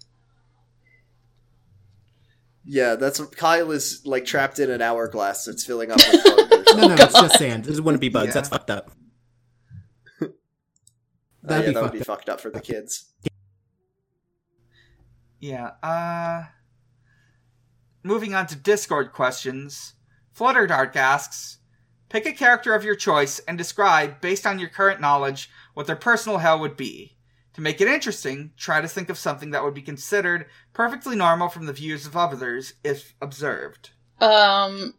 [2.72, 6.96] Yeah, that's Kyle is like trapped in an hourglass that's filling up with No, no,
[6.96, 7.00] something.
[7.00, 7.66] it's just sand.
[7.68, 8.28] It wouldn't be bugs.
[8.28, 8.34] Yeah.
[8.34, 8.92] That's fucked up.
[10.22, 10.28] Uh,
[11.42, 12.06] That'd yeah, be that would fucked be up.
[12.06, 13.06] fucked up for the kids.
[15.40, 15.70] Yeah.
[15.82, 16.44] Uh.
[18.04, 19.94] Moving on to Discord questions.
[20.38, 21.59] Flutterdark asks
[22.10, 25.96] Pick a character of your choice and describe, based on your current knowledge, what their
[25.96, 27.16] personal hell would be.
[27.54, 31.50] To make it interesting, try to think of something that would be considered perfectly normal
[31.50, 33.92] from the views of others if observed.
[34.20, 34.96] Um,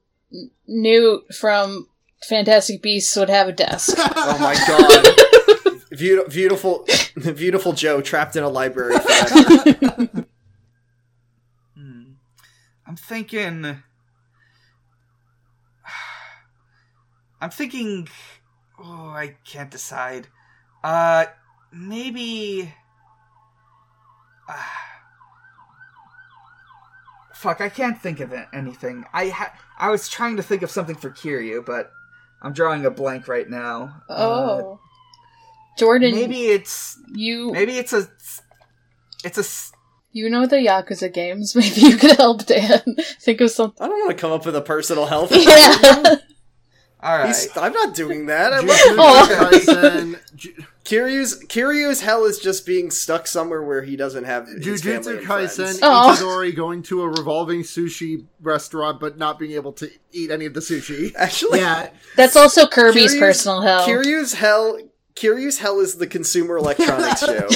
[0.67, 1.89] Newt from
[2.29, 3.97] Fantastic Beasts would have a desk.
[4.17, 5.07] Oh my god.
[5.99, 6.87] Beau- beautiful
[7.35, 8.95] beautiful Joe trapped in a library.
[11.75, 12.13] Hmm.
[12.87, 13.83] I'm thinking.
[17.41, 18.09] I'm thinking.
[18.79, 20.29] Oh, I can't decide.
[20.83, 21.27] Uh,
[21.73, 22.73] maybe.
[24.49, 24.77] Ah.
[27.35, 29.05] fuck, I can't think of anything.
[29.13, 31.91] I ha- I was trying to think of something for Kiryu, but
[32.43, 34.03] I'm drawing a blank right now.
[34.09, 34.81] Uh, Oh.
[35.79, 38.09] Jordan, maybe it's you maybe it's a
[39.25, 39.45] it's a.
[40.13, 41.55] you know the Yakuza games.
[41.61, 42.81] Maybe you could help Dan
[43.21, 43.83] think of something.
[43.83, 45.31] I don't want to come up with a personal health.
[45.35, 46.17] Yeah.
[47.03, 47.27] All right.
[47.27, 48.53] He's- I'm not doing that.
[48.53, 50.15] I love Jujutsu.
[50.17, 50.61] Kaisen.
[50.85, 55.79] Kiryu's Kiryu's hell is just being stuck somewhere where he doesn't have Jujutsu Kaisen.
[55.83, 56.17] Oh.
[56.19, 60.55] Itadori going to a revolving sushi restaurant but not being able to eat any of
[60.55, 61.15] the sushi.
[61.17, 63.87] Actually, Yeah, That's also Kirby's Kiryu's- personal hell.
[63.87, 64.79] Kiryu's hell
[65.15, 67.47] Kiryu's hell is the consumer electronics show.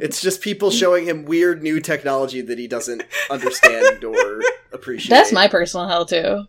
[0.00, 4.40] It's just people showing him weird new technology that he doesn't understand or
[4.72, 5.10] appreciate.
[5.10, 6.44] That's my personal hell too.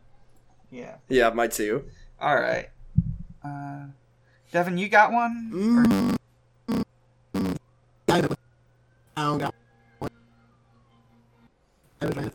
[0.72, 0.96] yeah.
[1.10, 1.86] Yeah, mine too.
[2.24, 2.70] All right.
[3.44, 3.88] Uh,
[4.54, 5.52] Devon, you got one?
[5.54, 5.84] Or-
[8.08, 8.40] I don't
[9.18, 9.54] I don't got
[10.00, 10.12] one.
[12.02, 12.34] I don't.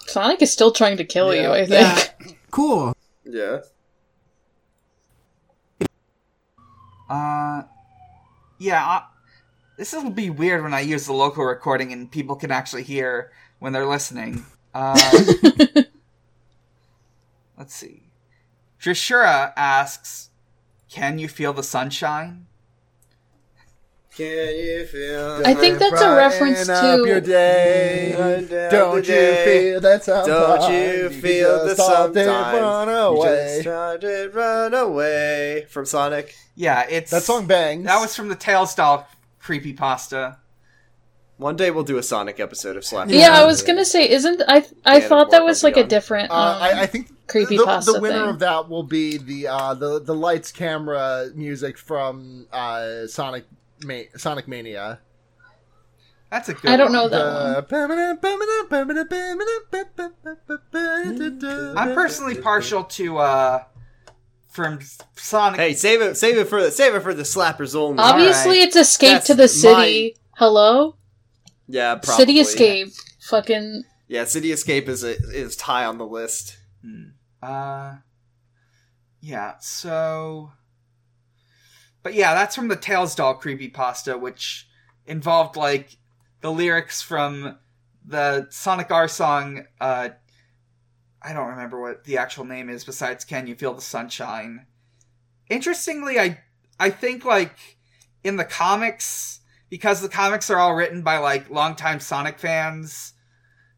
[0.00, 1.50] Sonic is still trying to kill you.
[1.52, 1.70] I think.
[1.70, 2.94] Yeah, cool.
[3.24, 3.60] Yeah.
[7.08, 7.62] Uh,
[8.58, 8.86] yeah.
[8.86, 9.02] Uh,
[9.78, 13.32] this will be weird when I use the local recording and people can actually hear
[13.58, 14.44] when they're listening.
[14.74, 15.00] Uh,
[17.56, 18.11] let's see.
[18.82, 20.30] Trishura asks,
[20.88, 22.46] "Can you feel the sunshine?"
[24.14, 25.40] Can you feel?
[25.46, 27.04] I think that's a reference to.
[27.06, 28.12] Your day.
[28.70, 33.26] Don't you feel that sometimes Don't you feel the just sometimes run you away?
[33.28, 36.34] just started run away from Sonic?
[36.56, 37.86] Yeah, it's That song bangs.
[37.86, 40.36] That was from the Tails doll creepy pasta.
[41.42, 43.08] One day we'll do a Sonic episode of Slap.
[43.10, 44.64] Yeah, I was gonna say, isn't I?
[44.84, 45.88] I Yeah, thought that was like be a on.
[45.88, 46.30] different.
[46.30, 48.28] Uh, Um, I, I think creepy the, pasta the winner thing.
[48.30, 53.44] of that will be the uh, the the lights camera music from uh, Sonic
[53.84, 55.00] Ma- Sonic Mania.
[56.30, 56.70] That's a good.
[56.70, 56.92] I don't one.
[56.94, 57.68] know that
[60.70, 63.64] The- I'm personally partial to uh
[64.50, 64.80] from
[65.16, 65.58] Sonic.
[65.60, 67.98] Hey, save it, save it for the save it for the slappers only.
[68.02, 68.68] Obviously, Alright.
[68.68, 70.16] it's Escape That's to the City.
[70.36, 70.96] Hello,
[71.72, 72.22] yeah, probably.
[72.22, 72.88] City Escape.
[73.20, 76.58] Fucking Yeah, City Escape is a, is high on the list.
[77.42, 77.96] Uh,
[79.20, 79.54] yeah.
[79.60, 80.52] So,
[82.02, 84.68] but yeah, that's from the Tails doll creepy pasta, which
[85.06, 85.96] involved like
[86.42, 87.58] the lyrics from
[88.04, 89.64] the Sonic R song.
[89.80, 90.10] Uh,
[91.22, 94.66] I don't remember what the actual name is besides "Can You Feel the Sunshine."
[95.48, 96.40] Interestingly, I
[96.78, 97.78] I think like
[98.22, 99.40] in the comics
[99.72, 103.14] because the comics are all written by like longtime Sonic fans,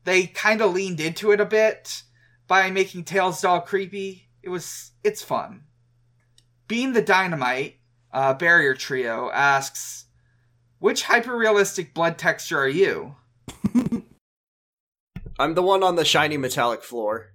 [0.03, 2.03] they kind of leaned into it a bit
[2.49, 4.29] by making Tails doll creepy.
[4.43, 5.67] It was it's fun.
[6.67, 7.77] Being the Dynamite,
[8.13, 10.07] uh, Barrier Trio asks,
[10.81, 13.15] which hyper-realistic blood texture are you?
[15.39, 17.35] I'm the one on the shiny metallic floor.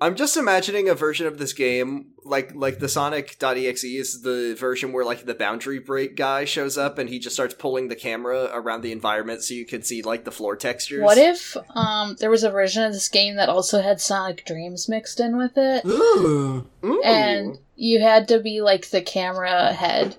[0.00, 4.92] I'm just imagining a version of this game like like the Sonic.exe is the version
[4.92, 8.48] where like the boundary break guy shows up and he just starts pulling the camera
[8.52, 11.02] around the environment so you can see like the floor textures.
[11.02, 14.88] What if um there was a version of this game that also had Sonic Dreams
[14.88, 16.66] mixed in with it, Ooh.
[16.84, 17.02] Ooh.
[17.02, 20.16] and you had to be like the camera head?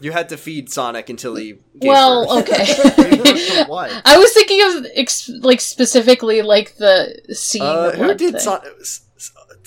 [0.00, 2.50] you had to feed Sonic until he gave Well, birth.
[2.98, 3.64] okay.
[3.64, 3.90] what?
[4.04, 7.62] I was thinking of ex- like specifically like the scene.
[7.62, 8.40] Uh, the who did.
[8.40, 8.72] Sonic?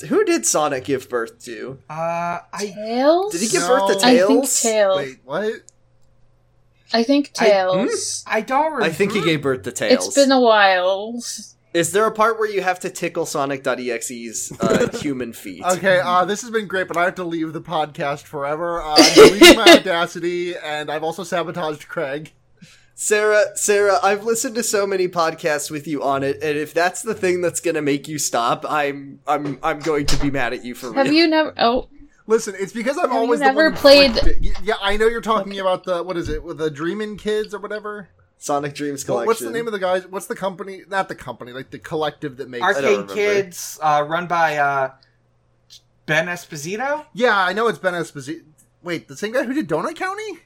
[0.08, 1.80] Who did Sonic give birth to?
[1.90, 3.32] Uh, I Tails?
[3.32, 3.68] Did he give No.
[3.88, 4.04] birth to Tails?
[4.04, 4.62] I think Tails?
[4.62, 4.98] Tails.
[4.98, 5.54] Wait, what?
[6.94, 8.24] I think I- Tails.
[8.28, 8.66] I don't.
[8.66, 8.84] Remember.
[8.86, 10.08] I think he gave birth to Tails.
[10.08, 11.20] It's been a while.
[11.74, 15.64] Is there a part where you have to tickle Sonic.exe's uh, human feet?
[15.64, 18.82] Okay, uh, this has been great, but I have to leave the podcast forever.
[18.82, 22.32] Uh, I'm deleting my audacity, and I've also sabotaged Craig.
[23.00, 27.04] Sara, Sara, I've listened to so many podcasts with you on it, and if that's
[27.04, 30.66] the thing that's gonna make you stop, I'm I'm I'm going to be mad at
[30.66, 31.14] you for Have real.
[31.14, 31.54] you never?
[31.60, 31.90] Oh,
[32.26, 34.38] Listen, it's because I'm Have you always the never one played- flicked it.
[34.42, 37.54] Y- Yeah, I know you're talking about the what is it with the Dreamin' Kids
[37.54, 38.10] or whatever.
[38.40, 39.28] Sonic Dreams Well, Collection.
[39.28, 40.08] what's the name of the guys?
[40.08, 40.82] What's the company?
[40.90, 42.66] Not the company, like the collective that makes.
[42.82, 43.16] don't Arcade.
[43.16, 44.92] Kids, uh, run by uh,
[46.08, 47.06] Ben Esposito.
[47.14, 48.42] Yeah, I know it's Ben Esposito.
[48.82, 50.40] Wait, the same guy who did Donut County?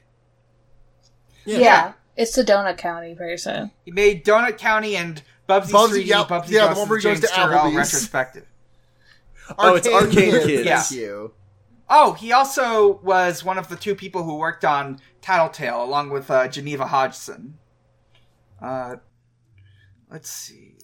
[1.46, 1.94] yeah.
[2.16, 3.70] It's the Donut County person.
[3.84, 6.06] He made Donut County and Bubsy, Bubsy, 3D.
[6.06, 7.76] yep, Bubsy yeah, the goes one where he goes James to Turrell Applebee's.
[7.76, 8.46] retrospective.
[9.58, 10.64] Oh, it's Arcade Kids.
[10.64, 10.80] Yeah.
[10.80, 11.32] Thank you.
[11.90, 16.30] Oh, he also was one of the two people who worked on Tattletale, along with
[16.30, 17.58] uh, Geneva Hodgson.
[18.62, 18.96] Uh,
[20.10, 20.76] let's see.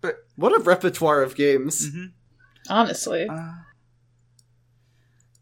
[0.00, 1.90] But What a repertoire of games.
[1.90, 2.12] mhm.
[2.70, 3.50] Honestly, uh,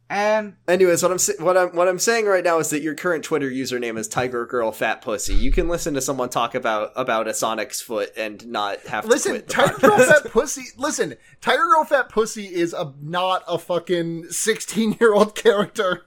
[0.09, 3.25] and Anyways, what I'm what I'm what I'm saying right now is that your current
[3.25, 5.35] Twitter username is Tiger Girl Fat Pussy.
[5.35, 9.11] You can listen to someone talk about about a Sonic's foot and not have to
[9.11, 9.99] Listen, quit the Tiger Girl.
[9.99, 10.65] Fat Pussy.
[10.77, 16.07] Listen, Tiger Girl Fat Pussy is a not a fucking sixteen year old character.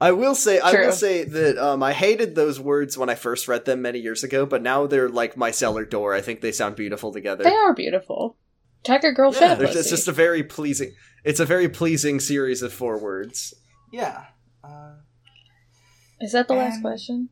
[0.00, 3.48] I will say, I will say that um, I hated those words when I first
[3.48, 6.14] read them many years ago, but now they're like my cellar door.
[6.14, 7.42] I think they sound beautiful together.
[7.42, 8.36] they are beautiful.
[8.84, 9.78] Tiger Girl Yeah, Fat Pussy.
[9.80, 10.94] it's just a very pleasing.
[11.28, 13.52] It's a very pleasing series of four words.
[13.92, 14.24] yeah,
[14.64, 14.92] uh,
[16.22, 17.28] Is that the last question?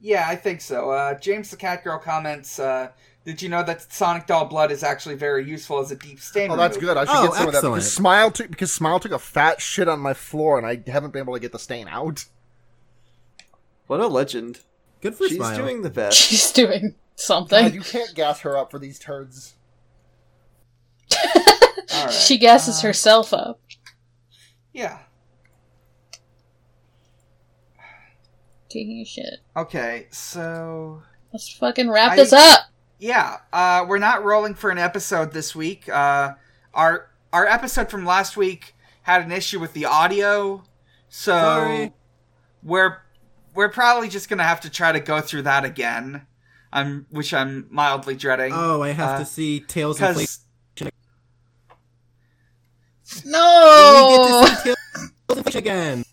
[0.00, 0.90] yeah, I think so.
[0.90, 2.58] Uh, James the Cat Girl comments.
[2.58, 2.88] Uh,
[3.26, 6.50] did you know that Sonic Doll blood is actually very useful as a deep stain?
[6.50, 6.96] Oh, that's good.
[6.96, 7.74] I should Oh, get some of that excellent.
[7.74, 11.12] because Smile took because Smile took a fat shit on my floor, and I haven't
[11.12, 12.24] been able to get the stain out.
[13.88, 14.60] What a legend!
[15.02, 15.50] Good for She's Smile.
[15.50, 16.16] She's doing the best.
[16.16, 17.62] She's doing something.
[17.64, 19.54] God, you can't gas her up for these turds.
[21.98, 22.12] All right.
[22.14, 23.60] she gasses uh, herself up.
[24.72, 24.98] Yeah.
[28.68, 29.38] Taking a shit.
[29.56, 31.02] Okay, so
[31.32, 32.60] Let's fucking wrap I- this up.
[32.98, 35.88] yeah, uh, we're not rolling for an episode this week.
[35.88, 36.34] Uh,
[36.74, 40.62] our our episode from last week had an issue with the audio,
[41.08, 41.92] so Sorry.
[42.62, 42.98] we're
[43.54, 46.26] we're probably just gonna have to try to go through that again.
[46.70, 48.52] I'm which I'm mildly dreading.
[48.54, 50.28] Oh, I have Uh, to see Tails and Flake.
[53.08, 54.40] Because No!
[54.44, 56.04] We get to see Tails and Flake again.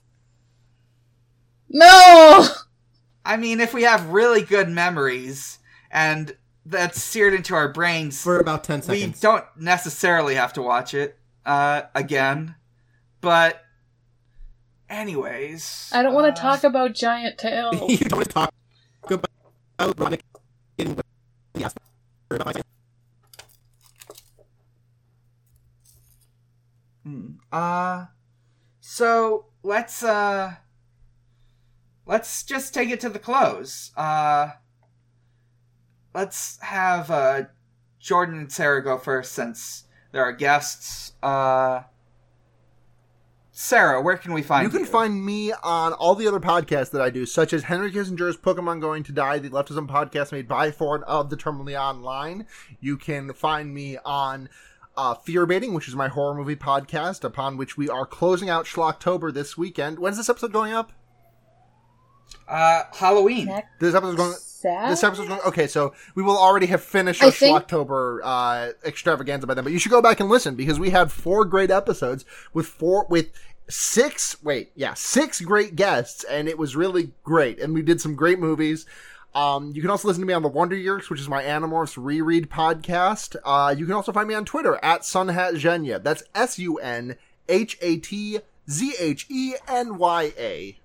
[1.70, 2.48] No!
[3.26, 5.60] I mean, if we have really good memories
[5.92, 6.36] and
[6.66, 10.94] that's seared into our brains, For about 10 seconds, we don't necessarily have to watch
[10.94, 12.56] it uh, again.
[13.22, 13.62] But,
[14.90, 17.76] anyways, I don't want uh, to talk about giant tails.
[17.90, 18.54] you don't want to talk
[19.10, 19.30] about
[19.80, 20.22] Robotnik
[20.78, 21.86] in the aspect
[22.30, 22.62] about my-
[27.06, 27.34] Hmm.
[27.52, 28.06] Uh,
[28.80, 30.56] so let's uh,
[32.06, 33.92] let's just take it to the close.
[33.96, 34.50] Uh,
[36.14, 37.44] let's have uh,
[38.00, 41.14] Jordan and Sara go first since they're our guests.
[41.22, 41.84] Uh,
[43.58, 44.84] Sara, where can we find You you?
[44.86, 48.36] can find me on all the other podcasts that I do, such as Henry Kissinger's
[48.36, 52.48] Pokemon Going to Die, the Leftism podcast made by, for, and of the Terminally Online.
[52.82, 54.50] You can find me on
[54.98, 58.66] uh, Fear Baiting, which is my horror movie podcast, upon which we are closing out
[58.66, 60.00] Schlocktober this weekend.
[60.00, 60.92] When's this episode going up?
[62.48, 63.46] uh, Halloween.
[63.48, 64.34] Next This episode's going.
[64.34, 64.90] Saturday?
[64.90, 65.42] This episode's going.
[65.48, 69.64] Okay, so we will already have finished I our think- Schlocktober uh, extravaganza by then.
[69.64, 73.06] But you should go back and listen because we had four great episodes with four
[73.10, 73.32] with
[73.70, 74.42] six.
[74.44, 77.60] Wait, yeah, six great guests, and it was really great.
[77.60, 78.86] And we did some great movies.
[79.36, 82.02] Um, you can also listen to me on the Wonder Years, which is my Animorphs
[82.02, 83.36] reread podcast.
[83.44, 86.02] Uh, you can also find me on Twitter at SunhatZhenya.
[86.02, 87.18] That's S U N
[87.50, 88.40] H A T
[88.70, 90.80] Z H E N Y A.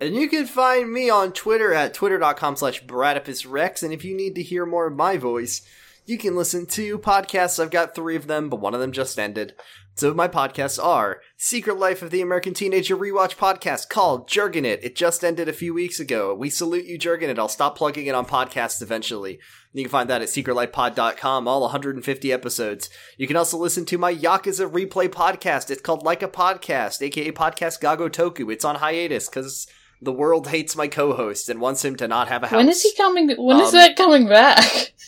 [0.00, 3.84] And you can find me on Twitter at twitter.com slash bradipusrex.
[3.84, 5.62] And if you need to hear more of my voice,
[6.06, 7.62] you can listen to podcasts.
[7.62, 9.54] I've got three of them, but one of them just ended.
[9.94, 14.78] So my podcasts are Secret Life of the American Teenager Rewatch podcast called Jergin It.
[14.84, 16.32] It just ended a few weeks ago.
[16.32, 17.36] We salute you, Jergin It.
[17.36, 19.40] I'll stop plugging it on podcasts eventually.
[19.72, 22.90] You can find that at secretlifepod.com, all 150 episodes.
[23.18, 25.68] You can also listen to my Yakuza replay podcast.
[25.72, 28.52] It's called Like a Podcast, aka Podcast ga Gotoku.
[28.52, 29.66] It's on hiatus because
[30.00, 32.56] the world hates my co-host and wants him to not have a house.
[32.58, 33.30] When is he coming?
[33.36, 34.92] When is Um, that coming back?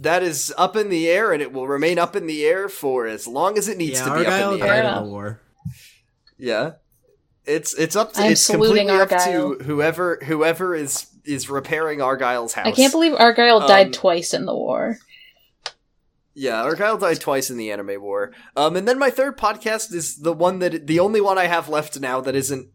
[0.00, 3.08] That is up in the air, and it will remain up in the air for
[3.08, 4.74] as long as it needs yeah, to be Argyle up in the air.
[4.84, 4.98] Yeah.
[4.98, 5.40] in the war.
[6.38, 6.72] Yeah,
[7.44, 12.54] it's it's up to I'm it's completely up to whoever whoever is is repairing Argyle's
[12.54, 12.66] house.
[12.66, 14.98] I can't believe Argyle Um, died twice in the war.
[16.34, 18.32] Yeah, Argyle died twice in the anime war.
[18.56, 21.68] Um, and then my third podcast is the one that the only one I have
[21.68, 22.68] left now that isn't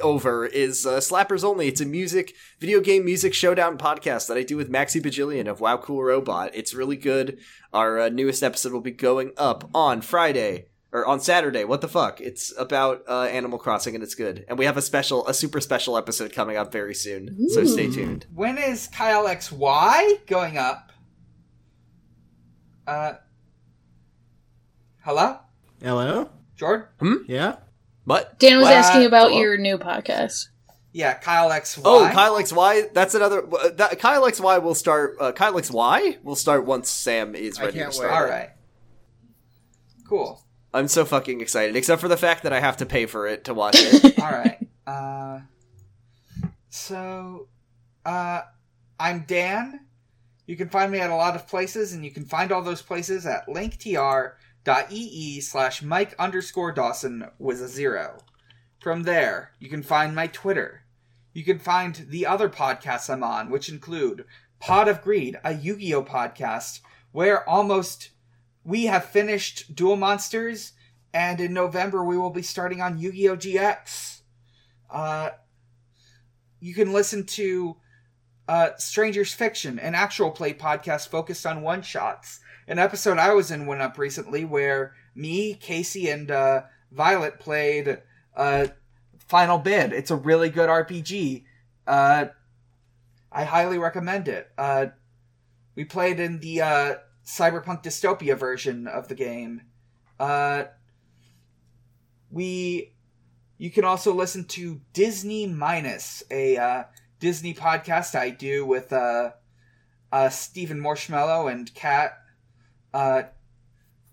[0.00, 1.66] over is uh, Slappers Only.
[1.68, 5.60] It's a music video game music showdown podcast that I do with Maxi Bajillion of
[5.60, 6.52] Wow Cool Robot.
[6.54, 7.38] It's really good.
[7.72, 11.64] Our uh, newest episode will be going up on Friday or on Saturday.
[11.64, 12.20] What the fuck?
[12.20, 14.44] It's about uh, Animal Crossing and it's good.
[14.48, 17.48] And we have a special, a super special episode coming up very soon.
[17.50, 18.26] So stay tuned.
[18.34, 20.92] When is Kyle XY going up?
[22.86, 23.14] Uh.
[25.04, 25.38] Hello?
[25.82, 26.30] Hello?
[26.56, 27.24] Jordan?
[27.28, 27.56] Yeah?
[28.04, 28.38] What?
[28.38, 28.74] Dan was What?
[28.74, 29.40] asking about Hello?
[29.42, 30.48] your new podcast.
[30.92, 31.82] Yeah, Kyle XY.
[31.84, 32.92] Oh, Kyle XY.
[32.94, 33.46] That's another.
[33.46, 35.16] uh, That, Kyle XY will start.
[35.20, 38.10] Uh, Kyle XY will start once Sam is I ready can't to start.
[38.10, 38.16] wait.
[38.18, 38.50] Alright.
[40.08, 40.42] Cool.
[40.72, 43.44] I'm so fucking excited, except for the fact that I have to pay for it
[43.44, 44.18] to watch it.
[44.20, 44.58] Alright.
[44.86, 45.40] Uh.
[46.68, 47.48] So.
[48.04, 48.42] Uh.
[49.00, 49.86] I'm Dan.
[50.46, 52.82] You can find me at a lot of places, and you can find all those
[52.82, 58.18] places at linktr.ee slash Mike underscore Dawson with a zero.
[58.80, 60.82] From there, you can find my Twitter.
[61.32, 64.24] You can find the other podcasts I'm on, which include
[64.58, 66.80] Pod of Greed, a Yu Gi Oh podcast,
[67.12, 68.10] where almost
[68.68, 70.72] we have finished Duel Monsters,
[71.14, 74.20] and in November we will be starting on Yu Gi Oh GX.
[74.90, 75.30] Uh,
[76.60, 77.76] you can listen to
[78.46, 82.40] uh, Strangers Fiction, an actual play podcast focused on one shots.
[82.66, 88.02] An episode I was in went up recently where me, Casey, and uh, Violet played
[88.36, 88.66] uh,
[89.28, 89.94] Final Bid.
[89.94, 91.44] It's a really good RPG.
[91.86, 92.26] Uh,
[93.32, 94.50] I highly recommend it.
[94.58, 94.88] Uh,
[95.74, 99.60] we played in the Cyberpunk Dystopia version of the game.
[100.18, 100.64] Uh,
[102.30, 102.94] we,
[103.58, 106.84] you can also listen to Disney Minus, a uh,
[107.20, 109.32] Disney podcast I do with uh,
[110.10, 112.16] uh, Stephen Marshmallow and Kat.
[112.94, 113.24] Uh,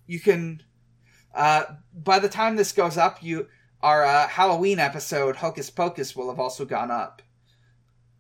[0.08, 0.62] you can,
[1.34, 1.64] uh,
[1.94, 3.48] by the time this goes up, you
[3.82, 7.22] our uh, Halloween episode Hocus Pocus will have also gone up.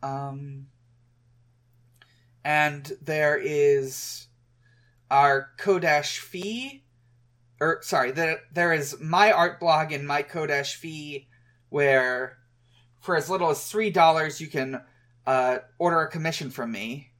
[0.01, 0.67] Um,
[2.45, 4.27] and there is
[5.11, 6.83] our Kodash fee,
[7.59, 11.27] or sorry, there there is my art blog and my Kodash fee,
[11.69, 12.37] where
[13.01, 14.81] for as little as three dollars you can
[15.25, 17.11] uh, order a commission from me.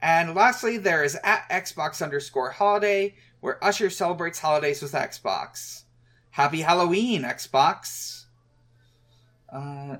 [0.00, 5.84] And lastly, there is at Xbox underscore holiday, where Usher celebrates holidays with Xbox.
[6.30, 8.24] Happy Halloween, Xbox.
[9.52, 9.98] Uh,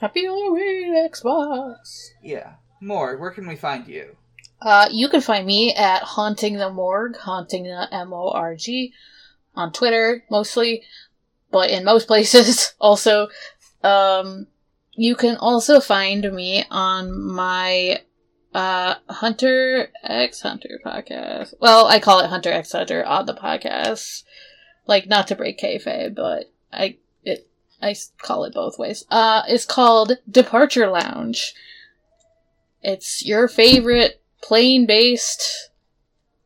[0.00, 2.08] Happy Halloween, Xbox.
[2.22, 2.54] yeah.
[2.80, 4.16] More, where can we find you?
[4.60, 8.92] Uh, you can find me at Haunting the Morgue, Haunting the M O R G,
[9.54, 10.82] on Twitter mostly,
[11.50, 13.28] but in most places also.
[13.82, 14.48] Um,
[14.92, 18.02] you can also find me on my
[18.54, 21.54] uh Hunter X Hunter podcast.
[21.60, 24.24] Well, I call it Hunter X Hunter on the podcast.
[24.86, 27.46] Like not to break kayfabe, but I it
[27.80, 29.04] I call it both ways.
[29.10, 31.54] Uh, it's called Departure Lounge.
[32.82, 35.70] It's your favorite plane based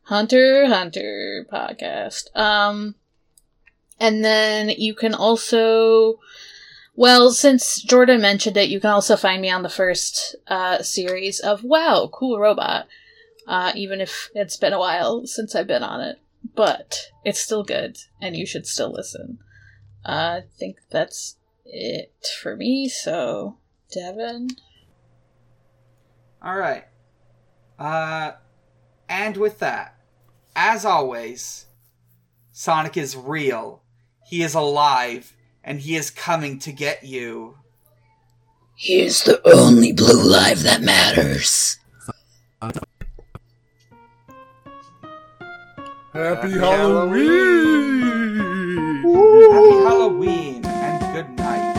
[0.02, 2.34] Hunter Hunter podcast.
[2.36, 2.94] Um
[4.00, 6.18] and then you can also
[6.94, 11.40] well, since Jordan mentioned it, you can also find me on the first uh series
[11.40, 12.86] of Wow, Cool Robot.
[13.46, 16.18] Uh even if it's been a while since I've been on it.
[16.54, 19.38] But it's still good and you should still listen.
[20.04, 22.12] Uh, I think that's it
[22.42, 23.56] for me, so
[23.92, 24.48] Devon.
[26.42, 26.84] All right.
[27.82, 28.34] Uh,
[29.08, 29.96] and with that,
[30.54, 31.66] as always,
[32.52, 33.82] Sonic is real.
[34.24, 35.34] He is alive,
[35.64, 37.56] and he is coming to get you.
[38.76, 41.80] He is the only blue life that matters.
[46.12, 48.12] Happy Halloween!
[49.02, 49.02] Halloween!
[49.02, 51.71] Happy Halloween and good night.